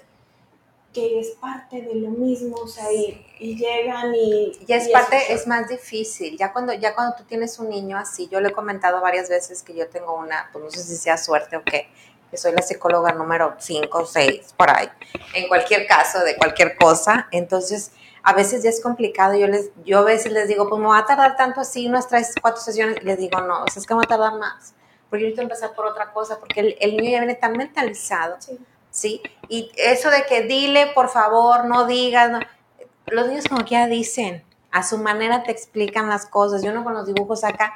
que 0.92 1.20
es 1.20 1.30
parte 1.40 1.80
de 1.82 1.94
lo 1.94 2.10
mismo, 2.10 2.56
o 2.56 2.66
sea, 2.68 2.92
y, 2.92 3.24
y 3.38 3.56
llegan 3.56 4.14
y... 4.14 4.52
Ya 4.66 4.76
es 4.76 4.88
y 4.88 4.92
parte, 4.92 5.16
eso- 5.16 5.32
es 5.34 5.46
más 5.46 5.68
difícil. 5.68 6.36
Ya 6.36 6.52
cuando, 6.52 6.72
ya 6.74 6.94
cuando 6.94 7.16
tú 7.16 7.24
tienes 7.24 7.58
un 7.58 7.70
niño 7.70 7.96
así, 7.96 8.28
yo 8.28 8.40
le 8.40 8.48
he 8.50 8.52
comentado 8.52 9.00
varias 9.00 9.28
veces 9.30 9.62
que 9.62 9.74
yo 9.74 9.88
tengo 9.88 10.14
una, 10.14 10.50
pues 10.52 10.64
no 10.64 10.70
sé 10.70 10.82
si 10.82 10.96
sea 10.96 11.16
suerte 11.16 11.56
o 11.56 11.62
qué, 11.64 11.88
que 12.30 12.36
soy 12.36 12.52
la 12.52 12.62
psicóloga 12.62 13.12
número 13.12 13.54
5 13.58 13.98
o 13.98 14.06
6, 14.06 14.54
por 14.56 14.70
ahí, 14.70 14.88
en 15.34 15.48
cualquier 15.48 15.86
caso, 15.86 16.20
de 16.20 16.36
cualquier 16.36 16.76
cosa. 16.76 17.26
Entonces, 17.30 17.92
a 18.22 18.34
veces 18.34 18.62
ya 18.62 18.70
es 18.70 18.80
complicado. 18.82 19.34
Yo 19.34 19.46
les, 19.48 19.70
yo 19.84 19.98
a 19.98 20.02
veces 20.02 20.32
les 20.32 20.46
digo, 20.48 20.68
pues 20.68 20.80
me 20.80 20.88
va 20.88 20.98
a 20.98 21.06
tardar 21.06 21.36
tanto 21.36 21.60
así, 21.60 21.88
unas 21.88 22.06
tres, 22.08 22.34
cuatro 22.40 22.60
sesiones, 22.60 22.98
y 23.02 23.04
les 23.04 23.18
digo, 23.18 23.40
no, 23.40 23.64
o 23.64 23.66
sea, 23.70 23.80
es 23.80 23.86
que 23.86 23.94
me 23.94 23.98
va 23.98 24.04
a 24.04 24.08
tardar 24.08 24.34
más. 24.38 24.74
Porque 25.10 25.24
yo 25.24 25.28
necesito 25.30 25.42
empezar 25.42 25.74
por 25.74 25.86
otra 25.86 26.12
cosa, 26.12 26.38
porque 26.38 26.60
el, 26.60 26.76
el 26.80 26.96
niño 26.96 27.10
ya 27.12 27.18
viene 27.18 27.34
tan 27.34 27.52
mentalizado 27.52 28.36
Sí. 28.38 28.58
¿Sí? 28.92 29.20
Y 29.48 29.72
eso 29.76 30.10
de 30.10 30.24
que 30.26 30.42
dile, 30.42 30.92
por 30.94 31.08
favor, 31.08 31.64
no 31.64 31.86
digas, 31.86 32.30
no. 32.30 32.38
los 33.06 33.26
niños 33.26 33.48
como 33.48 33.64
que 33.64 33.72
ya 33.72 33.88
dicen, 33.88 34.44
a 34.70 34.84
su 34.84 34.98
manera 34.98 35.42
te 35.42 35.50
explican 35.50 36.08
las 36.08 36.26
cosas, 36.26 36.62
y 36.62 36.68
uno 36.68 36.84
con 36.84 36.94
los 36.94 37.06
dibujos 37.06 37.40
saca 37.40 37.74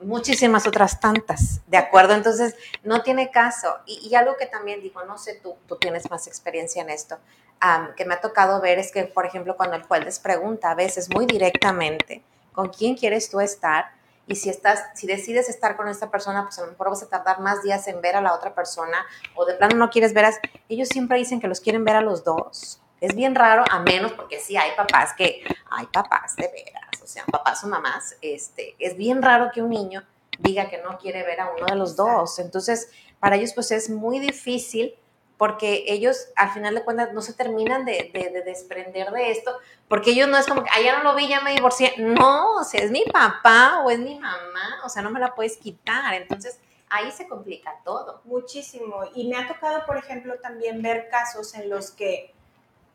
muchísimas 0.00 0.66
otras 0.66 1.00
tantas, 1.00 1.60
¿de 1.66 1.76
acuerdo? 1.76 2.14
Entonces, 2.14 2.54
no 2.82 3.02
tiene 3.02 3.30
caso. 3.30 3.76
Y, 3.86 4.14
algo 4.14 4.36
que 4.36 4.46
también 4.46 4.82
digo, 4.82 5.02
no 5.04 5.18
sé, 5.18 5.34
tú, 5.34 5.56
tú 5.66 5.76
tienes 5.76 6.10
más 6.10 6.26
experiencia 6.26 6.82
en 6.82 6.90
esto, 6.90 7.18
am, 7.60 7.94
que 7.94 8.04
me 8.04 8.14
ha 8.14 8.20
tocado 8.20 8.60
ver 8.60 8.78
es 8.78 8.92
que, 8.92 9.04
por 9.04 9.26
ejemplo, 9.26 9.56
cuando 9.56 9.76
el 9.76 9.82
juez 9.82 10.04
les 10.04 10.18
pregunta 10.18 10.70
a 10.70 10.74
veces 10.74 11.08
muy 11.10 11.26
directamente, 11.26 12.22
¿con 12.52 12.68
quién 12.68 12.96
quieres 12.96 13.30
tú 13.30 13.40
estar? 13.40 13.92
Y 14.26 14.36
si 14.36 14.48
estás, 14.48 14.84
si 14.94 15.06
decides 15.06 15.48
estar 15.48 15.76
con 15.76 15.88
esta 15.88 16.10
persona, 16.10 16.44
pues 16.44 16.58
a 16.58 16.62
lo 16.62 16.68
mejor 16.68 16.90
vas 16.90 17.02
a 17.02 17.08
tardar 17.08 17.40
más 17.40 17.62
días 17.62 17.86
en 17.88 18.00
ver 18.00 18.16
a 18.16 18.20
la 18.20 18.34
otra 18.34 18.54
persona, 18.54 19.04
o 19.34 19.44
de 19.44 19.54
plano 19.54 19.76
no 19.76 19.90
quieres 19.90 20.14
ver 20.14 20.24
a... 20.24 20.30
Ellos 20.68 20.88
siempre 20.88 21.18
dicen 21.18 21.40
que 21.40 21.48
los 21.48 21.60
quieren 21.60 21.84
ver 21.84 21.96
a 21.96 22.00
los 22.00 22.24
dos. 22.24 22.80
Es 23.00 23.14
bien 23.14 23.34
raro, 23.34 23.64
a 23.70 23.80
menos 23.80 24.12
porque 24.12 24.40
sí 24.40 24.56
hay 24.56 24.70
papás 24.76 25.12
que, 25.14 25.42
hay 25.70 25.86
papás 25.86 26.36
de 26.36 26.48
veras, 26.48 27.02
o 27.02 27.06
sea, 27.06 27.24
papás 27.26 27.62
o 27.62 27.66
mamás, 27.66 28.16
este, 28.22 28.76
es 28.78 28.96
bien 28.96 29.20
raro 29.20 29.50
que 29.52 29.60
un 29.60 29.70
niño 29.70 30.04
diga 30.38 30.68
que 30.68 30.78
no 30.78 30.96
quiere 30.98 31.22
ver 31.22 31.40
a 31.40 31.52
uno 31.52 31.66
de 31.66 31.76
los 31.76 31.96
dos. 31.96 32.38
Entonces, 32.38 32.88
para 33.20 33.36
ellos 33.36 33.52
pues 33.54 33.70
es 33.70 33.90
muy 33.90 34.18
difícil 34.20 34.94
porque 35.36 35.84
ellos 35.88 36.28
al 36.36 36.50
final 36.50 36.74
de 36.74 36.84
cuentas 36.84 37.12
no 37.12 37.20
se 37.20 37.32
terminan 37.32 37.84
de, 37.84 38.10
de- 38.14 38.30
de 38.30 38.42
desprender 38.42 39.10
de 39.10 39.30
esto, 39.30 39.52
porque 39.88 40.10
ellos 40.10 40.28
no 40.28 40.36
es 40.38 40.46
como 40.46 40.62
que, 40.62 40.70
ah, 40.72 40.80
ya 40.80 40.96
no 40.98 41.02
lo 41.04 41.16
vi, 41.16 41.28
ya 41.28 41.40
me 41.40 41.52
divorcié. 41.52 41.94
No, 41.98 42.56
o 42.56 42.64
sea, 42.64 42.80
es 42.84 42.90
mi 42.90 43.04
papá 43.12 43.80
o 43.84 43.90
es 43.90 43.98
mi 43.98 44.14
mamá, 44.18 44.80
o 44.84 44.88
sea, 44.88 45.02
no 45.02 45.10
me 45.10 45.20
la 45.20 45.34
puedes 45.34 45.56
quitar. 45.56 46.14
Entonces, 46.14 46.58
ahí 46.88 47.10
se 47.10 47.26
complica 47.26 47.74
todo. 47.84 48.20
Muchísimo. 48.24 49.02
Y 49.14 49.26
me 49.28 49.36
ha 49.36 49.48
tocado, 49.48 49.84
por 49.86 49.96
ejemplo, 49.96 50.34
también 50.40 50.80
ver 50.82 51.08
casos 51.10 51.54
en 51.54 51.68
los 51.68 51.90
que, 51.90 52.32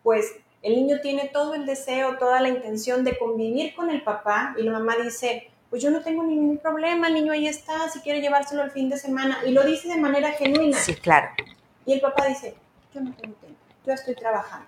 pues, 0.04 0.34
el 0.62 0.76
niño 0.76 1.00
tiene 1.02 1.30
todo 1.32 1.54
el 1.56 1.66
deseo, 1.66 2.18
toda 2.18 2.42
la 2.42 2.50
intención 2.50 3.04
de 3.04 3.18
convivir 3.18 3.76
con 3.76 3.90
el 3.90 4.02
papá 4.04 4.54
y 4.58 4.64
la 4.64 4.72
mamá 4.74 4.96
dice, 5.02 5.50
pues 5.70 5.82
yo 5.84 5.90
no 5.92 6.02
tengo 6.02 6.24
ningún 6.24 6.58
problema, 6.58 7.08
el 7.08 7.14
niño 7.14 7.32
ahí 7.32 7.48
está, 7.48 7.88
si 7.90 8.00
quiere 8.02 8.20
llevárselo 8.22 8.64
el 8.64 8.72
fin 8.72 8.90
de 8.90 8.98
semana. 8.98 9.40
Y 9.46 9.52
lo 9.52 9.64
dice 9.64 9.88
de 9.88 9.98
manera 9.98 10.32
genuina. 10.32 10.78
Sí, 10.78 10.96
claro. 10.96 11.28
Y 11.90 11.94
el 11.94 12.02
papá 12.02 12.28
dice, 12.28 12.54
yo 12.94 13.02
no 13.02 13.12
tengo 13.16 13.34
tiempo, 13.38 13.58
yo 13.84 13.94
estoy 13.94 14.14
trabajando. 14.14 14.68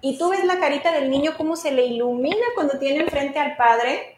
Y 0.00 0.16
tú 0.16 0.28
ves 0.28 0.44
la 0.44 0.60
carita 0.60 0.92
del 0.92 1.10
niño 1.10 1.32
cómo 1.36 1.56
se 1.56 1.72
le 1.72 1.84
ilumina 1.86 2.46
cuando 2.54 2.78
tiene 2.78 3.00
enfrente 3.00 3.40
al 3.40 3.56
padre 3.56 4.16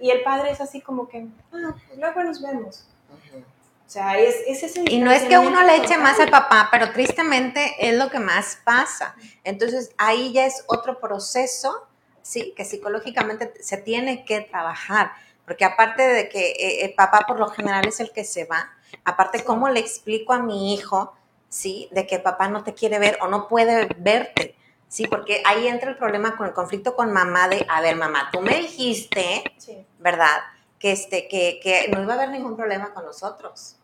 y 0.00 0.08
el 0.08 0.22
padre 0.22 0.52
es 0.52 0.62
así 0.62 0.80
como 0.80 1.08
que, 1.08 1.26
ah, 1.52 1.74
pues 1.86 1.98
luego 1.98 2.24
nos 2.24 2.40
vemos. 2.40 2.86
O 3.10 3.90
sea, 3.90 4.18
es, 4.18 4.36
es 4.46 4.62
ese 4.62 4.84
Y 4.88 5.00
no 5.00 5.12
es 5.12 5.24
que 5.24 5.36
uno 5.36 5.62
le 5.64 5.76
eche 5.76 5.98
más 5.98 6.18
al 6.18 6.30
papá, 6.30 6.68
pero 6.72 6.92
tristemente 6.92 7.74
es 7.78 7.94
lo 7.98 8.08
que 8.08 8.18
más 8.18 8.60
pasa. 8.64 9.14
Entonces 9.44 9.92
ahí 9.98 10.32
ya 10.32 10.46
es 10.46 10.64
otro 10.66 10.98
proceso, 10.98 11.88
sí, 12.22 12.54
que 12.56 12.64
psicológicamente 12.64 13.52
se 13.60 13.76
tiene 13.76 14.24
que 14.24 14.40
trabajar, 14.40 15.12
porque 15.44 15.64
aparte 15.64 16.02
de 16.02 16.28
que 16.28 16.50
eh, 16.52 16.84
el 16.84 16.94
papá 16.94 17.24
por 17.26 17.38
lo 17.38 17.48
general 17.48 17.86
es 17.86 18.00
el 18.00 18.10
que 18.12 18.24
se 18.24 18.44
va, 18.44 18.72
aparte 19.04 19.44
cómo 19.44 19.68
le 19.68 19.80
explico 19.80 20.32
a 20.32 20.38
mi 20.38 20.74
hijo, 20.74 21.14
sí, 21.48 21.88
de 21.92 22.06
que 22.06 22.18
papá 22.18 22.48
no 22.48 22.64
te 22.64 22.74
quiere 22.74 22.98
ver 22.98 23.18
o 23.20 23.28
no 23.28 23.48
puede 23.48 23.88
verte. 23.98 24.54
Sí, 24.88 25.06
porque 25.06 25.42
ahí 25.46 25.68
entra 25.68 25.90
el 25.90 25.96
problema 25.96 26.36
con 26.36 26.46
el 26.46 26.52
conflicto 26.52 26.94
con 26.94 27.12
mamá 27.12 27.48
de, 27.48 27.64
a 27.70 27.80
ver, 27.80 27.96
mamá, 27.96 28.28
tú 28.30 28.40
me 28.40 28.56
dijiste, 28.56 29.42
Sí. 29.56 29.86
¿verdad? 29.98 30.40
Que, 30.78 30.92
este, 30.92 31.28
que, 31.28 31.60
que 31.62 31.88
no 31.88 32.02
iba 32.02 32.12
a 32.12 32.16
haber 32.16 32.28
ningún 32.28 32.56
problema 32.56 32.92
con 32.92 33.04
nosotros. 33.06 33.76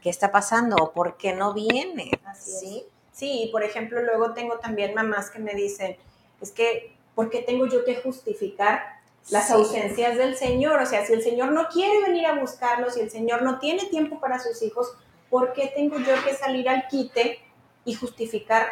¿Qué 0.00 0.08
está 0.10 0.30
pasando? 0.30 0.76
¿O 0.76 0.92
por 0.92 1.16
qué 1.16 1.32
no 1.32 1.52
viene? 1.52 2.10
Así 2.24 2.50
es. 2.52 2.60
¿Sí? 2.60 2.84
Sí, 3.12 3.42
y 3.44 3.48
por 3.50 3.62
ejemplo, 3.62 4.02
luego 4.02 4.32
tengo 4.34 4.58
también 4.58 4.94
mamás 4.94 5.30
que 5.30 5.38
me 5.38 5.54
dicen, 5.54 5.96
es 6.40 6.50
que, 6.52 6.96
¿por 7.14 7.28
qué 7.28 7.42
tengo 7.42 7.66
yo 7.66 7.84
que 7.84 7.96
justificar 7.96 9.01
las 9.30 9.46
Sí. 9.48 9.52
ausencias 9.54 10.16
del 10.16 10.36
Señor? 10.36 10.80
O 10.80 10.86
sea, 10.86 11.04
si 11.06 11.12
el 11.12 11.22
Señor 11.22 11.52
no 11.52 11.68
quiere 11.68 12.02
venir 12.02 12.26
a 12.26 12.34
buscarlos, 12.38 12.94
si 12.94 13.00
el 13.00 13.10
Señor 13.10 13.42
no 13.42 13.58
tiene 13.58 13.86
tiempo 13.86 14.20
para 14.20 14.38
sus 14.38 14.60
hijos, 14.62 14.92
¿por 15.30 15.52
qué 15.52 15.72
tengo 15.74 15.98
yo 15.98 16.14
que 16.24 16.34
salir 16.34 16.68
al 16.68 16.86
quite 16.88 17.40
y 17.84 17.94
justificar? 17.94 18.66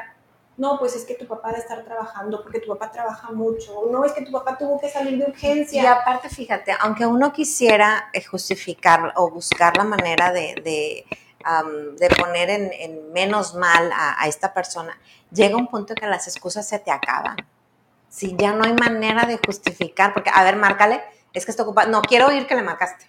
No, 0.57 0.79
pues 0.79 0.95
es 0.95 1.07
que 1.07 1.15
tu 1.15 1.27
papá 1.27 1.49
debe 1.49 1.61
estar 1.61 1.83
trabajando 1.85 2.43
porque 2.43 2.61
tu 2.61 2.69
papá 2.69 2.91
trabaja 2.93 3.31
mucho. 3.33 3.87
No, 3.91 4.05
es 4.05 4.13
que 4.13 4.23
tu 4.23 4.31
papá 4.33 4.59
tuvo 4.59 4.79
que 4.79 4.91
salir 4.91 5.17
de 5.17 5.31
urgencia. 5.31 5.83
Y 5.83 5.87
aparte, 5.87 6.29
fíjate, 6.29 6.75
aunque 6.81 7.07
uno 7.07 7.33
quisiera 7.33 8.11
eh, 8.13 8.23
justificar 8.23 9.15
o 9.17 9.31
buscar 9.31 9.75
la 9.79 9.85
manera 9.85 10.33
de, 10.33 10.57
de, 10.63 11.07
am, 11.45 11.97
de 11.97 12.09
poner 12.11 12.51
en, 12.51 12.71
en 12.75 13.11
menos 13.13 13.55
mal 13.55 13.91
a, 13.93 14.23
a 14.23 14.29
esta 14.29 14.53
persona, 14.53 14.99
llega 15.33 15.57
un 15.57 15.69
punto 15.69 15.95
que 15.95 16.07
las 16.07 16.29
excusas 16.29 16.69
se 16.69 16.79
te 16.79 16.91
acaban. 16.91 17.37
Si 18.11 18.37
ya 18.37 18.53
no 18.53 18.65
hay 18.65 18.75
manera 18.75 19.25
de 19.25 19.39
justificar, 19.39 20.13
porque, 20.13 20.31
a 20.35 20.45
ver, 20.45 20.57
márcale, 20.57 21.01
es 21.33 21.45
que 21.45 21.53
está 21.53 21.63
ocupado, 21.63 21.91
no 21.91 22.03
quiero 22.03 22.27
oír 22.27 22.47
que 22.47 22.57
le 22.57 22.63
marcaste. 22.63 23.07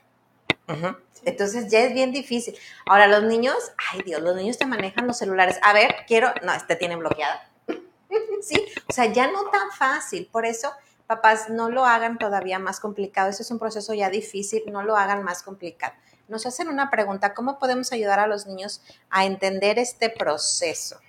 Entonces 1.24 1.70
ya 1.70 1.80
es 1.80 1.94
bien 1.94 2.12
difícil. 2.12 2.58
Ahora, 2.86 3.08
los 3.08 3.24
niños, 3.24 3.56
ay 3.92 4.02
Dios, 4.04 4.22
los 4.22 4.36
niños 4.36 4.58
te 4.58 4.66
manejan 4.66 5.08
los 5.08 5.18
celulares. 5.18 5.60
A 5.64 5.74
ver, 5.74 5.96
quiero, 6.08 6.32
no, 6.44 6.54
este 6.54 6.76
tiene 6.76 6.96
bloqueada. 6.96 7.50
sí, 8.42 8.66
o 8.88 8.94
sea, 8.94 9.06
ya 9.06 9.32
no 9.32 9.50
tan 9.50 9.72
fácil. 9.72 10.30
Por 10.32 10.46
eso, 10.46 10.72
papás, 11.08 11.50
no 11.50 11.70
lo 11.70 11.86
hagan 11.86 12.18
todavía 12.18 12.60
más 12.60 12.80
complicado. 12.80 13.30
Eso 13.30 13.44
es 13.44 13.52
un 13.52 13.60
proceso 13.60 13.94
ya 13.94 14.10
difícil, 14.10 14.64
no 14.68 14.84
lo 14.84 14.96
hagan 14.96 15.24
más 15.24 15.44
complicado. 15.44 15.94
Nos 16.28 16.46
hacen 16.46 16.70
una 16.70 16.90
pregunta, 16.90 17.34
¿cómo 17.34 17.60
podemos 17.60 17.92
ayudar 17.92 18.20
a 18.20 18.28
los 18.28 18.48
niños 18.48 18.82
a 19.10 19.26
entender 19.26 19.78
este 19.78 20.10
proceso? 20.10 21.00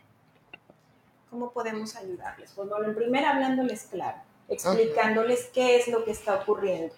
¿Cómo 1.32 1.50
podemos 1.50 1.96
ayudarles? 1.96 2.52
Pues 2.54 2.68
bueno, 2.68 2.84
en 2.84 2.94
primera 2.94 3.30
hablándoles 3.30 3.84
claro, 3.90 4.18
explicándoles 4.50 5.46
qué 5.46 5.78
es 5.78 5.88
lo 5.88 6.04
que 6.04 6.10
está 6.10 6.34
ocurriendo. 6.34 6.94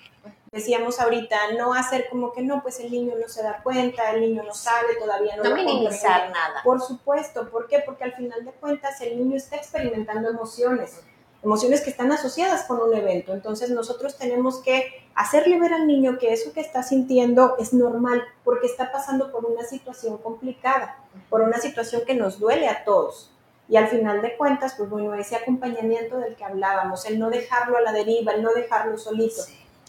Decíamos 0.51 0.99
ahorita, 0.99 1.53
no 1.57 1.73
hacer 1.73 2.09
como 2.11 2.33
que 2.33 2.43
no, 2.43 2.61
pues 2.61 2.81
el 2.81 2.91
niño 2.91 3.15
no 3.17 3.29
se 3.29 3.45
da 3.45 3.61
cuenta, 3.63 4.11
el 4.11 4.23
niño 4.23 4.43
no 4.43 4.53
sabe, 4.53 4.97
todavía 4.99 5.37
no, 5.37 5.45
No 5.45 5.51
lo 5.51 5.55
minimizar 5.55 6.23
comprende. 6.23 6.33
nada. 6.33 6.63
Por 6.65 6.81
supuesto, 6.81 7.49
¿por 7.49 7.69
qué? 7.69 7.79
Porque 7.87 8.03
al 8.03 8.15
final 8.15 8.45
de 8.45 8.51
cuentas 8.51 9.01
el 9.03 9.17
niño 9.19 9.37
está 9.37 9.55
experimentando 9.55 10.29
emociones, 10.31 11.01
emociones 11.45 11.83
que 11.83 11.91
están 11.91 12.11
asociadas 12.11 12.65
con 12.65 12.81
un 12.81 12.93
evento. 12.93 13.35
Entonces 13.35 13.71
nosotros 13.71 14.19
tenemos 14.19 14.59
que 14.63 15.07
hacerle 15.15 15.61
ver 15.61 15.75
al 15.75 15.87
niño 15.87 16.19
que 16.19 16.33
eso 16.33 16.53
que 16.53 16.61
está 16.61 16.83
sintiendo 16.83 17.55
es 17.61 17.73
normal, 17.73 18.25
porque 18.43 18.67
está 18.67 18.91
pasando 18.91 19.31
por 19.31 19.45
una 19.45 19.63
situación 19.63 20.19
complicada, 20.19 20.99
por 21.31 21.41
una 21.43 21.59
situación 21.59 22.03
que 22.05 22.15
nos 22.17 22.41
duele 22.41 22.67
a 22.67 22.83
todos. 22.83 23.31
Y 23.69 23.77
al 23.77 23.89
final 23.89 24.21
de 24.21 24.37
cuentas, 24.37 24.75
pues 24.77 24.91
bueno, 24.91 25.15
ese 25.15 25.37
acompañamiento 25.37 26.19
del 26.19 26.37
que 26.37 26.45
hablábamos, 26.45 27.07
el 27.07 27.19
no 27.19 27.31
dejarlo 27.31 27.79
a 27.79 27.81
la 27.81 27.93
deriva, 27.93 28.33
el 28.33 28.43
no 28.43 28.53
dejarlo 28.53 28.99
solito. 28.99 29.43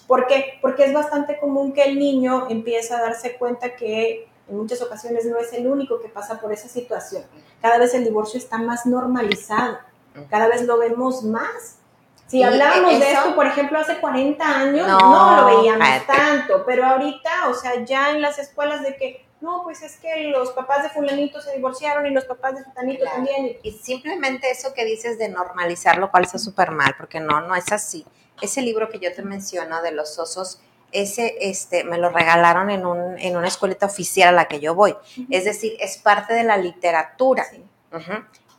¿Por 0.07 0.27
qué? 0.27 0.59
Porque 0.61 0.85
es 0.85 0.93
bastante 0.93 1.37
común 1.39 1.73
que 1.73 1.83
el 1.83 1.99
niño 1.99 2.47
empiece 2.49 2.93
a 2.93 3.01
darse 3.01 3.35
cuenta 3.37 3.75
que 3.75 4.27
en 4.47 4.57
muchas 4.57 4.81
ocasiones 4.81 5.25
no 5.25 5.37
es 5.37 5.51
el 5.53 5.67
único 5.67 5.99
que 5.99 6.07
pasa 6.07 6.39
por 6.39 6.53
esa 6.53 6.69
situación. 6.69 7.23
Cada 7.61 7.77
vez 7.79 7.93
el 7.95 8.03
divorcio 8.03 8.37
está 8.37 8.57
más 8.59 8.85
normalizado, 8.85 9.79
cada 10.29 10.47
vez 10.47 10.61
lo 10.61 10.77
vemos 10.77 11.23
más. 11.23 11.79
Si 12.27 12.37
Y 12.39 12.43
hablábamos 12.43 12.91
de 12.99 13.11
eso- 13.11 13.19
esto, 13.21 13.35
por 13.35 13.45
ejemplo, 13.47 13.77
hace 13.79 13.99
40 13.99 14.47
años, 14.47 14.87
No, 14.87 14.97
no, 14.99 15.41
lo 15.49 15.57
veíamos 15.57 16.05
tanto, 16.07 16.63
pero 16.65 16.85
ahorita, 16.85 17.49
o 17.49 17.53
sea, 17.53 17.83
ya 17.83 18.11
en 18.11 18.21
las 18.21 18.39
escuelas 18.39 18.81
de 18.83 18.95
que, 18.95 19.24
no, 19.45 19.63
pues 19.63 19.81
es 19.83 19.97
que 19.97 20.23
los 20.25 20.51
papás 20.51 20.83
de 20.83 20.89
fulanito 20.89 21.39
se 21.39 21.53
divorciaron 21.55 22.05
y 22.05 22.09
los 22.09 22.25
papás 22.25 22.55
de 22.55 22.63
fulanito 22.63 23.01
Claro. 23.03 23.15
también. 23.15 23.57
Y 23.63 23.71
simplemente 23.71 24.51
eso 24.51 24.73
que 24.73 24.83
dices 24.83 25.17
de 25.17 25.29
normalizar, 25.29 25.97
lo 25.97 26.11
cual 26.11 26.23
está 26.25 26.37
súper 26.37 26.71
mal, 26.71 26.95
porque 26.97 27.19
no, 27.21 27.39
no 27.41 27.55
es 27.55 27.71
así. 27.71 28.05
Ese 28.41 28.61
libro 28.61 28.89
que 28.89 28.99
yo 28.99 29.13
te 29.13 29.21
menciono 29.21 29.81
de 29.81 29.91
los 29.93 30.19
osos 30.19 30.59
ese 30.91 31.35
este, 31.41 31.83
me 31.83 31.97
lo 31.97 32.09
regalaron 32.09 32.69
en, 32.69 32.85
un, 32.85 33.19
en 33.19 33.35
una 33.35 33.47
escuelita 33.47 33.85
oficial 33.85 34.29
a 34.29 34.31
la 34.31 34.45
que 34.45 34.59
yo 34.59 34.75
voy. 34.75 34.95
Es 35.29 35.43
decir, 35.43 35.75
es 35.79 35.97
parte 35.97 36.33
de 36.33 36.43
la 36.43 36.57
literatura. 36.57 37.45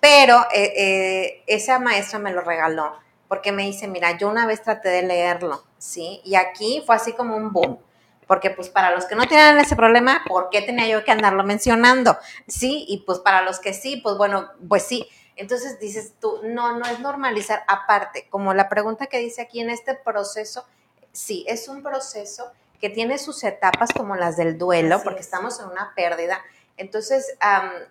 Pero 0.01 0.43
eh, 0.55 0.73
eh, 0.77 1.43
esa 1.47 1.79
maestra 1.79 2.19
me 2.19 2.33
lo 2.33 2.43
regaló 2.43 2.93
porque 3.29 3.53
me 3.53 3.65
dice, 3.65 3.89
mira, 3.89 4.17
yo 4.19 4.29
una 4.29 4.47
vez 4.47 4.63
traté 4.63 4.89
de 4.91 5.03
leerlo, 5.03 5.65
¿sí? 5.79 6.21
Y 6.25 6.37
aquí 6.37 6.83
fue 6.87 6.95
así 6.95 7.13
como 7.13 7.37
un 7.37 7.53
boom. 7.53 7.79
Porque 8.27 8.51
pues 8.51 8.69
para 8.69 8.91
los 8.91 9.05
que 9.05 9.15
no 9.15 9.27
tienen 9.27 9.59
ese 9.59 9.77
problema, 9.77 10.23
¿por 10.27 10.51
qué 10.51 10.63
tenía 10.63 10.89
yo 10.89 11.05
que 11.05 11.13
andarlo 11.13 11.45
mencionando? 11.45 12.19
Sí, 12.49 12.85
y 12.89 12.99
pues 12.99 13.21
para 13.21 13.43
los 13.43 13.61
que 13.61 13.73
sí, 13.73 13.99
pues 13.99 14.17
bueno, 14.17 14.51
pues 14.69 14.83
sí. 14.83 15.09
Entonces 15.37 15.79
dices 15.79 16.15
tú, 16.21 16.41
no, 16.43 16.79
no 16.79 16.87
es 16.87 16.99
normalizar. 17.01 17.63
Aparte, 17.69 18.27
como 18.31 18.55
la 18.55 18.69
pregunta 18.69 19.07
que 19.07 19.19
dice 19.19 19.43
aquí 19.43 19.61
en 19.61 19.71
este 19.71 19.95
proceso, 19.95 20.67
sí, 21.13 21.45
es 21.47 21.69
un 21.69 21.83
proceso 21.83 22.51
que 22.81 22.91
tiene 22.91 23.19
sus 23.19 23.43
etapas 23.45 23.91
como 23.93 24.17
las 24.17 24.37
del 24.37 24.59
duelo, 24.59 25.03
porque 25.03 25.21
estamos 25.21 25.61
en 25.61 25.67
una 25.67 25.93
pérdida. 25.95 26.41
Entonces, 26.77 27.37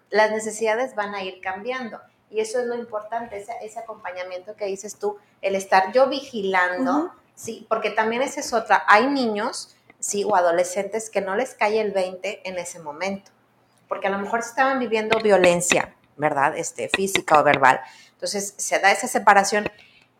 las 0.09 0.31
necesidades 0.31 0.95
van 0.95 1.15
a 1.15 1.23
ir 1.23 1.41
cambiando. 1.41 1.99
Y 2.29 2.39
eso 2.39 2.59
es 2.59 2.65
lo 2.65 2.75
importante, 2.75 3.37
ese, 3.37 3.53
ese 3.61 3.79
acompañamiento 3.79 4.55
que 4.55 4.65
dices 4.65 4.97
tú, 4.97 5.17
el 5.41 5.55
estar 5.55 5.91
yo 5.91 6.09
vigilando, 6.09 7.11
sí, 7.35 7.65
porque 7.69 7.91
también 7.91 8.21
esa 8.21 8.39
es 8.39 8.53
otra. 8.53 8.83
Hay 8.87 9.07
niños, 9.07 9.74
sí, 10.05 10.23
o 10.23 10.35
adolescentes 10.35 11.09
que 11.09 11.19
no 11.19 11.35
les 11.35 11.55
cae 11.55 11.81
el 11.81 11.91
20 11.91 12.47
en 12.47 12.59
ese 12.59 12.77
momento, 12.77 13.31
porque 13.87 14.05
a 14.05 14.11
lo 14.11 14.19
mejor 14.19 14.39
estaban 14.39 14.77
viviendo 14.77 15.19
violencia, 15.19 15.95
¿verdad? 16.15 16.55
Este, 16.55 16.89
física 16.89 17.39
o 17.39 17.43
verbal. 17.43 17.81
Entonces 18.11 18.53
se 18.55 18.77
da 18.77 18.91
esa 18.91 19.07
separación 19.07 19.67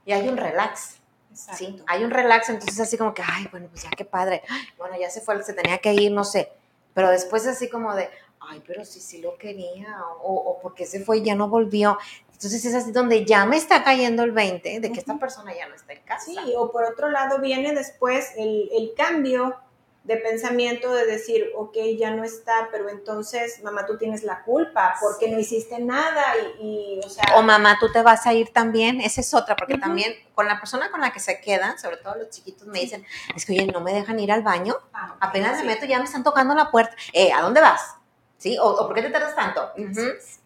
y 0.03 0.13
hay 0.13 0.27
un 0.27 0.38
relax. 0.38 0.97
Sí, 1.33 1.83
hay 1.86 2.03
un 2.03 2.09
relax, 2.09 2.49
entonces 2.49 2.79
así 2.79 2.97
como 2.97 3.13
que, 3.13 3.21
ay, 3.21 3.47
bueno, 3.51 3.67
pues 3.69 3.83
ya 3.83 3.89
qué 3.91 4.05
padre, 4.05 4.41
bueno, 4.77 4.97
ya 4.97 5.09
se 5.09 5.21
fue, 5.21 5.43
se 5.43 5.53
tenía 5.53 5.77
que 5.79 5.93
ir, 5.93 6.11
no 6.11 6.23
sé, 6.23 6.49
pero 6.93 7.09
después 7.09 7.45
así 7.45 7.69
como 7.69 7.93
de, 7.93 8.09
ay, 8.39 8.63
pero 8.65 8.86
sí, 8.86 9.01
sí 9.01 9.21
lo 9.21 9.38
quería, 9.38 9.99
o, 10.23 10.33
o 10.33 10.59
porque 10.61 10.86
se 10.86 11.03
fue 11.03 11.17
y 11.17 11.23
ya 11.23 11.36
no 11.36 11.49
volvió. 11.49 11.99
Entonces 12.31 12.63
es 12.65 12.73
así 12.73 12.91
donde 12.91 13.25
ya 13.25 13.45
me 13.45 13.57
está 13.57 13.83
cayendo 13.83 14.23
el 14.23 14.31
20 14.31 14.79
de 14.79 14.91
que 14.91 14.99
esta 14.99 15.17
persona 15.19 15.53
ya 15.53 15.67
no 15.67 15.75
está 15.75 15.93
en 15.93 16.01
casa. 16.03 16.25
Sí, 16.25 16.38
o 16.57 16.71
por 16.71 16.86
otro 16.86 17.09
lado 17.09 17.39
viene 17.39 17.73
después 17.73 18.31
el, 18.38 18.69
el 18.73 18.93
cambio 18.95 19.57
de 20.06 20.18
pensamiento 20.18 20.93
de 20.93 21.08
decir, 21.08 21.49
ok, 21.56 21.76
ya 21.97 22.12
no 22.12 22.24
está, 22.24 22.70
pero 22.72 22.89
entonces, 22.89 23.64
mamá, 23.64 23.88
tú 23.88 23.97
tienes 23.97 24.24
la 24.24 24.43
culpa 24.43 24.95
porque 25.01 25.32
no 25.32 25.39
hiciste 25.39 25.80
nada 25.80 26.24
y, 26.60 27.01
o 27.03 27.10
sea... 27.10 27.24
O 27.36 27.41
mamá, 27.41 27.78
tú 27.80 27.91
te 27.91 28.03
vas 28.03 28.28
a 28.28 28.34
ir 28.34 28.53
también, 28.53 29.01
esa 29.01 29.22
es 29.22 29.34
otra, 29.34 29.56
porque 29.56 29.80
también 29.80 30.14
con 30.36 30.47
la 30.47 30.60
persona 30.60 30.91
con 30.91 31.01
la 31.01 31.12
que 31.12 31.20
se 31.20 31.41
quedan, 31.41 31.80
sobre 31.80 31.97
todo 31.97 32.16
los 32.16 32.30
chiquitos, 32.30 32.68
me 32.68 32.80
dicen, 32.80 33.03
es 33.36 33.45
que, 33.45 33.53
oye, 33.53 33.66
no 33.66 33.82
me 33.82 33.93
dejan 33.93 34.20
ir 34.20 34.32
al 34.32 34.43
baño, 34.43 34.76
ah, 34.93 35.18
apenas 35.22 35.58
me 35.58 35.64
meto, 35.64 35.88
ya 35.88 35.97
me 35.97 36.06
están 36.06 36.24
tocando 36.24 36.53
la 36.53 36.70
puerta, 36.70 36.95
eh, 37.12 37.34
¿a 37.34 37.41
dónde 37.41 37.62
vas? 37.62 37.95
¿Sí? 38.38 38.60
¿O, 38.62 38.76
por 38.76 38.93
qué 38.93 39.01
te 39.01 39.10
tardas 39.10 39.36
tanto? 39.36 39.72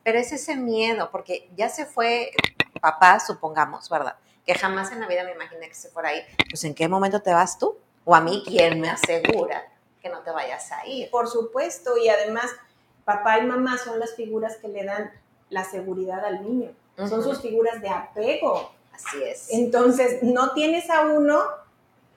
Pero 0.03 0.19
es 0.19 0.31
ese 0.31 0.55
miedo, 0.55 1.09
porque 1.11 1.49
ya 1.57 1.67
se 1.67 1.85
fue 1.85 2.31
papá, 2.79 3.19
supongamos, 3.19 3.89
¿verdad? 3.89 4.15
Que 4.45 4.55
jamás 4.55 4.93
en 4.93 5.01
la 5.01 5.07
vida 5.07 5.25
me 5.25 5.33
imaginé 5.33 5.67
que 5.67 5.75
se 5.75 5.89
fuera 5.89 6.09
ahí. 6.09 6.21
Pues, 6.49 6.63
¿en 6.63 6.73
qué 6.73 6.87
momento 6.87 7.21
te 7.21 7.33
vas 7.33 7.59
tú? 7.59 7.77
O 8.09 8.15
a 8.15 8.21
mí, 8.21 8.41
¿quién 8.43 8.81
me 8.81 8.89
asegura 8.89 9.71
que 10.01 10.09
no 10.09 10.21
te 10.21 10.31
vayas 10.31 10.71
a 10.71 10.83
ir? 10.87 11.11
Por 11.11 11.27
supuesto, 11.27 11.95
y 11.95 12.09
además 12.09 12.49
papá 13.05 13.37
y 13.37 13.45
mamá 13.45 13.77
son 13.77 13.99
las 13.99 14.15
figuras 14.15 14.57
que 14.57 14.67
le 14.67 14.83
dan 14.83 15.11
la 15.51 15.63
seguridad 15.63 16.25
al 16.25 16.41
niño, 16.41 16.71
son 16.97 17.21
sus 17.21 17.39
figuras 17.39 17.83
de 17.83 17.89
apego. 17.89 18.71
Así 18.91 19.21
es. 19.23 19.49
Entonces, 19.51 20.23
no 20.23 20.53
tienes 20.53 20.89
a 20.89 21.01
uno, 21.01 21.39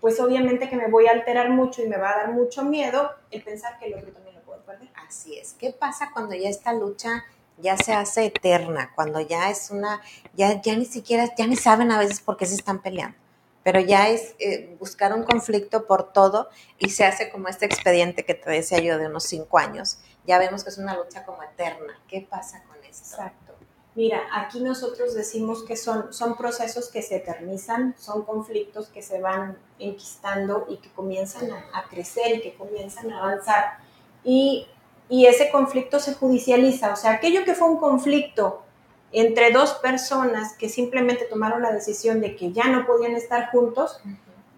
pues 0.00 0.18
obviamente 0.18 0.70
que 0.70 0.76
me 0.76 0.88
voy 0.88 1.08
a 1.08 1.10
alterar 1.10 1.50
mucho 1.50 1.82
y 1.82 1.88
me 1.88 1.98
va 1.98 2.12
a 2.12 2.16
dar 2.16 2.32
mucho 2.32 2.64
miedo 2.64 3.10
el 3.30 3.42
pensar 3.42 3.78
que 3.78 3.86
el 3.86 3.94
otro 3.94 4.12
también 4.12 4.36
lo 4.36 4.40
puede 4.40 4.62
perder. 4.62 4.88
Así 5.06 5.36
es. 5.36 5.52
¿Qué 5.52 5.72
pasa 5.72 6.08
cuando 6.14 6.34
ya 6.34 6.48
esta 6.48 6.72
lucha 6.72 7.22
ya 7.58 7.76
se 7.76 7.92
hace 7.92 8.24
eterna, 8.24 8.92
cuando 8.94 9.20
ya 9.20 9.50
es 9.50 9.70
una, 9.70 10.00
ya, 10.32 10.62
ya 10.62 10.74
ni 10.74 10.86
siquiera, 10.86 11.28
ya 11.36 11.46
ni 11.46 11.56
saben 11.56 11.92
a 11.92 11.98
veces 11.98 12.20
por 12.20 12.38
qué 12.38 12.46
se 12.46 12.54
están 12.54 12.80
peleando? 12.80 13.21
Pero 13.62 13.80
ya 13.80 14.08
es 14.08 14.34
eh, 14.38 14.76
buscar 14.78 15.12
un 15.12 15.24
conflicto 15.24 15.86
por 15.86 16.12
todo 16.12 16.48
y 16.78 16.90
se 16.90 17.04
hace 17.04 17.30
como 17.30 17.48
este 17.48 17.66
expediente 17.66 18.24
que 18.24 18.34
te 18.34 18.50
decía 18.50 18.78
yo 18.80 18.98
de 18.98 19.06
unos 19.06 19.24
cinco 19.24 19.58
años. 19.58 19.98
Ya 20.26 20.38
vemos 20.38 20.64
que 20.64 20.70
es 20.70 20.78
una 20.78 20.96
lucha 20.96 21.24
como 21.24 21.42
eterna. 21.42 21.98
¿Qué 22.08 22.26
pasa 22.28 22.62
con 22.64 22.76
esto? 22.84 23.10
Exacto. 23.10 23.52
Mira, 23.94 24.22
aquí 24.32 24.60
nosotros 24.60 25.14
decimos 25.14 25.64
que 25.64 25.76
son, 25.76 26.14
son 26.14 26.36
procesos 26.36 26.88
que 26.88 27.02
se 27.02 27.16
eternizan, 27.16 27.94
son 27.98 28.22
conflictos 28.22 28.88
que 28.88 29.02
se 29.02 29.20
van 29.20 29.58
enquistando 29.78 30.64
y 30.68 30.78
que 30.78 30.90
comienzan 30.90 31.50
a, 31.50 31.84
crecer 31.90 32.36
y 32.36 32.40
que 32.40 32.54
comienzan 32.54 33.12
a 33.12 33.18
avanzar. 33.18 33.78
Y, 34.24 34.66
y 35.10 35.26
ese 35.26 35.50
conflicto 35.50 36.00
se 36.00 36.14
judicializa. 36.14 36.92
O 36.94 36.96
sea, 36.96 37.12
aquello 37.12 37.44
que 37.44 37.54
fue 37.54 37.68
un 37.68 37.76
conflicto 37.76 38.62
entre 39.12 39.50
dos 39.50 39.74
personas 39.74 40.54
que 40.56 40.68
simplemente 40.68 41.26
tomaron 41.26 41.62
la 41.62 41.72
decisión 41.72 42.20
de 42.20 42.34
que 42.34 42.52
ya 42.52 42.68
no 42.68 42.86
podían 42.86 43.12
estar 43.12 43.50
juntos, 43.50 44.00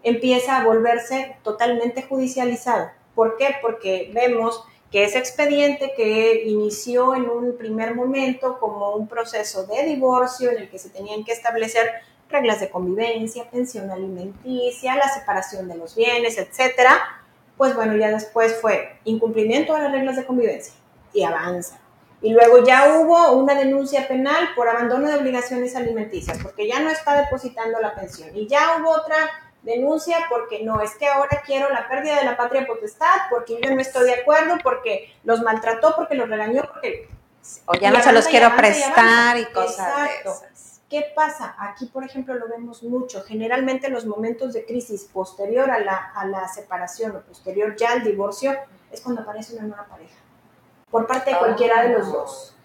empieza 0.03 0.57
a 0.57 0.63
volverse 0.63 1.35
totalmente 1.43 2.03
judicializado. 2.03 2.89
¿Por 3.13 3.37
qué? 3.37 3.55
Porque 3.61 4.11
vemos 4.13 4.63
que 4.91 5.03
ese 5.03 5.17
expediente 5.17 5.93
que 5.97 6.43
inició 6.45 7.15
en 7.15 7.29
un 7.29 7.57
primer 7.57 7.95
momento 7.95 8.59
como 8.59 8.91
un 8.91 9.07
proceso 9.07 9.65
de 9.65 9.83
divorcio 9.83 10.51
en 10.51 10.59
el 10.59 10.69
que 10.69 10.79
se 10.79 10.89
tenían 10.89 11.25
que 11.25 11.33
establecer 11.33 11.89
reglas 12.29 12.59
de 12.59 12.69
convivencia, 12.69 13.49
pensión 13.49 13.91
alimenticia, 13.91 14.95
la 14.95 15.09
separación 15.09 15.67
de 15.67 15.75
los 15.75 15.95
bienes, 15.95 16.37
etcétera, 16.37 16.97
pues 17.57 17.75
bueno, 17.75 17.95
ya 17.95 18.09
después 18.09 18.55
fue 18.61 18.99
incumplimiento 19.05 19.73
de 19.73 19.81
las 19.81 19.91
reglas 19.91 20.15
de 20.15 20.25
convivencia 20.25 20.73
y 21.13 21.23
avanza 21.23 21.79
y 22.25 22.33
luego 22.33 22.63
ya 22.65 22.97
hubo 22.97 23.33
una 23.33 23.53
denuncia 23.53 24.07
penal 24.07 24.49
por 24.55 24.67
abandono 24.67 25.07
de 25.07 25.15
obligaciones 25.15 25.75
alimenticias, 25.75 26.39
porque 26.41 26.67
ya 26.67 26.79
no 26.79 26.89
está 26.89 27.21
depositando 27.21 27.79
la 27.79 27.93
pensión. 27.93 28.35
Y 28.35 28.47
ya 28.47 28.77
hubo 28.79 28.89
otra 28.89 29.15
denuncia 29.61 30.17
porque 30.27 30.63
no, 30.63 30.81
es 30.81 30.95
que 30.95 31.07
ahora 31.07 31.43
quiero 31.45 31.69
la 31.69 31.87
pérdida 31.87 32.17
de 32.17 32.25
la 32.25 32.35
patria 32.35 32.65
potestad, 32.65 33.13
porque 33.29 33.59
yo 33.61 33.69
no 33.75 33.79
estoy 33.79 34.05
de 34.05 34.15
acuerdo, 34.15 34.57
porque 34.63 35.13
los 35.23 35.43
maltrató, 35.43 35.93
porque 35.95 36.15
los 36.15 36.27
regañó, 36.27 36.63
porque... 36.63 37.07
O 37.67 37.75
ya 37.75 37.91
no 37.91 38.01
se 38.01 38.11
los 38.11 38.25
quiero 38.25 38.55
prestar 38.55 39.37
y 39.37 39.45
cosas 39.45 40.09
Exacto. 40.09 40.47
¿Qué 40.89 41.05
pasa? 41.15 41.55
Aquí, 41.59 41.85
por 41.85 42.03
ejemplo, 42.03 42.33
lo 42.33 42.47
vemos 42.47 42.81
mucho. 42.81 43.21
Generalmente 43.21 43.89
los 43.89 44.07
momentos 44.07 44.51
de 44.53 44.65
crisis 44.65 45.03
posterior 45.13 45.69
a 45.69 45.77
la, 45.79 46.11
a 46.15 46.25
la 46.25 46.47
separación 46.47 47.15
o 47.15 47.21
posterior 47.21 47.75
ya 47.75 47.91
al 47.91 48.03
divorcio 48.03 48.57
es 48.91 49.01
cuando 49.01 49.21
aparece 49.21 49.53
una 49.53 49.67
nueva 49.67 49.85
pareja 49.85 50.24
por 50.95 51.07
parte 51.07 51.31
de 51.31 51.37
cualquiera 51.37 51.83
de 51.83 51.89
los 51.89 52.09
dos. 52.09 52.55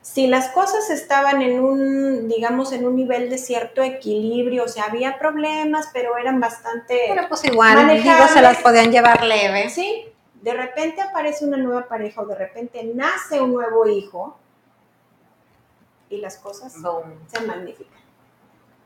Si 0.00 0.26
las 0.26 0.48
cosas 0.48 0.90
estaban 0.90 1.42
en 1.42 1.60
un, 1.60 2.26
digamos, 2.26 2.72
en 2.72 2.84
un 2.84 2.96
nivel 2.96 3.30
de 3.30 3.38
cierto 3.38 3.84
equilibrio, 3.84 4.64
o 4.64 4.68
sea, 4.68 4.86
había 4.86 5.16
problemas, 5.16 5.88
pero 5.92 6.18
eran 6.18 6.40
bastante. 6.40 7.04
Pero 7.06 7.28
pues 7.28 7.44
igual, 7.44 7.86
digo, 8.02 8.26
se 8.34 8.42
las 8.42 8.58
podían 8.62 8.90
llevar 8.90 9.22
leve. 9.22 9.70
Sí, 9.70 10.12
de 10.42 10.54
repente 10.54 11.02
aparece 11.02 11.44
una 11.44 11.56
nueva 11.56 11.86
pareja 11.86 12.20
o 12.20 12.26
de 12.26 12.34
repente 12.34 12.82
nace 12.82 13.40
un 13.40 13.52
nuevo 13.52 13.86
hijo 13.86 14.36
y 16.10 16.16
las 16.16 16.36
cosas 16.38 16.72
se 16.72 17.40
magnifican. 17.46 18.00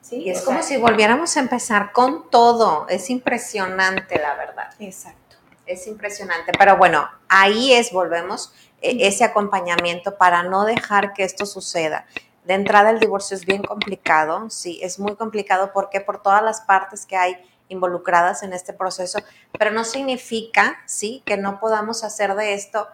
¿Sí? 0.03 0.16
Y 0.16 0.28
es 0.28 0.43
como 0.43 0.62
si 0.62 0.76
volviéramos 0.76 1.34
a 1.38 1.40
empezar 1.40 1.93
con 1.93 2.28
todo. 2.28 2.86
Es 2.90 3.09
impresionante, 3.09 4.18
la 4.18 4.34
verdad. 4.34 4.68
Exacto. 4.78 5.36
Es 5.64 5.86
impresionante. 5.86 6.53
Pero 6.59 6.76
bueno, 6.76 7.09
ahí 7.28 7.72
es, 7.72 7.90
volvemos, 7.93 8.53
ese 8.83 9.24
acompañamiento 9.24 10.16
para 10.16 10.43
no 10.43 10.64
dejar 10.64 11.12
que 11.12 11.24
esto 11.24 11.47
suceda. 11.47 12.07
De 12.45 12.55
entrada 12.55 12.91
el 12.91 12.99
divorcio 12.99 13.37
es 13.37 13.47
bien 13.47 13.62
complicado, 13.62 14.51
sí, 14.51 14.80
es 14.83 14.99
muy 14.99 15.14
complicado 15.14 15.72
porque 15.72 16.01
por 16.01 16.22
todas 16.22 16.43
las 16.43 16.61
partes 16.62 17.07
que 17.07 17.16
hay 17.16 17.37
involucradas 17.68 18.43
en 18.43 18.53
este 18.53 18.72
proceso, 18.72 19.20
pero 19.59 19.70
no 19.70 19.85
significa, 19.85 20.78
sí, 20.87 21.22
que 21.24 21.37
no 21.37 21.61
podamos 21.61 22.05
hacer 22.05 22.35
de 22.35 22.55
esto 22.55 22.89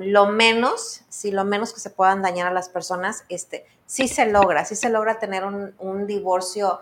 lo 0.00 0.26
menos, 0.26 1.02
sí, 1.08 1.30
lo 1.30 1.44
menos 1.44 1.74
que 1.74 1.80
se 1.80 1.90
puedan 1.90 2.22
dañar 2.22 2.46
a 2.46 2.52
las 2.52 2.68
personas, 2.68 3.24
este, 3.28 3.66
sí 3.84 4.08
se 4.08 4.26
logra, 4.26 4.64
sí 4.64 4.74
se 4.74 4.88
logra 4.88 5.18
tener 5.18 5.44
un, 5.44 6.06
divorcio 6.06 6.80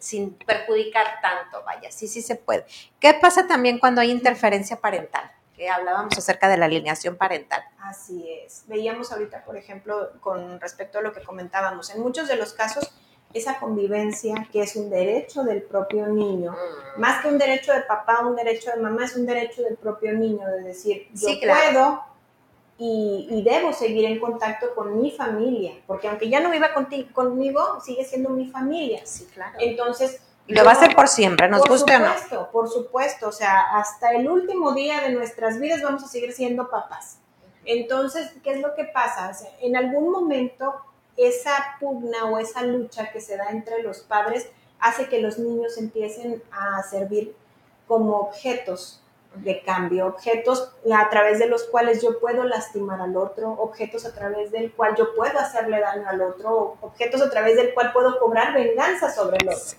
sin 0.00 0.34
perjudicar 0.34 1.20
tanto, 1.22 1.62
vaya, 1.64 1.92
sí, 1.92 2.08
sí 2.08 2.22
se 2.22 2.34
puede. 2.34 2.66
¿Qué 2.98 3.14
pasa 3.14 3.46
también 3.46 3.78
cuando 3.78 4.00
hay 4.00 4.10
interferencia 4.10 4.80
parental? 4.80 5.30
Hablábamos 5.66 6.16
acerca 6.16 6.48
de 6.48 6.56
la 6.56 6.66
alineación 6.66 7.16
parental. 7.16 7.62
Así 7.80 8.30
es. 8.30 8.64
Veíamos 8.68 9.12
ahorita, 9.12 9.44
por 9.44 9.56
ejemplo, 9.56 10.12
con 10.20 10.60
respecto 10.60 10.98
a 10.98 11.02
lo 11.02 11.12
que 11.12 11.22
comentábamos, 11.22 11.90
en 11.90 12.00
muchos 12.00 12.28
de 12.28 12.36
los 12.36 12.52
casos, 12.52 12.90
esa 13.34 13.58
convivencia 13.58 14.48
que 14.52 14.62
es 14.62 14.76
un 14.76 14.88
derecho 14.90 15.42
del 15.42 15.62
propio 15.62 16.06
niño, 16.06 16.52
mm. 16.52 17.00
más 17.00 17.22
que 17.22 17.28
un 17.28 17.38
derecho 17.38 17.72
de 17.72 17.82
papá, 17.82 18.20
un 18.20 18.36
derecho 18.36 18.70
de 18.70 18.80
mamá, 18.80 19.04
es 19.04 19.16
un 19.16 19.26
derecho 19.26 19.62
del 19.62 19.76
propio 19.76 20.12
niño 20.12 20.46
de 20.46 20.62
decir, 20.62 21.08
yo 21.12 21.28
puedo 21.40 22.02
y, 22.80 23.42
debo 23.44 23.72
seguir 23.72 24.04
en 24.04 24.20
contacto 24.20 24.74
con 24.74 25.00
mi 25.00 25.10
familia, 25.10 25.72
porque 25.86 26.08
aunque 26.08 26.28
ya 26.28 26.40
no 26.40 26.50
viva 26.50 26.72
contigo, 26.72 27.08
conmigo, 27.12 27.80
sigue 27.84 28.04
siendo 28.04 28.30
mi 28.30 28.46
familia. 28.46 29.00
Sí, 29.04 29.26
claro. 29.32 29.58
Entonces, 29.60 30.20
Y 30.20 30.27
lo 30.48 30.64
va 30.64 30.70
a 30.70 30.74
hacer 30.74 30.96
por 30.96 31.08
siempre, 31.08 31.48
nos 31.48 31.60
por 31.60 31.70
guste 31.70 31.94
o 31.96 31.98
no. 31.98 32.06
Por 32.06 32.14
supuesto, 32.14 32.50
por 32.50 32.68
supuesto. 32.68 33.28
O 33.28 33.32
sea, 33.32 33.78
hasta 33.78 34.12
el 34.12 34.28
último 34.28 34.72
día 34.72 35.02
de 35.02 35.10
nuestras 35.10 35.60
vidas 35.60 35.82
vamos 35.82 36.02
a 36.02 36.08
seguir 36.08 36.32
siendo 36.32 36.70
papás. 36.70 37.18
Entonces, 37.64 38.32
¿qué 38.42 38.52
es 38.52 38.60
lo 38.60 38.74
que 38.74 38.84
pasa? 38.84 39.30
en 39.60 39.76
algún 39.76 40.10
momento, 40.10 40.74
esa 41.18 41.76
pugna 41.80 42.24
o 42.26 42.38
esa 42.38 42.62
lucha 42.62 43.10
que 43.12 43.20
se 43.20 43.36
da 43.36 43.50
entre 43.50 43.82
los 43.82 44.00
padres 44.00 44.48
hace 44.78 45.08
que 45.08 45.20
los 45.20 45.38
niños 45.38 45.76
empiecen 45.76 46.42
a 46.50 46.82
servir 46.84 47.34
como 47.86 48.16
objetos 48.18 49.02
de 49.34 49.62
cambio, 49.62 50.06
objetos 50.06 50.72
a 50.92 51.10
través 51.10 51.38
de 51.38 51.46
los 51.46 51.64
cuales 51.64 52.00
yo 52.02 52.18
puedo 52.20 52.44
lastimar 52.44 53.00
al 53.00 53.16
otro, 53.16 53.50
objetos 53.50 54.06
a 54.06 54.14
través 54.14 54.50
del 54.50 54.72
cual 54.72 54.94
yo 54.96 55.14
puedo 55.14 55.38
hacerle 55.38 55.80
daño 55.80 56.08
al 56.08 56.22
otro, 56.22 56.76
objetos 56.80 57.20
a 57.20 57.30
través 57.30 57.56
del 57.56 57.74
cual 57.74 57.92
puedo 57.92 58.18
cobrar 58.18 58.54
venganza 58.54 59.10
sobre 59.10 59.36
el 59.38 59.48
otro. 59.48 59.78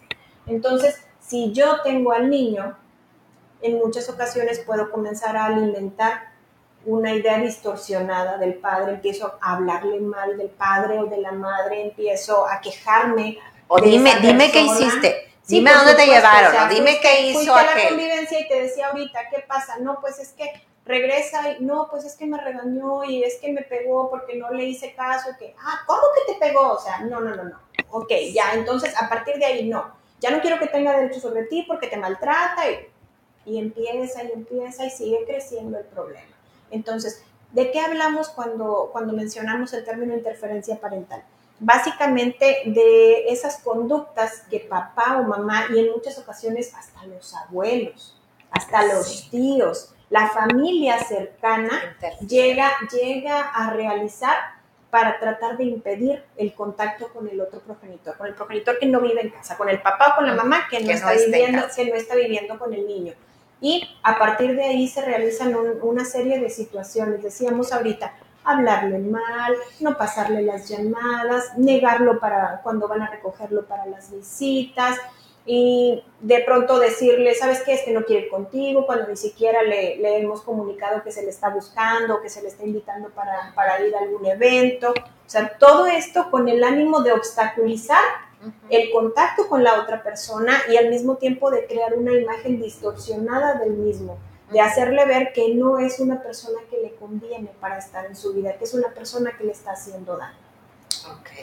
Entonces, 0.49 0.99
si 1.19 1.53
yo 1.53 1.81
tengo 1.81 2.11
al 2.11 2.29
niño, 2.29 2.75
en 3.61 3.77
muchas 3.77 4.09
ocasiones 4.09 4.59
puedo 4.59 4.89
comenzar 4.89 5.37
a 5.37 5.45
alimentar 5.45 6.29
una 6.85 7.13
idea 7.13 7.37
distorsionada 7.37 8.37
del 8.37 8.55
padre, 8.55 8.93
empiezo 8.93 9.37
a 9.41 9.53
hablarle 9.53 9.99
mal 9.99 10.37
del 10.37 10.49
padre 10.49 10.97
o 10.97 11.05
de 11.05 11.17
la 11.17 11.31
madre, 11.33 11.83
empiezo 11.83 12.47
a 12.47 12.61
quejarme. 12.61 13.37
O 13.67 13.79
dime, 13.79 14.15
dime 14.21 14.51
qué 14.51 14.61
hiciste, 14.61 15.31
dime 15.47 15.69
a 15.69 15.77
dónde 15.77 15.95
te 15.95 16.07
llevaron, 16.07 16.69
dime 16.69 16.99
qué 16.99 17.27
hizo 17.27 17.53
aquel. 17.55 17.69
a 17.69 17.75
la 17.75 17.89
convivencia 17.89 18.39
y 18.39 18.47
te 18.47 18.61
decía 18.63 18.87
ahorita, 18.87 19.29
¿qué 19.29 19.43
pasa? 19.47 19.77
No, 19.79 19.99
pues 20.01 20.17
es 20.19 20.29
que 20.29 20.51
regresa 20.85 21.51
y 21.51 21.63
no, 21.63 21.87
pues 21.91 22.05
es 22.05 22.15
que 22.15 22.25
me 22.25 22.41
regañó 22.41 23.03
y 23.03 23.23
es 23.23 23.37
que 23.39 23.51
me 23.51 23.61
pegó 23.61 24.09
porque 24.09 24.37
no 24.37 24.49
le 24.49 24.63
hice 24.63 24.95
caso, 24.95 25.29
que, 25.37 25.53
ah, 25.59 25.81
¿cómo 25.85 26.01
que 26.15 26.33
te 26.33 26.39
pegó? 26.39 26.71
O 26.71 26.79
sea, 26.79 27.01
no, 27.01 27.19
no, 27.19 27.35
no, 27.35 27.43
no. 27.43 27.59
Ok, 27.91 28.11
ya, 28.33 28.53
entonces 28.53 28.95
a 28.99 29.07
partir 29.07 29.35
de 29.35 29.45
ahí 29.45 29.69
no 29.69 29.98
ya 30.19 30.31
no 30.31 30.41
quiero 30.41 30.59
que 30.59 30.67
tenga 30.67 30.97
derecho 30.97 31.19
sobre 31.19 31.43
ti 31.43 31.65
porque 31.67 31.87
te 31.87 31.97
maltrata 31.97 32.69
y, 32.69 32.87
y 33.45 33.59
empieza 33.59 34.23
y 34.23 34.31
empieza 34.31 34.85
y 34.85 34.89
sigue 34.89 35.25
creciendo 35.25 35.77
el 35.77 35.85
problema. 35.85 36.35
Entonces, 36.71 37.23
¿de 37.51 37.71
qué 37.71 37.79
hablamos 37.79 38.29
cuando, 38.29 38.89
cuando 38.91 39.13
mencionamos 39.13 39.73
el 39.73 39.83
término 39.85 40.13
interferencia 40.13 40.79
parental? 40.79 41.23
Básicamente 41.59 42.61
de 42.65 43.29
esas 43.29 43.57
conductas 43.57 44.43
que 44.49 44.61
papá 44.61 45.17
o 45.19 45.23
mamá 45.23 45.65
y 45.73 45.79
en 45.79 45.91
muchas 45.91 46.17
ocasiones 46.17 46.73
hasta 46.73 47.05
los 47.05 47.35
abuelos, 47.35 48.15
hasta 48.51 48.85
los 48.85 49.29
tíos, 49.29 49.93
la 50.09 50.29
familia 50.29 51.03
cercana 51.03 51.97
llega, 52.25 52.71
llega 52.91 53.41
a 53.41 53.71
realizar 53.71 54.35
para 54.89 55.19
tratar 55.19 55.57
de 55.57 55.65
impedir 55.65 56.23
el 56.35 56.53
contacto 56.53 57.09
con 57.13 57.27
el 57.27 57.39
otro 57.41 57.59
progenitor, 57.59 58.17
con 58.17 58.27
el 58.27 58.33
progenitor 58.33 58.79
que 58.79 58.87
no 58.87 58.99
vive 59.01 59.21
en 59.21 59.29
casa, 59.29 59.55
con 59.55 59.69
el 59.69 59.81
papá 59.81 60.13
o 60.13 60.15
con 60.17 60.27
la 60.27 60.33
mamá 60.33 60.67
que 60.69 60.79
no, 60.81 60.91
está, 60.91 61.13
viviendo, 61.13 61.63
que 61.75 61.85
no 61.85 61.95
está 61.95 62.15
viviendo 62.15 62.57
con 62.57 62.73
el 62.73 62.87
niño. 62.87 63.13
Y 63.61 63.87
a 64.03 64.17
partir 64.17 64.55
de 64.55 64.63
ahí 64.63 64.87
se 64.87 65.03
realizan 65.03 65.55
una 65.81 66.05
serie 66.05 66.39
de 66.39 66.49
situaciones, 66.49 67.21
decíamos 67.21 67.71
ahorita, 67.73 68.13
hablarle 68.43 68.99
mal, 68.99 69.53
no 69.79 69.97
pasarle 69.97 70.41
las 70.41 70.67
llamadas, 70.69 71.57
negarlo 71.57 72.19
para 72.19 72.61
cuando 72.63 72.87
van 72.87 73.01
a 73.03 73.11
recogerlo 73.11 73.65
para 73.65 73.85
las 73.85 74.11
visitas, 74.11 74.97
y 75.51 76.03
de 76.19 76.41
pronto 76.41 76.77
decirle, 76.77 77.33
¿sabes 77.33 77.63
qué? 77.63 77.73
Es 77.73 77.81
que 77.81 77.89
no 77.91 78.05
quiere 78.05 78.25
ir 78.25 78.29
contigo, 78.29 78.85
cuando 78.85 79.07
ni 79.07 79.17
siquiera 79.17 79.63
le, 79.63 79.95
le, 79.95 80.19
hemos 80.19 80.43
comunicado 80.43 81.01
que 81.01 81.11
se 81.11 81.23
le 81.23 81.31
está 81.31 81.49
buscando, 81.49 82.21
que 82.21 82.29
se 82.29 82.43
le 82.43 82.49
está 82.49 82.63
invitando 82.63 83.09
para, 83.09 83.51
para, 83.55 83.83
ir 83.83 83.95
a 83.95 84.01
algún 84.01 84.23
evento. 84.27 84.91
O 84.91 84.93
sea, 85.25 85.57
todo 85.57 85.87
esto 85.87 86.29
con 86.29 86.47
el 86.49 86.63
ánimo 86.63 87.01
de 87.01 87.13
obstaculizar 87.13 88.03
el 88.69 88.91
contacto 88.91 89.47
con 89.49 89.63
la 89.63 89.81
otra 89.81 90.03
persona 90.03 90.55
y 90.71 90.77
al 90.77 90.91
mismo 90.91 91.15
tiempo 91.15 91.49
de 91.49 91.65
crear 91.65 91.95
una 91.95 92.13
imagen 92.13 92.61
distorsionada 92.61 93.55
del 93.55 93.71
mismo, 93.71 94.19
de 94.51 94.61
hacerle 94.61 95.03
ver 95.05 95.33
que 95.33 95.55
no 95.55 95.79
es 95.79 95.99
una 95.99 96.21
persona 96.21 96.59
que 96.69 96.77
le 96.77 96.93
conviene 96.93 97.49
para 97.59 97.79
estar 97.79 98.05
en 98.05 98.15
su 98.15 98.33
vida, 98.33 98.53
que 98.59 98.65
es 98.65 98.75
una 98.75 98.93
persona 98.93 99.35
que 99.35 99.45
le 99.45 99.53
está 99.53 99.71
haciendo 99.71 100.15
daño. 100.15 100.37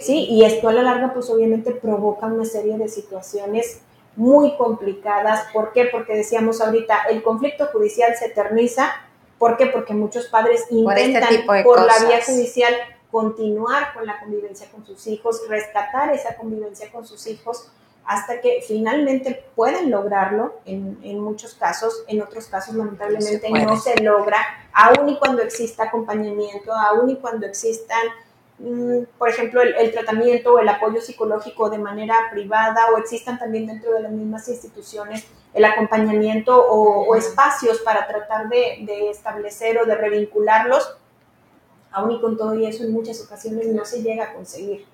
Sí, 0.00 0.26
y 0.30 0.44
esto 0.44 0.68
a 0.68 0.72
la 0.72 0.82
larga 0.82 1.12
pues 1.12 1.28
obviamente 1.28 1.72
provoca 1.72 2.26
una 2.26 2.44
serie 2.44 2.78
de 2.78 2.88
situaciones 2.88 3.80
muy 4.16 4.56
complicadas. 4.56 5.46
¿Por 5.52 5.72
qué? 5.72 5.84
Porque 5.86 6.14
decíamos 6.14 6.60
ahorita, 6.60 7.04
el 7.10 7.22
conflicto 7.22 7.66
judicial 7.66 8.14
se 8.16 8.26
eterniza. 8.26 8.90
¿Por 9.38 9.56
qué? 9.56 9.66
Porque 9.66 9.94
muchos 9.94 10.26
padres 10.26 10.62
este 10.62 10.74
intentan 10.74 11.46
por, 11.64 11.80
la 11.84 11.98
vía 12.06 12.20
judicial 12.24 12.74
continuar 13.10 13.92
con 13.94 14.06
la 14.06 14.18
convivencia 14.18 14.68
con 14.70 14.84
sus 14.84 15.06
hijos, 15.06 15.42
rescatar 15.48 16.12
esa 16.14 16.36
convivencia 16.36 16.90
con 16.90 17.06
sus 17.06 17.26
hijos 17.26 17.70
hasta 18.06 18.40
que 18.40 18.62
finalmente 18.66 19.44
pueden 19.54 19.90
lograrlo 19.90 20.54
en, 20.64 20.98
en 21.02 21.18
muchos 21.18 21.54
casos, 21.54 22.04
en 22.06 22.22
otros 22.22 22.46
casos 22.46 22.74
lamentablemente 22.74 23.50
no 23.50 23.76
se, 23.76 24.00
logra, 24.00 24.38
aun 24.72 25.08
y 25.08 25.18
cuando 25.18 25.42
exista 25.42 25.84
acompañamiento, 25.84 26.72
aun 26.72 27.10
y 27.10 27.16
cuando 27.16 27.46
existan 27.46 28.02
por 29.18 29.28
ejemplo, 29.28 29.60
el, 29.60 29.92
tratamiento 29.92 30.54
o 30.54 30.58
el 30.58 30.68
apoyo 30.68 31.00
psicológico 31.00 31.68
de 31.68 31.78
manera 31.78 32.14
privada 32.30 32.86
o 32.94 32.98
existan 32.98 33.38
también 33.38 33.66
dentro 33.66 33.92
de 33.92 34.00
las 34.00 34.12
mismas 34.12 34.48
instituciones 34.48 35.26
el 35.52 35.64
acompañamiento 35.64 36.66
o, 36.68 37.14
espacios 37.16 37.78
para 37.80 38.06
tratar 38.06 38.48
de, 38.48 39.10
establecer 39.10 39.78
o 39.78 39.86
de 39.86 39.94
revincularlos, 39.94 40.96
aún 41.90 42.12
y 42.12 42.20
con 42.20 42.36
todo 42.36 42.54
y 42.54 42.66
eso 42.66 42.84
en 42.84 42.92
muchas 42.92 43.22
ocasiones 43.22 43.68
no 43.68 43.84
se 43.84 44.02
llega 44.02 44.24
a 44.24 44.34
conseguir. 44.34 44.86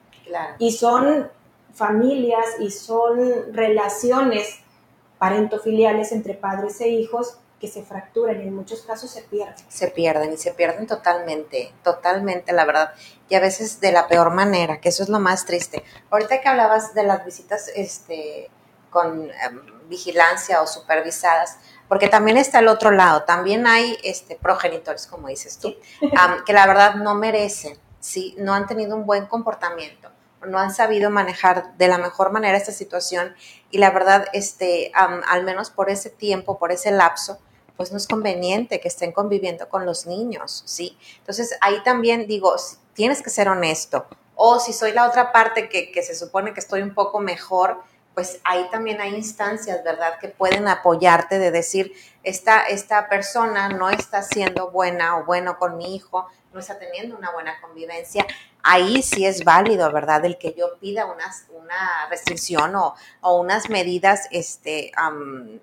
Y 0.59 0.73
son 0.73 1.29
familias 1.73 2.47
y 2.61 2.71
son 2.71 3.53
relaciones 3.53 4.61
parentofiliales 5.19 6.13
entre 6.13 6.35
padres 6.35 6.81
e 6.81 6.89
hijos 6.89 7.39
que 7.63 7.69
se 7.69 7.85
fracturan 7.85 8.43
y 8.43 8.49
en 8.49 8.57
muchos 8.57 8.83
casos 8.83 9.09
se 9.09 9.23
pierden. 9.23 9.55
Se 9.69 9.87
pierden 9.87 10.33
y 10.33 10.37
se 10.37 10.51
pierden 10.53 10.89
totalmente, 10.89 11.73
totalmente, 11.85 12.53
la 12.53 12.65
verdad. 12.65 12.93
Y 13.29 13.37
a 13.37 13.41
veces 13.41 13.81
de 13.81 13.93
la 13.93 14.09
peor 14.09 14.33
manera, 14.35 14.81
que 14.81 14.89
eso 14.89 15.05
es 15.05 15.09
lo 15.09 15.21
más 15.21 15.47
triste. 15.47 15.85
Ahorita 16.11 16.41
que 16.41 16.49
hablabas 16.49 16.93
de 16.93 17.05
las 17.05 17.25
visitas 17.25 17.71
este, 17.77 18.51
con 18.91 19.31
em, 19.31 19.89
vigilancia 19.89 20.61
o 20.61 20.67
supervisadas, 20.67 21.59
porque 21.87 22.09
también 22.09 22.37
está 22.37 22.59
el 22.59 22.67
otro 22.67 22.91
lado, 22.91 23.23
también 23.23 23.65
hay 23.69 23.97
este, 24.03 24.35
progenitores, 24.35 25.07
como 25.07 25.29
dices 25.29 25.59
tú, 25.59 25.73
que 26.45 26.53
la 26.53 26.67
verdad 26.67 26.97
no 26.97 27.15
merecen, 27.15 27.79
¿sí? 28.01 28.35
no 28.39 28.55
han 28.55 28.67
tenido 28.67 28.97
un 28.97 29.07
buen 29.07 29.27
comportamiento 29.27 30.11
no 30.45 30.59
han 30.59 30.75
sabido 30.75 31.09
manejar 31.09 31.77
de 31.77 31.87
la 31.87 31.99
mejor 31.99 32.33
manera 32.33 32.59
esta 32.59 32.73
situación 32.73 33.37
y 33.71 33.79
la 33.79 33.93
verdad, 33.93 34.27
este, 34.33 34.91
al 34.95 35.45
menos 35.45 35.71
por 35.71 35.89
ese 35.89 36.11
tiempo, 36.11 36.59
por 36.59 36.73
ese 36.73 36.91
lapso, 36.91 37.39
pues 37.77 37.91
no 37.91 37.99
es 37.99 38.07
conveniente 38.07 38.81
que 38.81 38.89
estén 38.89 39.13
conviviendo 39.13 39.69
con 39.69 39.87
los 39.87 40.07
niños, 40.07 40.63
¿sí? 40.67 40.97
Entonces 41.19 41.57
ahí 41.61 41.83
también 41.85 42.27
digo, 42.27 42.55
tienes 42.95 43.23
que 43.23 43.31
ser 43.31 43.49
honesto. 43.49 44.07
O 44.35 44.59
si 44.59 44.73
soy 44.73 44.93
la 44.93 45.09
otra 45.09 45.33
parte 45.33 45.69
que, 45.69 45.93
que 45.93 46.03
se 46.03 46.15
supone 46.15 46.55
que 46.55 46.61
estoy 46.61 46.83
un 46.83 46.95
poco 46.95 47.21
mejor, 47.21 47.83
pues 48.15 48.41
ahí 48.45 48.69
también 48.71 49.01
hay 49.01 49.15
instancias, 49.15 49.83
¿verdad?, 49.85 50.19
que 50.21 50.29
pueden 50.29 50.69
apoyarte 50.69 51.39
de 51.39 51.51
decir, 51.51 51.93
esta, 52.23 52.63
esta 52.63 53.09
persona 53.09 53.69
no 53.69 53.91
está 53.91 54.23
siendo 54.23 54.71
buena 54.71 55.17
o 55.19 55.25
bueno 55.25 55.59
con 55.59 55.77
mi 55.77 55.95
hijo, 55.95 56.29
no 56.53 56.61
está 56.61 56.79
teniendo 56.79 57.17
una 57.17 57.31
buena 57.33 57.61
convivencia, 57.61 58.27
ahí 58.63 59.03
sí 59.03 59.25
es 59.25 59.45
válido, 59.45 59.91
¿verdad? 59.91 60.25
El 60.25 60.39
que 60.39 60.55
yo 60.57 60.79
pida 60.79 61.07
unas, 61.07 61.47
una 61.51 62.07
restricción 62.11 62.77
o, 62.77 62.95
unas 63.23 63.71
medidas 63.71 64.29
este, 64.31 64.93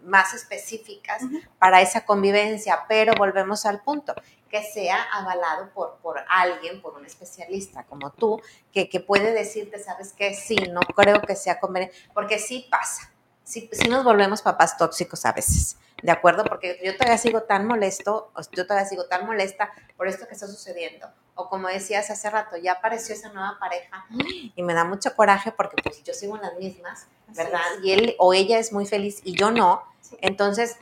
más 0.04 0.34
específicas 0.34 1.24
para 1.58 1.82
esa 1.82 2.06
convivencia, 2.06 2.86
pero 2.88 3.14
volvemos 3.18 3.66
al 3.66 3.82
punto, 3.82 4.16
que 4.50 4.64
sea 4.64 5.02
avalado 5.14 5.70
por, 5.74 5.98
por 5.98 6.20
alguien, 6.28 6.82
por 6.82 6.96
un 6.96 7.06
especialista 7.06 7.86
como 7.86 8.12
tú, 8.12 8.42
que, 8.72 8.90
que 8.90 9.00
puede 9.00 9.32
decirte, 9.32 9.80
¿sabes 9.80 10.14
qué? 10.14 10.34
Sí, 10.34 10.56
no 10.72 10.82
creo 10.82 11.22
que 11.22 11.36
sea 11.36 11.60
conveniente, 11.60 11.96
porque 12.14 12.40
sí 12.40 12.68
pasa, 12.70 13.12
sí, 13.50 13.70
sí 13.72 13.90
nos 13.90 14.04
volvemos 14.04 14.42
papás 14.42 14.78
tóxicos 14.78 15.26
a 15.26 15.34
veces. 15.34 15.78
¿de 16.02 16.12
acuerdo? 16.12 16.44
Porque 16.44 16.80
yo 16.84 16.94
todavía 16.96 17.18
sigo 17.18 17.44
tan 17.44 17.68
molesto, 17.68 18.32
yo 18.52 18.66
todavía 18.66 18.88
sigo 18.88 19.06
tan 19.06 19.26
molesta 19.26 19.72
por 19.98 20.08
esto 20.08 20.28
que 20.28 20.34
está 20.34 20.48
sucediendo. 20.48 21.08
O 21.36 21.50
como 21.50 21.68
decías 21.68 22.10
hace 22.10 22.30
rato, 22.30 22.58
ya 22.58 22.74
apareció 22.74 23.16
esa 23.16 23.30
nueva 23.30 23.58
pareja 23.60 24.06
y 24.56 24.64
me 24.64 24.74
da 24.74 24.84
mucho 24.84 25.16
coraje 25.16 25.52
porque 25.52 25.82
pues 25.82 26.04
yo 26.04 26.14
sigo 26.14 26.36
en 26.36 26.44
las 26.44 26.56
mismas, 26.58 27.08
¿verdad? 27.30 27.62
Y 27.84 27.92
él 27.92 28.16
o 28.20 28.34
ella 28.34 28.60
es 28.60 28.72
muy 28.72 28.86
feliz 28.86 29.22
y 29.24 29.36
yo 29.36 29.52
no. 29.52 29.84
Entonces, 30.22 30.78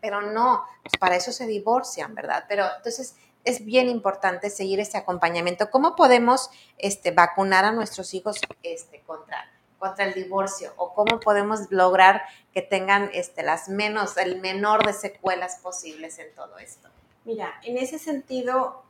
pero 0.00 0.20
no, 0.20 0.64
pues 0.82 0.92
para 0.98 1.16
eso 1.16 1.32
se 1.32 1.46
divorcian, 1.46 2.14
¿verdad? 2.14 2.44
Pero 2.48 2.66
entonces 2.76 3.16
es 3.44 3.64
bien 3.64 3.88
importante 3.88 4.50
seguir 4.50 4.80
este 4.80 4.98
acompañamiento. 4.98 5.70
¿Cómo 5.70 5.96
podemos 5.96 6.50
este, 6.76 7.10
vacunar 7.10 7.64
a 7.64 7.72
nuestros 7.72 8.12
hijos 8.12 8.38
este, 8.62 9.00
contra 9.02 9.49
contra 9.80 10.04
el 10.04 10.14
divorcio 10.14 10.72
o 10.76 10.94
cómo 10.94 11.18
podemos 11.18 11.68
lograr 11.70 12.22
que 12.54 12.62
tengan 12.62 13.10
este, 13.12 13.42
las 13.42 13.68
menos, 13.68 14.16
el 14.16 14.40
menor 14.40 14.86
de 14.86 14.92
secuelas 14.92 15.56
posibles 15.56 16.20
en 16.20 16.32
todo 16.36 16.58
esto. 16.58 16.88
Mira, 17.24 17.54
en 17.64 17.76
ese 17.76 17.98
sentido, 17.98 18.84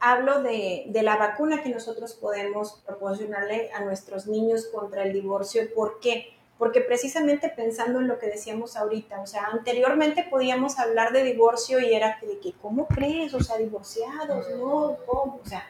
hablo 0.00 0.42
de, 0.42 0.86
de, 0.88 1.02
la 1.04 1.16
vacuna 1.16 1.62
que 1.62 1.68
nosotros 1.68 2.14
podemos 2.14 2.82
proporcionarle 2.84 3.70
a 3.72 3.84
nuestros 3.84 4.26
niños 4.26 4.66
contra 4.66 5.04
el 5.04 5.12
divorcio. 5.12 5.72
¿Por 5.72 6.00
qué? 6.00 6.34
porque 6.60 6.82
precisamente 6.82 7.48
pensando 7.48 8.00
en 8.00 8.06
lo 8.06 8.18
que 8.18 8.26
decíamos 8.26 8.76
ahorita, 8.76 9.22
o 9.22 9.26
sea, 9.26 9.46
anteriormente 9.46 10.26
podíamos 10.30 10.78
hablar 10.78 11.10
de 11.10 11.22
divorcio 11.22 11.80
y 11.80 11.94
era 11.94 12.18
de 12.20 12.38
que, 12.38 12.52
¿cómo 12.52 12.86
crees? 12.86 13.32
O 13.32 13.42
sea, 13.42 13.56
divorciados, 13.56 14.46
no, 14.58 14.98
¿cómo? 15.06 15.40
O 15.42 15.48
sea, 15.48 15.64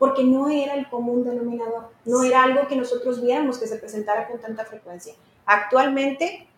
porque 0.00 0.24
no 0.24 0.48
era 0.48 0.76
el 0.76 0.88
común 0.88 1.24
denominador, 1.24 1.90
no 2.06 2.24
era 2.24 2.42
algo 2.42 2.66
que 2.66 2.74
nosotros 2.74 3.20
viéramos 3.20 3.58
que 3.58 3.66
se 3.66 3.76
presentara 3.76 4.28
con 4.28 4.40
tanta 4.40 4.64
frecuencia. 4.64 5.12
Actualmente 5.44 6.48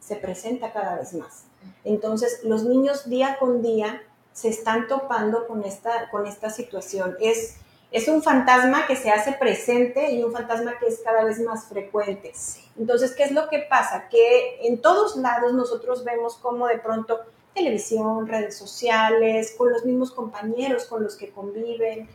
se 0.00 0.16
presenta 0.16 0.70
cada 0.70 0.96
vez 0.96 1.14
más. 1.14 1.44
Entonces, 1.82 2.40
los 2.44 2.62
niños 2.64 3.08
día 3.08 3.38
con 3.40 3.62
día 3.62 4.02
se 4.34 4.50
están 4.50 4.86
topando 4.86 5.46
con 5.46 5.64
esta, 5.64 6.10
con 6.10 6.26
esta 6.26 6.50
situación. 6.50 7.16
Es, 7.20 7.56
es 7.90 8.06
un 8.06 8.22
fantasma 8.22 8.86
que 8.86 8.96
se 8.96 9.10
hace 9.10 9.32
presente 9.32 10.12
y 10.12 10.22
un 10.22 10.30
fantasma 10.30 10.78
que 10.78 10.88
es 10.88 11.00
cada 11.02 11.24
vez 11.24 11.40
más 11.40 11.68
frecuente. 11.68 12.34
Entonces, 12.78 13.14
¿qué 13.14 13.22
es 13.22 13.32
lo 13.32 13.48
que 13.48 13.60
pasa? 13.60 14.10
Que 14.10 14.66
en 14.68 14.82
todos 14.82 15.16
lados 15.16 15.54
nosotros 15.54 16.04
vemos 16.04 16.34
como 16.34 16.66
de 16.66 16.76
pronto 16.76 17.20
televisión, 17.54 18.26
redes 18.26 18.58
sociales, 18.58 19.54
con 19.56 19.72
los 19.72 19.86
mismos 19.86 20.12
compañeros 20.12 20.84
con 20.84 21.02
los 21.02 21.16
que 21.16 21.30
conviven, 21.30 22.06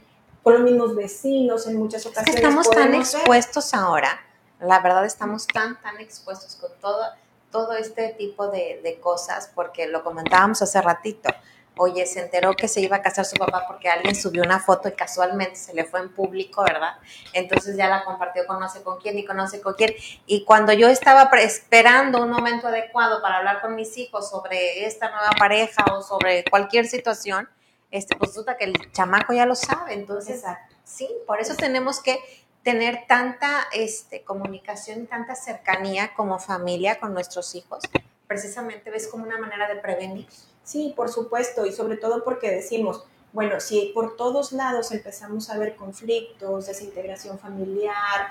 con 0.45 0.53
los 0.53 0.61
mismos 0.61 0.95
vecinos 0.95 1.65
en 1.65 1.75
muchas 1.75 2.05
ocasiones. 2.05 2.35
estamos 2.35 2.69
tan 2.69 2.93
expuestos 2.93 3.73
ahora, 3.73 4.21
la 4.59 4.79
verdad 4.79 5.03
estamos 5.03 5.47
tan, 5.47 5.81
tan 5.81 5.99
expuestos 5.99 6.55
con 6.57 6.69
todo, 6.79 7.03
todo 7.49 7.73
este 7.73 8.09
tipo 8.09 8.49
de, 8.49 8.79
de 8.83 8.99
cosas, 8.99 9.51
porque 9.55 9.87
lo 9.87 10.03
comentábamos 10.03 10.61
hace 10.61 10.79
ratito 10.83 11.31
oye, 11.77 12.05
se 12.05 12.21
enteró 12.21 12.53
que 12.53 12.67
se 12.67 12.81
iba 12.81 12.97
a 12.97 13.01
casar 13.01 13.25
su 13.25 13.35
papá 13.37 13.65
porque 13.67 13.89
alguien 13.89 14.15
subió 14.15 14.43
una 14.43 14.59
foto 14.59 14.87
y 14.89 14.93
casualmente 14.93 15.55
se 15.55 15.73
le 15.73 15.85
fue 15.85 15.99
en 15.99 16.09
público, 16.09 16.63
¿verdad? 16.63 16.95
Entonces 17.33 17.75
ya 17.75 17.87
la 17.87 18.03
compartió 18.03 18.45
con 18.45 18.59
no 18.59 18.69
sé 18.69 18.83
con 18.83 18.99
quién 18.99 19.17
y 19.17 19.25
con 19.25 19.37
no 19.37 19.47
sé 19.47 19.61
con 19.61 19.73
quién. 19.73 19.93
Y 20.25 20.45
cuando 20.45 20.73
yo 20.73 20.87
estaba 20.87 21.29
esperando 21.39 22.21
un 22.21 22.29
momento 22.29 22.67
adecuado 22.67 23.21
para 23.21 23.37
hablar 23.37 23.61
con 23.61 23.75
mis 23.75 23.97
hijos 23.97 24.29
sobre 24.29 24.85
esta 24.85 25.09
nueva 25.09 25.31
pareja 25.37 25.83
o 25.91 26.01
sobre 26.01 26.45
cualquier 26.45 26.85
situación, 26.85 27.49
este, 27.95 28.15
pues 28.17 28.31
resulta 28.31 28.57
que 28.57 28.65
el 28.65 28.91
chamaco 28.91 29.33
ya 29.33 29.45
lo 29.45 29.55
sabe. 29.55 29.93
Entonces, 29.93 30.43
sí, 30.83 31.09
por 31.25 31.39
eso 31.39 31.55
tenemos 31.55 32.01
que 32.01 32.19
tener 32.63 33.05
tanta 33.07 33.67
este, 33.73 34.23
comunicación, 34.23 35.07
tanta 35.07 35.35
cercanía 35.35 36.13
como 36.13 36.39
familia 36.39 36.99
con 36.99 37.13
nuestros 37.13 37.55
hijos. 37.55 37.83
Precisamente 38.27 38.89
ves 38.89 39.07
como 39.07 39.23
una 39.23 39.37
manera 39.37 39.67
de 39.67 39.75
prevenir. 39.75 40.27
Sí, 40.63 40.93
por 40.95 41.09
supuesto, 41.09 41.65
y 41.65 41.71
sobre 41.71 41.95
todo 41.95 42.23
porque 42.23 42.49
decimos, 42.51 43.05
bueno, 43.31 43.59
si 43.59 43.91
por 43.93 44.15
todos 44.15 44.51
lados 44.51 44.91
empezamos 44.91 45.49
a 45.49 45.57
ver 45.57 45.75
conflictos, 45.75 46.65
desintegración 46.65 47.37
familiar, 47.37 48.29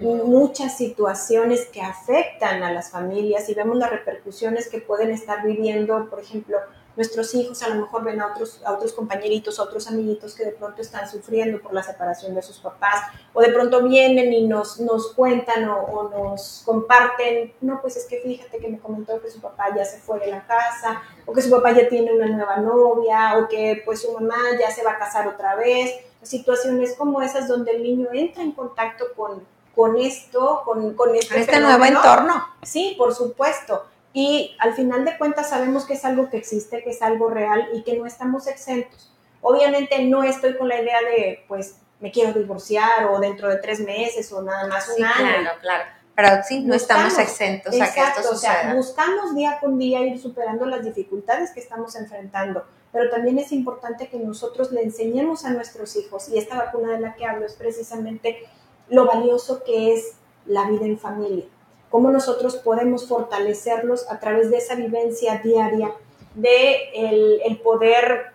muchas 0.00 0.76
situaciones 0.76 1.66
que 1.66 1.80
afectan 1.80 2.62
a 2.62 2.72
las 2.72 2.90
familias 2.90 3.48
y 3.48 3.54
vemos 3.54 3.76
las 3.76 3.90
repercusiones 3.90 4.68
que 4.68 4.80
pueden 4.80 5.10
estar 5.10 5.46
viviendo, 5.46 6.10
por 6.10 6.20
ejemplo, 6.20 6.58
nuestros 6.98 7.32
hijos 7.36 7.62
a 7.62 7.68
lo 7.68 7.76
mejor 7.76 8.02
ven 8.02 8.20
a 8.20 8.26
otros, 8.26 8.60
a 8.64 8.72
otros 8.72 8.92
compañeritos, 8.92 9.60
a 9.60 9.62
otros 9.62 9.86
amiguitos 9.86 10.34
que 10.34 10.44
de 10.44 10.50
pronto 10.50 10.82
están 10.82 11.08
sufriendo 11.08 11.62
por 11.62 11.72
la 11.72 11.84
separación 11.84 12.34
de 12.34 12.42
sus 12.42 12.58
papás, 12.58 13.02
o 13.32 13.40
de 13.40 13.50
pronto 13.50 13.84
vienen 13.84 14.32
y 14.32 14.48
nos, 14.48 14.80
nos 14.80 15.12
cuentan 15.12 15.68
o, 15.68 16.10
nos 16.12 16.62
comparten, 16.66 17.54
no, 17.60 17.80
pues 17.80 17.96
es 17.96 18.06
que 18.06 18.18
fíjate 18.20 18.58
que 18.58 18.68
me 18.68 18.80
comentó 18.80 19.22
que 19.22 19.30
su 19.30 19.40
papá 19.40 19.66
ya 19.76 19.84
se 19.84 19.98
fue 19.98 20.18
de 20.18 20.26
la 20.26 20.44
casa, 20.44 21.00
o 21.24 21.32
que 21.32 21.40
su 21.40 21.50
papá 21.50 21.70
ya 21.70 21.88
tiene 21.88 22.12
una 22.12 22.26
nueva 22.26 22.56
novia, 22.56 23.38
o 23.38 23.46
que 23.46 23.80
pues 23.84 24.02
su 24.02 24.12
mamá 24.12 24.34
ya 24.58 24.72
se 24.72 24.82
va 24.82 24.92
a 24.92 24.98
casar 24.98 25.28
otra 25.28 25.54
vez, 25.54 25.92
situaciones 26.22 26.96
como 26.96 27.22
esas 27.22 27.46
donde 27.46 27.76
el 27.76 27.82
niño 27.84 28.08
entra 28.12 28.42
en 28.42 28.50
contacto 28.50 29.04
con, 29.14 29.46
con 29.72 29.96
esto, 29.98 30.62
con, 30.64 30.94
con 30.94 31.14
este, 31.14 31.38
este 31.38 31.60
nuevo 31.60 31.84
entorno. 31.84 32.44
Sí, 32.64 32.96
por 32.98 33.14
supuesto. 33.14 33.84
Y 34.20 34.56
al 34.58 34.74
final 34.74 35.04
de 35.04 35.16
cuentas 35.16 35.50
sabemos 35.50 35.84
que 35.84 35.94
es 35.94 36.04
algo 36.04 36.28
que 36.28 36.38
existe, 36.38 36.82
que 36.82 36.90
es 36.90 37.02
algo 37.02 37.30
real 37.30 37.68
y 37.72 37.84
que 37.84 37.96
no 37.96 38.04
estamos 38.04 38.48
exentos. 38.48 39.14
Obviamente 39.42 40.02
no 40.06 40.24
estoy 40.24 40.56
con 40.56 40.66
la 40.66 40.82
idea 40.82 40.98
de, 41.02 41.44
pues, 41.46 41.76
me 42.00 42.10
quiero 42.10 42.36
divorciar 42.36 43.04
o 43.12 43.20
dentro 43.20 43.48
de 43.48 43.58
tres 43.58 43.78
meses 43.78 44.32
o 44.32 44.42
nada 44.42 44.66
más 44.66 44.88
un 44.88 45.04
año. 45.04 45.14
Claro, 45.14 45.50
claro. 45.60 45.84
Pero 46.16 46.28
sí, 46.42 46.64
no 46.64 46.74
estamos 46.74 47.16
exentos 47.16 47.72
a 47.80 47.94
que 47.94 48.00
esto 48.00 48.22
suceda. 48.34 48.54
O 48.54 48.62
sea, 48.62 48.74
buscamos 48.74 49.36
día 49.36 49.58
con 49.60 49.78
día 49.78 50.00
ir 50.00 50.20
superando 50.20 50.66
las 50.66 50.84
dificultades 50.84 51.52
que 51.52 51.60
estamos 51.60 51.94
enfrentando, 51.94 52.64
pero 52.90 53.10
también 53.10 53.38
es 53.38 53.52
importante 53.52 54.08
que 54.08 54.18
nosotros 54.18 54.72
le 54.72 54.82
enseñemos 54.82 55.44
a 55.44 55.50
nuestros 55.50 55.94
hijos, 55.94 56.28
y 56.28 56.38
esta 56.38 56.56
vacuna 56.56 56.90
de 56.90 56.98
la 56.98 57.14
que 57.14 57.24
hablo 57.24 57.46
es 57.46 57.52
precisamente 57.52 58.48
lo 58.88 59.06
valioso 59.06 59.62
que 59.62 59.94
es 59.94 60.14
la 60.44 60.68
vida 60.68 60.86
en 60.86 60.98
familia 60.98 61.44
cómo 61.90 62.10
nosotros 62.10 62.56
podemos 62.56 63.06
fortalecerlos 63.06 64.10
a 64.10 64.18
través 64.20 64.50
de 64.50 64.58
esa 64.58 64.74
vivencia 64.74 65.40
diaria, 65.42 65.92
de 66.34 67.40
el, 67.44 67.58
poder 67.58 68.32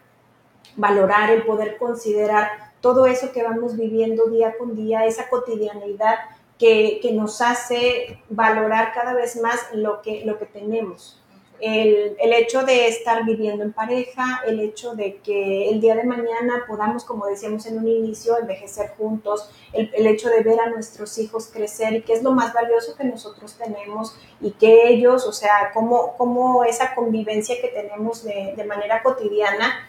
valorar, 0.75 1.29
el 1.31 1.43
poder 1.43 1.77
considerar 1.77 2.73
todo 2.81 3.05
eso 3.05 3.31
que 3.31 3.43
vamos 3.43 3.77
viviendo 3.77 4.25
día 4.25 4.57
con 4.57 4.75
día, 4.75 5.05
esa 5.05 5.29
cotidianidad 5.29 6.15
que, 6.59 6.99
que, 7.01 7.13
nos 7.13 7.41
hace 7.41 8.19
valorar 8.29 8.93
cada 8.93 9.13
vez 9.13 9.39
más 9.41 9.59
lo 9.73 10.01
que, 10.01 10.25
lo 10.25 10.37
que 10.37 10.45
tenemos 10.45 11.22
el, 11.64 12.18
el, 12.20 12.34
hecho 12.34 12.64
de 12.64 12.88
estar 12.88 13.24
viviendo 13.24 13.64
en 13.64 13.72
pareja, 13.72 14.41
el 14.45 14.59
hecho 14.59 14.95
de 14.95 15.18
que 15.18 15.70
el 15.70 15.80
día 15.80 15.95
de 15.95 16.03
mañana 16.03 16.66
podamos, 16.68 17.05
como 17.05 17.26
decíamos 17.26 17.66
en 17.66 17.78
un 17.78 17.88
inicio, 17.88 18.38
envejecer 18.38 18.91
juntos, 18.97 19.49
el, 19.72 19.89
el, 19.93 20.07
hecho 20.07 20.30
de 20.30 20.41
ver 20.41 20.59
a 20.59 20.70
nuestros 20.70 21.18
hijos 21.18 21.47
crecer 21.47 21.93
y 21.93 22.01
que 22.01 22.14
es 22.14 22.22
lo 22.22 22.34
más 22.34 22.53
valioso 22.53 22.97
que 22.97 23.05
nosotros 23.05 23.55
tenemos 23.57 24.18
y 24.41 24.51
que 24.51 24.89
ellos, 24.89 25.26
o 25.26 25.32
sea, 25.32 25.72
cómo, 25.74 26.16
cómo 26.18 26.66
esa 26.66 26.93
convivencia 26.95 27.55
que 27.61 27.70
tenemos 27.70 28.26
de, 28.26 28.53
de 28.57 28.64
manera 28.66 29.01
cotidiana 29.01 29.88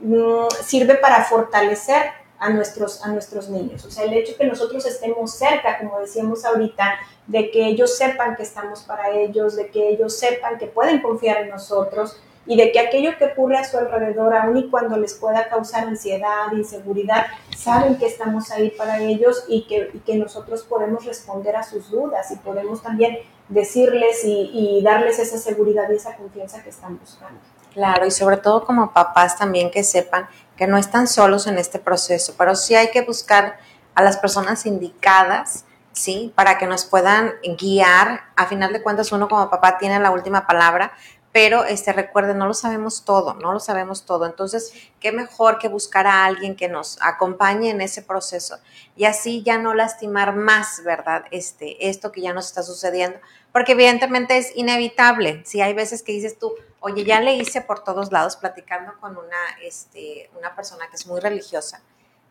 mmm, 0.00 0.48
sirve 0.62 0.94
para 0.94 1.24
fortalecer 1.24 2.12
a 2.40 2.48
nuestros, 2.48 3.04
a 3.04 3.08
nuestros 3.08 3.50
niños. 3.50 3.84
O 3.84 3.90
sea, 3.90 4.04
el 4.04 4.14
hecho 4.14 4.36
que 4.36 4.46
nosotros 4.46 4.86
estemos 4.86 5.32
cerca, 5.34 5.78
como 5.78 6.00
decíamos 6.00 6.44
ahorita, 6.46 6.98
de 7.30 7.50
que 7.52 7.64
ellos 7.66 7.96
sepan 7.96 8.34
que 8.34 8.42
estamos 8.42 8.82
para 8.82 9.10
ellos, 9.10 9.54
de 9.54 9.68
que 9.68 9.88
ellos 9.88 10.18
sepan 10.18 10.58
que 10.58 10.66
pueden 10.66 11.00
confiar 11.00 11.42
en 11.42 11.50
nosotros 11.50 12.20
y 12.44 12.56
de 12.56 12.72
que 12.72 12.80
aquello 12.80 13.16
que 13.16 13.26
ocurre 13.26 13.56
a 13.56 13.64
su 13.64 13.78
alrededor, 13.78 14.34
aun 14.34 14.56
y 14.56 14.68
cuando 14.68 14.96
les 14.96 15.14
pueda 15.14 15.48
causar 15.48 15.86
ansiedad, 15.86 16.50
inseguridad, 16.52 17.26
saben 17.56 17.98
que 17.98 18.06
estamos 18.06 18.50
ahí 18.50 18.70
para 18.70 19.00
ellos 19.00 19.44
y 19.46 19.62
que, 19.68 19.92
que 20.04 20.16
nosotros 20.16 20.64
podemos 20.64 21.04
responder 21.04 21.54
a 21.54 21.62
sus 21.62 21.88
dudas 21.90 22.32
y 22.32 22.36
podemos 22.36 22.82
también 22.82 23.18
decirles 23.48 24.24
y, 24.24 24.50
y 24.52 24.82
darles 24.82 25.20
esa 25.20 25.38
seguridad 25.38 25.88
y 25.90 25.94
esa 25.94 26.16
confianza 26.16 26.64
que 26.64 26.70
están 26.70 26.98
buscando. 26.98 27.38
Claro, 27.72 28.06
y 28.06 28.10
sobre 28.10 28.38
todo 28.38 28.64
como 28.64 28.92
papás 28.92 29.38
también 29.38 29.70
que 29.70 29.84
sepan 29.84 30.26
que 30.56 30.66
no 30.66 30.78
están 30.78 31.06
solos 31.06 31.46
en 31.46 31.58
este 31.58 31.78
proceso, 31.78 32.34
pero 32.36 32.56
sí 32.56 32.74
hay 32.74 32.90
que 32.90 33.02
buscar 33.02 33.58
a 33.94 34.02
las 34.02 34.16
personas 34.16 34.66
indicadas, 34.66 35.64
¿sí? 35.92 36.32
Para 36.34 36.58
que 36.58 36.66
nos 36.66 36.84
puedan 36.84 37.34
guiar. 37.58 38.32
A 38.36 38.46
final 38.46 38.72
de 38.72 38.82
cuentas, 38.82 39.12
uno 39.12 39.28
como 39.28 39.50
papá 39.50 39.78
tiene 39.78 39.98
la 40.00 40.10
última 40.10 40.46
palabra, 40.46 40.92
pero 41.32 41.64
este, 41.64 41.92
recuerden, 41.92 42.38
no 42.38 42.46
lo 42.46 42.54
sabemos 42.54 43.04
todo, 43.04 43.34
no 43.34 43.52
lo 43.52 43.60
sabemos 43.60 44.04
todo. 44.04 44.26
Entonces, 44.26 44.72
qué 44.98 45.12
mejor 45.12 45.58
que 45.58 45.68
buscar 45.68 46.06
a 46.06 46.24
alguien 46.24 46.56
que 46.56 46.68
nos 46.68 46.98
acompañe 47.00 47.70
en 47.70 47.80
ese 47.80 48.02
proceso 48.02 48.58
y 48.96 49.04
así 49.04 49.42
ya 49.42 49.58
no 49.58 49.74
lastimar 49.74 50.34
más, 50.34 50.82
¿verdad? 50.84 51.24
Este, 51.30 51.88
esto 51.88 52.10
que 52.10 52.20
ya 52.22 52.32
nos 52.32 52.46
está 52.46 52.62
sucediendo, 52.62 53.18
porque 53.52 53.72
evidentemente 53.72 54.38
es 54.38 54.56
inevitable. 54.56 55.42
Si 55.44 55.60
hay 55.60 55.72
veces 55.72 56.02
que 56.02 56.12
dices 56.12 56.38
tú, 56.38 56.52
Oye, 56.82 57.04
ya 57.04 57.20
le 57.20 57.34
hice 57.34 57.60
por 57.60 57.84
todos 57.84 58.10
lados 58.10 58.36
platicando 58.36 58.98
con 59.00 59.16
una, 59.18 59.36
este, 59.62 60.30
una 60.36 60.56
persona 60.56 60.88
que 60.88 60.96
es 60.96 61.06
muy 61.06 61.20
religiosa. 61.20 61.82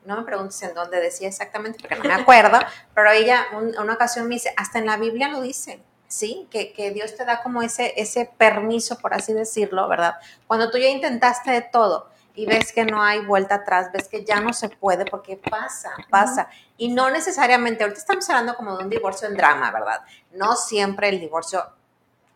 No 0.06 0.18
me 0.18 0.24
preguntes 0.24 0.62
en 0.64 0.74
dónde 0.74 1.00
decía 1.00 1.28
exactamente 1.28 1.80
porque 1.80 1.95
no 1.95 2.04
me 2.04 2.14
acuerdo, 2.14 2.60
pero 2.95 3.12
ella 3.12 3.45
una 3.54 3.93
ocasión 3.93 4.28
me 4.28 4.36
dice, 4.36 4.54
hasta 4.58 4.80
en 4.80 4.86
la 4.86 4.97
Biblia 4.97 5.28
lo 5.28 5.41
dice, 5.41 5.84
¿sí? 6.08 6.47
Que, 6.50 6.74
que, 6.74 6.91
Dios 6.91 7.16
te 7.16 7.26
da 7.26 7.41
como 7.41 7.62
ese, 7.62 7.93
ese 7.97 8.32
permiso, 8.38 8.97
por 8.97 9.14
así 9.14 9.34
decirlo, 9.34 9.88
¿verdad? 9.88 10.16
Cuando 10.47 10.72
tú 10.72 10.78
ya 10.78 10.89
intentaste 10.89 11.52
de 11.52 11.62
todo 11.62 12.10
y 12.34 12.45
ves 12.45 12.72
que 12.72 12.86
no 12.86 13.02
hay 13.02 13.26
vuelta 13.26 13.56
atrás, 13.56 13.91
ves 13.91 14.08
que 14.08 14.24
ya 14.24 14.39
no 14.39 14.54
se 14.54 14.70
puede 14.70 15.06
porque 15.06 15.36
pasa, 15.38 15.91
pasa. 16.10 16.50
Y 16.78 16.89
no 16.89 17.10
necesariamente, 17.10 17.84
ahorita 17.84 18.00
estamos 18.00 18.30
hablando 18.30 18.56
como 18.56 18.78
de 18.78 18.84
un 18.86 18.89
divorcio 18.89 19.28
en 19.28 19.36
drama, 19.36 19.72
¿verdad? 19.72 20.02
No 20.32 20.56
siempre 20.56 21.10
el 21.10 21.20
divorcio 21.20 21.64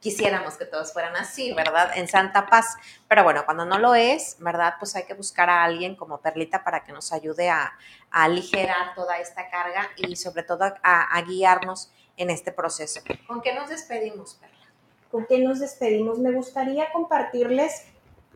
quisiéramos 0.03 0.55
que 0.57 0.65
todos 0.65 0.91
fueran 0.91 1.15
así, 1.15 1.53
¿verdad? 1.53 1.91
En 1.95 2.09
santa 2.09 2.47
paz. 2.47 2.75
Pero 3.07 3.23
bueno, 3.23 3.45
cuando 3.45 3.63
no 3.65 3.79
lo 3.79 3.95
es, 3.95 4.35
¿verdad? 4.39 4.73
Pues 4.77 4.97
hay 4.97 5.05
que 5.05 5.13
buscar 5.13 5.49
a 5.49 5.63
alguien 5.63 5.95
como 5.95 6.19
Perlita 6.19 6.61
para 6.61 6.83
que 6.83 6.91
nos 6.91 7.13
ayude 7.13 7.49
a, 7.49 7.73
aligerar 8.11 8.93
toda 8.93 9.17
esta 9.17 9.49
carga 9.49 9.89
y 9.97 10.15
sobre 10.17 10.43
todo 10.43 10.71
a, 10.83 11.21
guiarnos 11.21 11.89
en 12.15 12.29
este 12.29 12.51
proceso. 12.51 12.99
¿Con 13.25 13.41
qué 13.41 13.55
nos 13.55 13.69
despedimos, 13.69 14.35
Perla? 14.35 14.67
¿Con 15.09 15.25
qué 15.25 15.39
nos 15.39 15.59
despedimos? 15.59 16.19
Me 16.19 16.31
gustaría 16.31 16.91
compartirles 16.91 17.85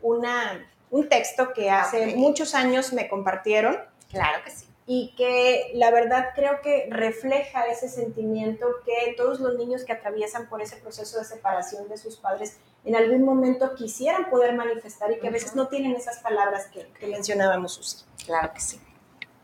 una, 0.02 0.68
un 0.90 1.08
texto 1.08 1.52
que 1.52 1.70
hace 1.70 2.16
muchos 2.16 2.56
años 2.56 2.92
me 2.92 3.08
compartieron. 3.08 3.78
Claro 4.10 4.42
que 4.42 4.50
sí. 4.50 4.67
Y 4.90 5.12
que 5.16 5.70
la 5.74 5.90
verdad 5.90 6.30
creo 6.34 6.62
que 6.62 6.88
refleja 6.90 7.66
ese 7.66 7.90
sentimiento 7.90 8.66
que 8.86 9.12
todos 9.18 9.38
los 9.38 9.54
niños 9.56 9.84
que 9.84 9.92
atraviesan 9.92 10.48
por 10.48 10.62
ese 10.62 10.76
proceso 10.76 11.18
de 11.18 11.26
separación 11.26 11.90
de 11.90 11.98
sus 11.98 12.16
padres 12.16 12.56
en 12.86 12.96
algún 12.96 13.22
momento 13.22 13.74
quisieran 13.74 14.30
poder 14.30 14.54
manifestar 14.54 15.12
y 15.12 15.18
que 15.18 15.28
a 15.28 15.30
veces 15.30 15.54
no 15.54 15.68
tienen 15.68 15.94
esas 15.94 16.20
palabras 16.20 16.68
que, 16.68 16.86
que 16.98 17.06
mencionábamos, 17.06 17.74
Susi. 17.74 18.06
Claro 18.24 18.50
que 18.54 18.60
sí. 18.60 18.80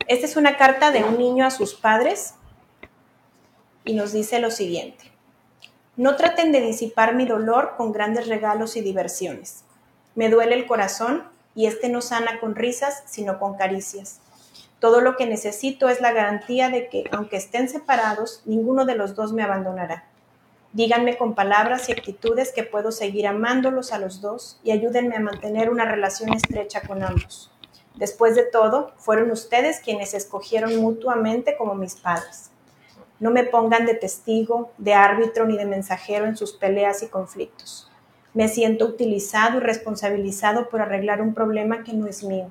Esta 0.08 0.24
es 0.24 0.36
una 0.36 0.56
carta 0.56 0.90
de 0.90 1.04
un 1.04 1.18
niño 1.18 1.44
a 1.44 1.50
sus 1.50 1.74
padres 1.74 2.36
y 3.84 3.92
nos 3.92 4.12
dice 4.12 4.38
lo 4.38 4.50
siguiente. 4.50 5.12
No 5.98 6.16
traten 6.16 6.52
de 6.52 6.62
disipar 6.62 7.14
mi 7.14 7.26
dolor 7.26 7.74
con 7.76 7.92
grandes 7.92 8.28
regalos 8.28 8.76
y 8.76 8.80
diversiones. 8.80 9.64
Me 10.14 10.30
duele 10.30 10.54
el 10.54 10.66
corazón 10.66 11.28
y 11.54 11.66
este 11.66 11.90
no 11.90 12.00
sana 12.00 12.40
con 12.40 12.54
risas, 12.54 13.02
sino 13.04 13.38
con 13.38 13.58
caricias. 13.58 14.22
Todo 14.78 15.00
lo 15.00 15.16
que 15.16 15.26
necesito 15.26 15.88
es 15.88 16.00
la 16.00 16.12
garantía 16.12 16.68
de 16.68 16.88
que, 16.88 17.04
aunque 17.12 17.36
estén 17.36 17.68
separados, 17.68 18.42
ninguno 18.44 18.84
de 18.84 18.96
los 18.96 19.14
dos 19.14 19.32
me 19.32 19.42
abandonará. 19.42 20.04
Díganme 20.72 21.16
con 21.16 21.34
palabras 21.34 21.88
y 21.88 21.92
actitudes 21.92 22.52
que 22.52 22.64
puedo 22.64 22.90
seguir 22.90 23.28
amándolos 23.28 23.92
a 23.92 23.98
los 23.98 24.20
dos 24.20 24.58
y 24.64 24.72
ayúdenme 24.72 25.14
a 25.16 25.20
mantener 25.20 25.70
una 25.70 25.84
relación 25.84 26.32
estrecha 26.32 26.82
con 26.82 27.04
ambos. 27.04 27.52
Después 27.94 28.34
de 28.34 28.42
todo, 28.42 28.92
fueron 28.96 29.30
ustedes 29.30 29.78
quienes 29.78 30.14
escogieron 30.14 30.74
mutuamente 30.76 31.56
como 31.56 31.76
mis 31.76 31.94
padres. 31.94 32.50
No 33.20 33.30
me 33.30 33.44
pongan 33.44 33.86
de 33.86 33.94
testigo, 33.94 34.72
de 34.78 34.94
árbitro 34.94 35.46
ni 35.46 35.56
de 35.56 35.64
mensajero 35.64 36.26
en 36.26 36.36
sus 36.36 36.52
peleas 36.52 37.04
y 37.04 37.06
conflictos. 37.06 37.88
Me 38.32 38.48
siento 38.48 38.86
utilizado 38.86 39.58
y 39.58 39.60
responsabilizado 39.60 40.68
por 40.68 40.82
arreglar 40.82 41.22
un 41.22 41.34
problema 41.34 41.84
que 41.84 41.92
no 41.92 42.08
es 42.08 42.24
mío. 42.24 42.50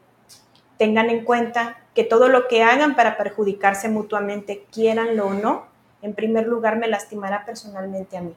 Tengan 0.77 1.09
en 1.09 1.25
cuenta 1.25 1.82
que 1.93 2.03
todo 2.03 2.27
lo 2.27 2.47
que 2.47 2.63
hagan 2.63 2.95
para 2.95 3.17
perjudicarse 3.17 3.89
mutuamente, 3.89 4.65
quieranlo 4.71 5.27
o 5.27 5.33
no, 5.33 5.67
en 6.01 6.13
primer 6.13 6.47
lugar 6.47 6.77
me 6.77 6.87
lastimará 6.87 7.45
personalmente 7.45 8.17
a 8.17 8.21
mí. 8.21 8.35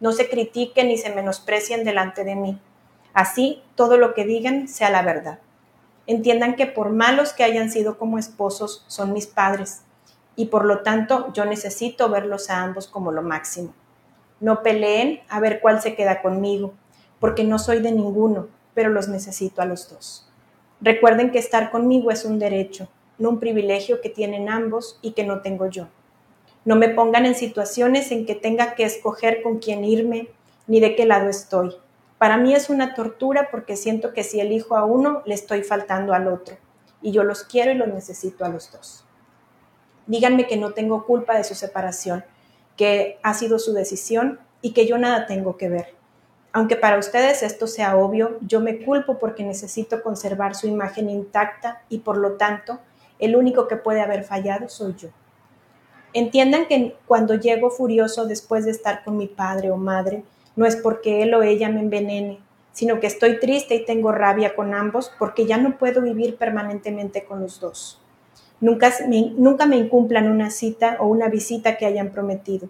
No 0.00 0.12
se 0.12 0.28
critiquen 0.28 0.88
ni 0.88 0.98
se 0.98 1.14
menosprecien 1.14 1.84
delante 1.84 2.24
de 2.24 2.36
mí. 2.36 2.58
Así, 3.12 3.62
todo 3.74 3.96
lo 3.96 4.14
que 4.14 4.24
digan 4.24 4.66
sea 4.66 4.90
la 4.90 5.02
verdad. 5.02 5.38
Entiendan 6.06 6.56
que 6.56 6.66
por 6.66 6.90
malos 6.90 7.32
que 7.32 7.44
hayan 7.44 7.70
sido 7.70 7.96
como 7.96 8.18
esposos, 8.18 8.84
son 8.88 9.12
mis 9.12 9.26
padres, 9.26 9.82
y 10.36 10.46
por 10.46 10.64
lo 10.64 10.80
tanto 10.80 11.32
yo 11.32 11.44
necesito 11.44 12.08
verlos 12.08 12.50
a 12.50 12.62
ambos 12.62 12.88
como 12.88 13.12
lo 13.12 13.22
máximo. 13.22 13.72
No 14.40 14.62
peleen 14.62 15.20
a 15.28 15.40
ver 15.40 15.60
cuál 15.60 15.80
se 15.80 15.94
queda 15.94 16.22
conmigo, 16.22 16.74
porque 17.20 17.44
no 17.44 17.58
soy 17.58 17.80
de 17.80 17.92
ninguno, 17.92 18.48
pero 18.74 18.90
los 18.90 19.08
necesito 19.08 19.62
a 19.62 19.64
los 19.64 19.88
dos. 19.88 20.28
Recuerden 20.80 21.30
que 21.30 21.38
estar 21.38 21.70
conmigo 21.70 22.10
es 22.10 22.24
un 22.24 22.38
derecho, 22.38 22.88
no 23.18 23.30
un 23.30 23.40
privilegio 23.40 24.00
que 24.00 24.10
tienen 24.10 24.48
ambos 24.48 24.98
y 25.02 25.12
que 25.12 25.24
no 25.24 25.40
tengo 25.40 25.68
yo. 25.68 25.88
No 26.64 26.76
me 26.76 26.88
pongan 26.88 27.26
en 27.26 27.34
situaciones 27.34 28.10
en 28.10 28.26
que 28.26 28.34
tenga 28.34 28.74
que 28.74 28.84
escoger 28.84 29.42
con 29.42 29.58
quién 29.58 29.84
irme 29.84 30.28
ni 30.66 30.80
de 30.80 30.96
qué 30.96 31.04
lado 31.04 31.28
estoy. 31.28 31.74
Para 32.18 32.38
mí 32.38 32.54
es 32.54 32.70
una 32.70 32.94
tortura 32.94 33.48
porque 33.50 33.76
siento 33.76 34.12
que 34.12 34.24
si 34.24 34.40
elijo 34.40 34.76
a 34.76 34.84
uno, 34.84 35.22
le 35.26 35.34
estoy 35.34 35.62
faltando 35.62 36.14
al 36.14 36.26
otro. 36.28 36.56
Y 37.02 37.12
yo 37.12 37.22
los 37.22 37.44
quiero 37.44 37.72
y 37.72 37.74
los 37.74 37.88
necesito 37.88 38.44
a 38.44 38.48
los 38.48 38.72
dos. 38.72 39.04
Díganme 40.06 40.46
que 40.46 40.56
no 40.56 40.72
tengo 40.72 41.04
culpa 41.04 41.36
de 41.36 41.44
su 41.44 41.54
separación, 41.54 42.24
que 42.76 43.18
ha 43.22 43.34
sido 43.34 43.58
su 43.58 43.72
decisión 43.72 44.40
y 44.62 44.72
que 44.72 44.86
yo 44.86 44.96
nada 44.96 45.26
tengo 45.26 45.56
que 45.56 45.68
ver. 45.68 45.94
Aunque 46.54 46.76
para 46.76 47.00
ustedes 47.00 47.42
esto 47.42 47.66
sea 47.66 47.96
obvio, 47.96 48.38
yo 48.40 48.60
me 48.60 48.78
culpo 48.78 49.18
porque 49.18 49.42
necesito 49.42 50.04
conservar 50.04 50.54
su 50.54 50.68
imagen 50.68 51.10
intacta 51.10 51.82
y 51.88 51.98
por 51.98 52.16
lo 52.16 52.34
tanto 52.34 52.78
el 53.18 53.34
único 53.34 53.66
que 53.66 53.74
puede 53.74 54.00
haber 54.00 54.22
fallado 54.22 54.68
soy 54.68 54.94
yo. 54.94 55.08
Entiendan 56.12 56.66
que 56.66 56.94
cuando 57.06 57.34
llego 57.34 57.70
furioso 57.70 58.26
después 58.26 58.64
de 58.64 58.70
estar 58.70 59.02
con 59.02 59.16
mi 59.16 59.26
padre 59.26 59.72
o 59.72 59.76
madre, 59.76 60.22
no 60.54 60.64
es 60.64 60.76
porque 60.76 61.24
él 61.24 61.34
o 61.34 61.42
ella 61.42 61.68
me 61.70 61.80
envenene, 61.80 62.38
sino 62.70 63.00
que 63.00 63.08
estoy 63.08 63.40
triste 63.40 63.74
y 63.74 63.84
tengo 63.84 64.12
rabia 64.12 64.54
con 64.54 64.74
ambos 64.74 65.10
porque 65.18 65.46
ya 65.46 65.56
no 65.56 65.76
puedo 65.76 66.02
vivir 66.02 66.36
permanentemente 66.36 67.24
con 67.24 67.40
los 67.40 67.58
dos. 67.58 68.00
Nunca 68.60 68.92
me, 69.08 69.32
nunca 69.36 69.66
me 69.66 69.76
incumplan 69.76 70.30
una 70.30 70.50
cita 70.50 70.98
o 71.00 71.08
una 71.08 71.28
visita 71.28 71.76
que 71.76 71.86
hayan 71.86 72.10
prometido. 72.10 72.68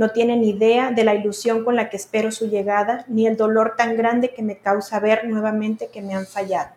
No 0.00 0.12
tienen 0.12 0.42
idea 0.44 0.92
de 0.92 1.04
la 1.04 1.14
ilusión 1.14 1.62
con 1.62 1.76
la 1.76 1.90
que 1.90 1.98
espero 1.98 2.32
su 2.32 2.48
llegada, 2.48 3.04
ni 3.06 3.26
el 3.26 3.36
dolor 3.36 3.74
tan 3.76 3.98
grande 3.98 4.30
que 4.30 4.42
me 4.42 4.56
causa 4.56 4.98
ver 4.98 5.28
nuevamente 5.28 5.90
que 5.92 6.00
me 6.00 6.14
han 6.14 6.24
fallado. 6.24 6.70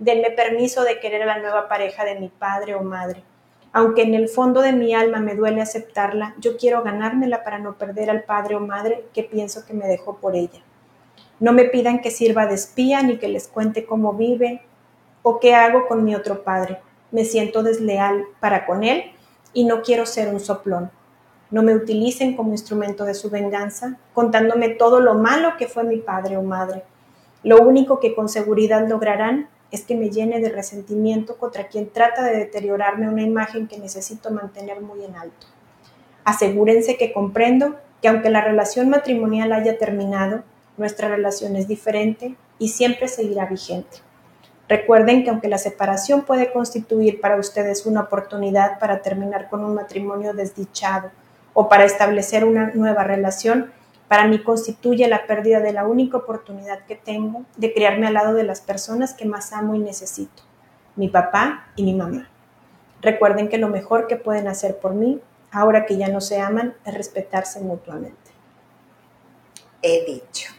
Denme 0.00 0.32
permiso 0.32 0.82
de 0.82 0.98
querer 0.98 1.22
a 1.22 1.26
la 1.26 1.38
nueva 1.38 1.68
pareja 1.68 2.04
de 2.04 2.18
mi 2.18 2.28
padre 2.28 2.74
o 2.74 2.82
madre. 2.82 3.22
Aunque 3.72 4.02
en 4.02 4.14
el 4.14 4.28
fondo 4.28 4.62
de 4.62 4.72
mi 4.72 4.94
alma 4.94 5.20
me 5.20 5.36
duele 5.36 5.62
aceptarla, 5.62 6.34
yo 6.40 6.56
quiero 6.56 6.82
ganármela 6.82 7.44
para 7.44 7.60
no 7.60 7.78
perder 7.78 8.10
al 8.10 8.24
padre 8.24 8.56
o 8.56 8.60
madre 8.60 9.04
que 9.14 9.22
pienso 9.22 9.64
que 9.64 9.74
me 9.74 9.86
dejó 9.86 10.16
por 10.16 10.34
ella. 10.34 10.60
No 11.38 11.52
me 11.52 11.66
pidan 11.66 12.00
que 12.00 12.10
sirva 12.10 12.46
de 12.46 12.56
espía 12.56 13.00
ni 13.00 13.18
que 13.18 13.28
les 13.28 13.46
cuente 13.46 13.86
cómo 13.86 14.14
vive 14.14 14.62
o 15.22 15.38
qué 15.38 15.54
hago 15.54 15.86
con 15.86 16.02
mi 16.02 16.16
otro 16.16 16.42
padre. 16.42 16.80
Me 17.12 17.24
siento 17.24 17.62
desleal 17.62 18.24
para 18.40 18.66
con 18.66 18.82
él 18.82 19.04
y 19.52 19.66
no 19.66 19.82
quiero 19.82 20.04
ser 20.04 20.34
un 20.34 20.40
soplón 20.40 20.90
no 21.50 21.62
me 21.62 21.74
utilicen 21.74 22.36
como 22.36 22.52
instrumento 22.52 23.04
de 23.04 23.14
su 23.14 23.30
venganza, 23.30 23.96
contándome 24.12 24.70
todo 24.70 25.00
lo 25.00 25.14
malo 25.14 25.56
que 25.56 25.66
fue 25.66 25.84
mi 25.84 25.96
padre 25.96 26.36
o 26.36 26.42
madre. 26.42 26.82
Lo 27.42 27.62
único 27.62 28.00
que 28.00 28.14
con 28.14 28.28
seguridad 28.28 28.86
lograrán 28.86 29.48
es 29.70 29.84
que 29.84 29.94
me 29.94 30.10
llene 30.10 30.40
de 30.40 30.50
resentimiento 30.50 31.36
contra 31.36 31.68
quien 31.68 31.90
trata 31.90 32.24
de 32.24 32.36
deteriorarme 32.36 33.08
una 33.08 33.22
imagen 33.22 33.66
que 33.66 33.78
necesito 33.78 34.30
mantener 34.30 34.80
muy 34.80 35.04
en 35.04 35.14
alto. 35.14 35.46
Asegúrense 36.24 36.96
que 36.96 37.12
comprendo 37.12 37.76
que 38.02 38.08
aunque 38.08 38.30
la 38.30 38.42
relación 38.42 38.88
matrimonial 38.88 39.52
haya 39.52 39.78
terminado, 39.78 40.42
nuestra 40.76 41.08
relación 41.08 41.56
es 41.56 41.68
diferente 41.68 42.36
y 42.58 42.68
siempre 42.68 43.08
seguirá 43.08 43.46
vigente. 43.46 43.98
Recuerden 44.68 45.24
que 45.24 45.30
aunque 45.30 45.48
la 45.48 45.58
separación 45.58 46.22
puede 46.22 46.52
constituir 46.52 47.20
para 47.20 47.36
ustedes 47.36 47.86
una 47.86 48.02
oportunidad 48.02 48.78
para 48.78 49.00
terminar 49.00 49.48
con 49.48 49.64
un 49.64 49.74
matrimonio 49.74 50.34
desdichado, 50.34 51.10
o 51.54 51.68
para 51.68 51.84
establecer 51.84 52.44
una 52.44 52.70
nueva 52.74 53.04
relación, 53.04 53.72
para 54.08 54.26
mí 54.26 54.42
constituye 54.42 55.06
la 55.06 55.26
pérdida 55.26 55.60
de 55.60 55.72
la 55.72 55.86
única 55.86 56.16
oportunidad 56.16 56.84
que 56.86 56.96
tengo 56.96 57.44
de 57.56 57.74
criarme 57.74 58.06
al 58.06 58.14
lado 58.14 58.34
de 58.34 58.42
las 58.42 58.60
personas 58.60 59.12
que 59.12 59.26
más 59.26 59.52
amo 59.52 59.74
y 59.74 59.78
necesito, 59.78 60.42
mi 60.96 61.08
papá 61.08 61.66
y 61.76 61.82
mi 61.82 61.94
mamá. 61.94 62.30
Recuerden 63.02 63.48
que 63.48 63.58
lo 63.58 63.68
mejor 63.68 64.06
que 64.06 64.16
pueden 64.16 64.48
hacer 64.48 64.78
por 64.78 64.94
mí, 64.94 65.20
ahora 65.52 65.84
que 65.84 65.96
ya 65.96 66.08
no 66.08 66.20
se 66.20 66.40
aman, 66.40 66.74
es 66.84 66.94
respetarse 66.94 67.60
mutuamente. 67.60 68.16
He 69.82 70.04
dicho. 70.04 70.52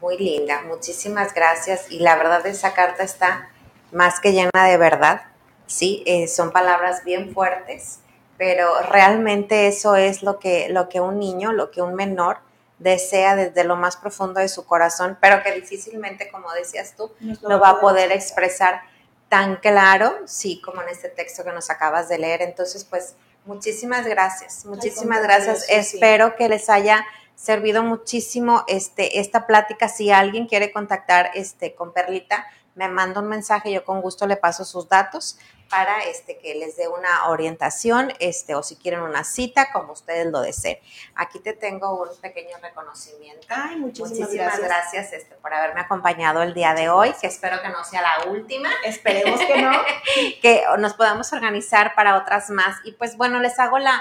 Muy 0.00 0.16
linda, 0.18 0.62
muchísimas 0.66 1.34
gracias. 1.34 1.90
Y 1.90 1.98
la 1.98 2.16
verdad 2.16 2.46
esa 2.46 2.72
carta 2.72 3.02
está 3.02 3.48
más 3.90 4.20
que 4.20 4.32
llena 4.32 4.50
de 4.68 4.76
verdad. 4.76 5.22
Sí, 5.66 6.02
eh, 6.06 6.28
son 6.28 6.52
palabras 6.52 7.04
bien 7.04 7.32
fuertes 7.32 8.00
pero 8.36 8.80
realmente 8.82 9.68
eso 9.68 9.96
es 9.96 10.22
lo 10.22 10.38
que, 10.38 10.68
lo 10.68 10.88
que 10.88 11.00
un 11.00 11.18
niño, 11.18 11.52
lo 11.52 11.70
que 11.70 11.82
un 11.82 11.94
menor 11.94 12.38
desea 12.78 13.36
desde 13.36 13.64
lo 13.64 13.76
más 13.76 13.96
profundo 13.96 14.40
de 14.40 14.48
su 14.48 14.66
corazón, 14.66 15.16
pero 15.20 15.42
que 15.42 15.52
difícilmente, 15.52 16.28
como 16.30 16.52
decías 16.52 16.94
tú, 16.96 17.12
lo 17.42 17.60
va 17.60 17.70
a 17.70 17.80
poder 17.80 18.12
expresar 18.12 18.82
tan 19.28 19.56
claro, 19.56 20.16
sí, 20.26 20.60
como 20.64 20.82
en 20.82 20.88
este 20.88 21.08
texto 21.08 21.44
que 21.44 21.52
nos 21.52 21.70
acabas 21.70 22.08
de 22.08 22.18
leer. 22.18 22.42
Entonces, 22.42 22.84
pues, 22.84 23.14
muchísimas 23.46 24.06
gracias, 24.06 24.64
muchísimas 24.64 25.22
gracias. 25.22 25.66
Espero 25.68 26.36
que 26.36 26.48
les 26.48 26.68
haya 26.68 27.04
servido 27.34 27.82
muchísimo 27.82 28.64
este, 28.68 29.20
esta 29.20 29.46
plática. 29.46 29.88
Si 29.88 30.10
alguien 30.10 30.46
quiere 30.46 30.72
contactar 30.72 31.30
este, 31.34 31.74
con 31.74 31.92
Perlita, 31.92 32.46
me 32.74 32.88
manda 32.88 33.20
un 33.20 33.28
mensaje, 33.28 33.72
yo 33.72 33.84
con 33.84 34.00
gusto 34.00 34.26
le 34.26 34.36
paso 34.36 34.64
sus 34.64 34.88
datos 34.88 35.38
para 35.74 36.04
este, 36.04 36.38
que 36.38 36.54
les 36.54 36.76
dé 36.76 36.86
una 36.86 37.28
orientación 37.30 38.12
este, 38.20 38.54
o 38.54 38.62
si 38.62 38.76
quieren 38.76 39.00
una 39.00 39.24
cita, 39.24 39.72
como 39.72 39.92
ustedes 39.92 40.26
lo 40.26 40.40
deseen. 40.40 40.78
Aquí 41.16 41.40
te 41.40 41.52
tengo 41.52 42.00
un 42.00 42.08
pequeño 42.20 42.56
reconocimiento. 42.62 43.44
Ay, 43.48 43.76
muchísimas, 43.76 44.20
muchísimas 44.20 44.60
gracias, 44.60 45.12
este, 45.12 45.34
por 45.34 45.52
haberme 45.52 45.80
acompañado 45.80 46.42
el 46.42 46.54
día 46.54 46.74
de 46.74 46.88
hoy, 46.90 47.12
que 47.20 47.26
espero 47.26 47.60
que 47.60 47.70
no 47.70 47.82
sea 47.82 48.02
la 48.02 48.30
última. 48.30 48.70
Esperemos 48.84 49.40
que 49.40 49.62
no. 49.62 49.72
que 50.42 50.62
nos 50.78 50.94
podamos 50.94 51.32
organizar 51.32 51.96
para 51.96 52.18
otras 52.18 52.50
más. 52.50 52.76
Y 52.84 52.92
pues 52.92 53.16
bueno, 53.16 53.40
les 53.40 53.58
hago 53.58 53.80
la 53.80 54.00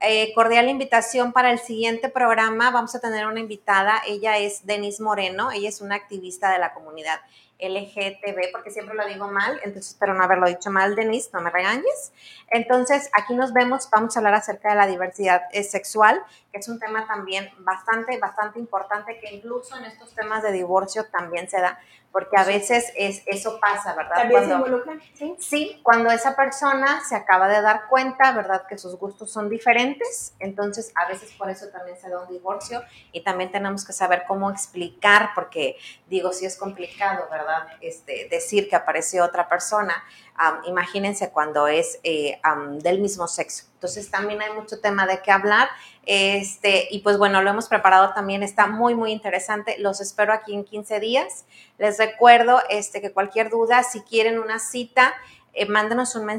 eh, 0.00 0.32
cordial 0.34 0.70
invitación 0.70 1.34
para 1.34 1.50
el 1.50 1.58
siguiente 1.58 2.08
programa. 2.08 2.70
Vamos 2.70 2.94
a 2.94 3.00
tener 3.00 3.26
una 3.26 3.40
invitada, 3.40 4.00
ella 4.06 4.38
es 4.38 4.64
Denise 4.64 5.02
Moreno, 5.02 5.52
ella 5.52 5.68
es 5.68 5.82
una 5.82 5.96
activista 5.96 6.50
de 6.50 6.58
la 6.58 6.72
comunidad 6.72 7.20
LGTB, 7.60 8.52
porque 8.52 8.70
siempre 8.70 8.94
lo 8.94 9.06
digo 9.06 9.28
mal, 9.28 9.60
entonces 9.64 9.92
espero 9.92 10.14
no 10.14 10.22
haberlo 10.22 10.46
dicho 10.46 10.70
mal, 10.70 10.94
Denise, 10.94 11.30
no 11.32 11.40
me 11.40 11.50
regañes. 11.50 12.12
Entonces, 12.48 13.10
aquí 13.12 13.34
nos 13.34 13.52
vemos, 13.52 13.88
vamos 13.90 14.16
a 14.16 14.20
hablar 14.20 14.34
acerca 14.34 14.70
de 14.70 14.76
la 14.76 14.86
diversidad 14.86 15.42
eh, 15.52 15.62
sexual, 15.62 16.22
que 16.52 16.58
es 16.58 16.68
un 16.68 16.78
tema 16.78 17.06
también 17.06 17.50
bastante, 17.58 18.18
bastante 18.18 18.58
importante, 18.58 19.18
que 19.20 19.34
incluso 19.34 19.76
en 19.76 19.84
estos 19.84 20.14
temas 20.14 20.42
de 20.42 20.52
divorcio 20.52 21.04
también 21.06 21.48
se 21.48 21.60
da, 21.60 21.78
porque 22.12 22.36
a 22.36 22.44
veces 22.44 22.92
es, 22.96 23.22
eso 23.26 23.58
pasa, 23.60 23.94
¿verdad? 23.94 24.16
También 24.16 24.44
se 24.46 24.52
involucra, 24.52 24.98
¿sí? 25.14 25.36
Sí, 25.38 25.80
cuando 25.82 26.10
esa 26.10 26.34
persona 26.34 27.02
se 27.08 27.14
acaba 27.14 27.48
de 27.48 27.62
dar 27.62 27.86
cuenta, 27.88 28.32
¿verdad? 28.32 28.66
Que 28.68 28.78
sus 28.78 28.96
gustos 28.96 29.30
son 29.30 29.48
diferentes, 29.48 30.34
entonces 30.40 30.92
a 30.96 31.06
veces 31.06 31.32
por 31.32 31.50
eso 31.50 31.68
también 31.68 31.96
se 31.98 32.08
da 32.08 32.20
un 32.20 32.28
divorcio 32.28 32.82
y 33.12 33.22
también 33.22 33.52
tenemos 33.52 33.84
que 33.84 33.92
saber 33.92 34.24
cómo 34.26 34.50
explicar, 34.50 35.30
porque 35.34 35.76
digo, 36.08 36.32
sí 36.32 36.46
es 36.46 36.56
complicado, 36.56 37.28
¿verdad? 37.30 37.68
Este, 37.80 38.28
decir 38.28 38.68
que 38.68 38.76
apareció 38.76 39.24
otra 39.24 39.48
persona, 39.48 39.94
am, 40.34 40.64
imagínense 40.64 41.30
cuando 41.30 41.68
es 41.68 42.00
eh, 42.02 42.40
am, 42.42 42.78
del 42.80 43.00
mismo 43.00 43.28
sexo. 43.28 43.69
Entonces 43.80 44.10
también 44.10 44.42
hay 44.42 44.52
mucho 44.52 44.78
tema 44.78 45.06
de 45.06 45.22
qué 45.22 45.30
hablar. 45.32 45.70
Este, 46.04 46.86
y 46.90 46.98
pues 46.98 47.16
bueno, 47.16 47.40
lo 47.40 47.48
hemos 47.48 47.66
preparado 47.66 48.12
también, 48.12 48.42
está 48.42 48.66
muy, 48.66 48.94
muy 48.94 49.10
interesante. 49.10 49.76
Los 49.78 50.02
espero 50.02 50.34
aquí 50.34 50.52
en 50.54 50.64
15 50.64 51.00
días. 51.00 51.46
Les 51.78 51.96
recuerdo 51.96 52.60
este, 52.68 53.00
que 53.00 53.10
cualquier 53.10 53.48
duda, 53.48 53.82
si 53.82 54.02
quieren 54.02 54.38
una 54.38 54.58
cita, 54.58 55.14
eh, 55.54 55.64
mándenos 55.64 56.14
un 56.14 56.26
mensaje 56.26 56.38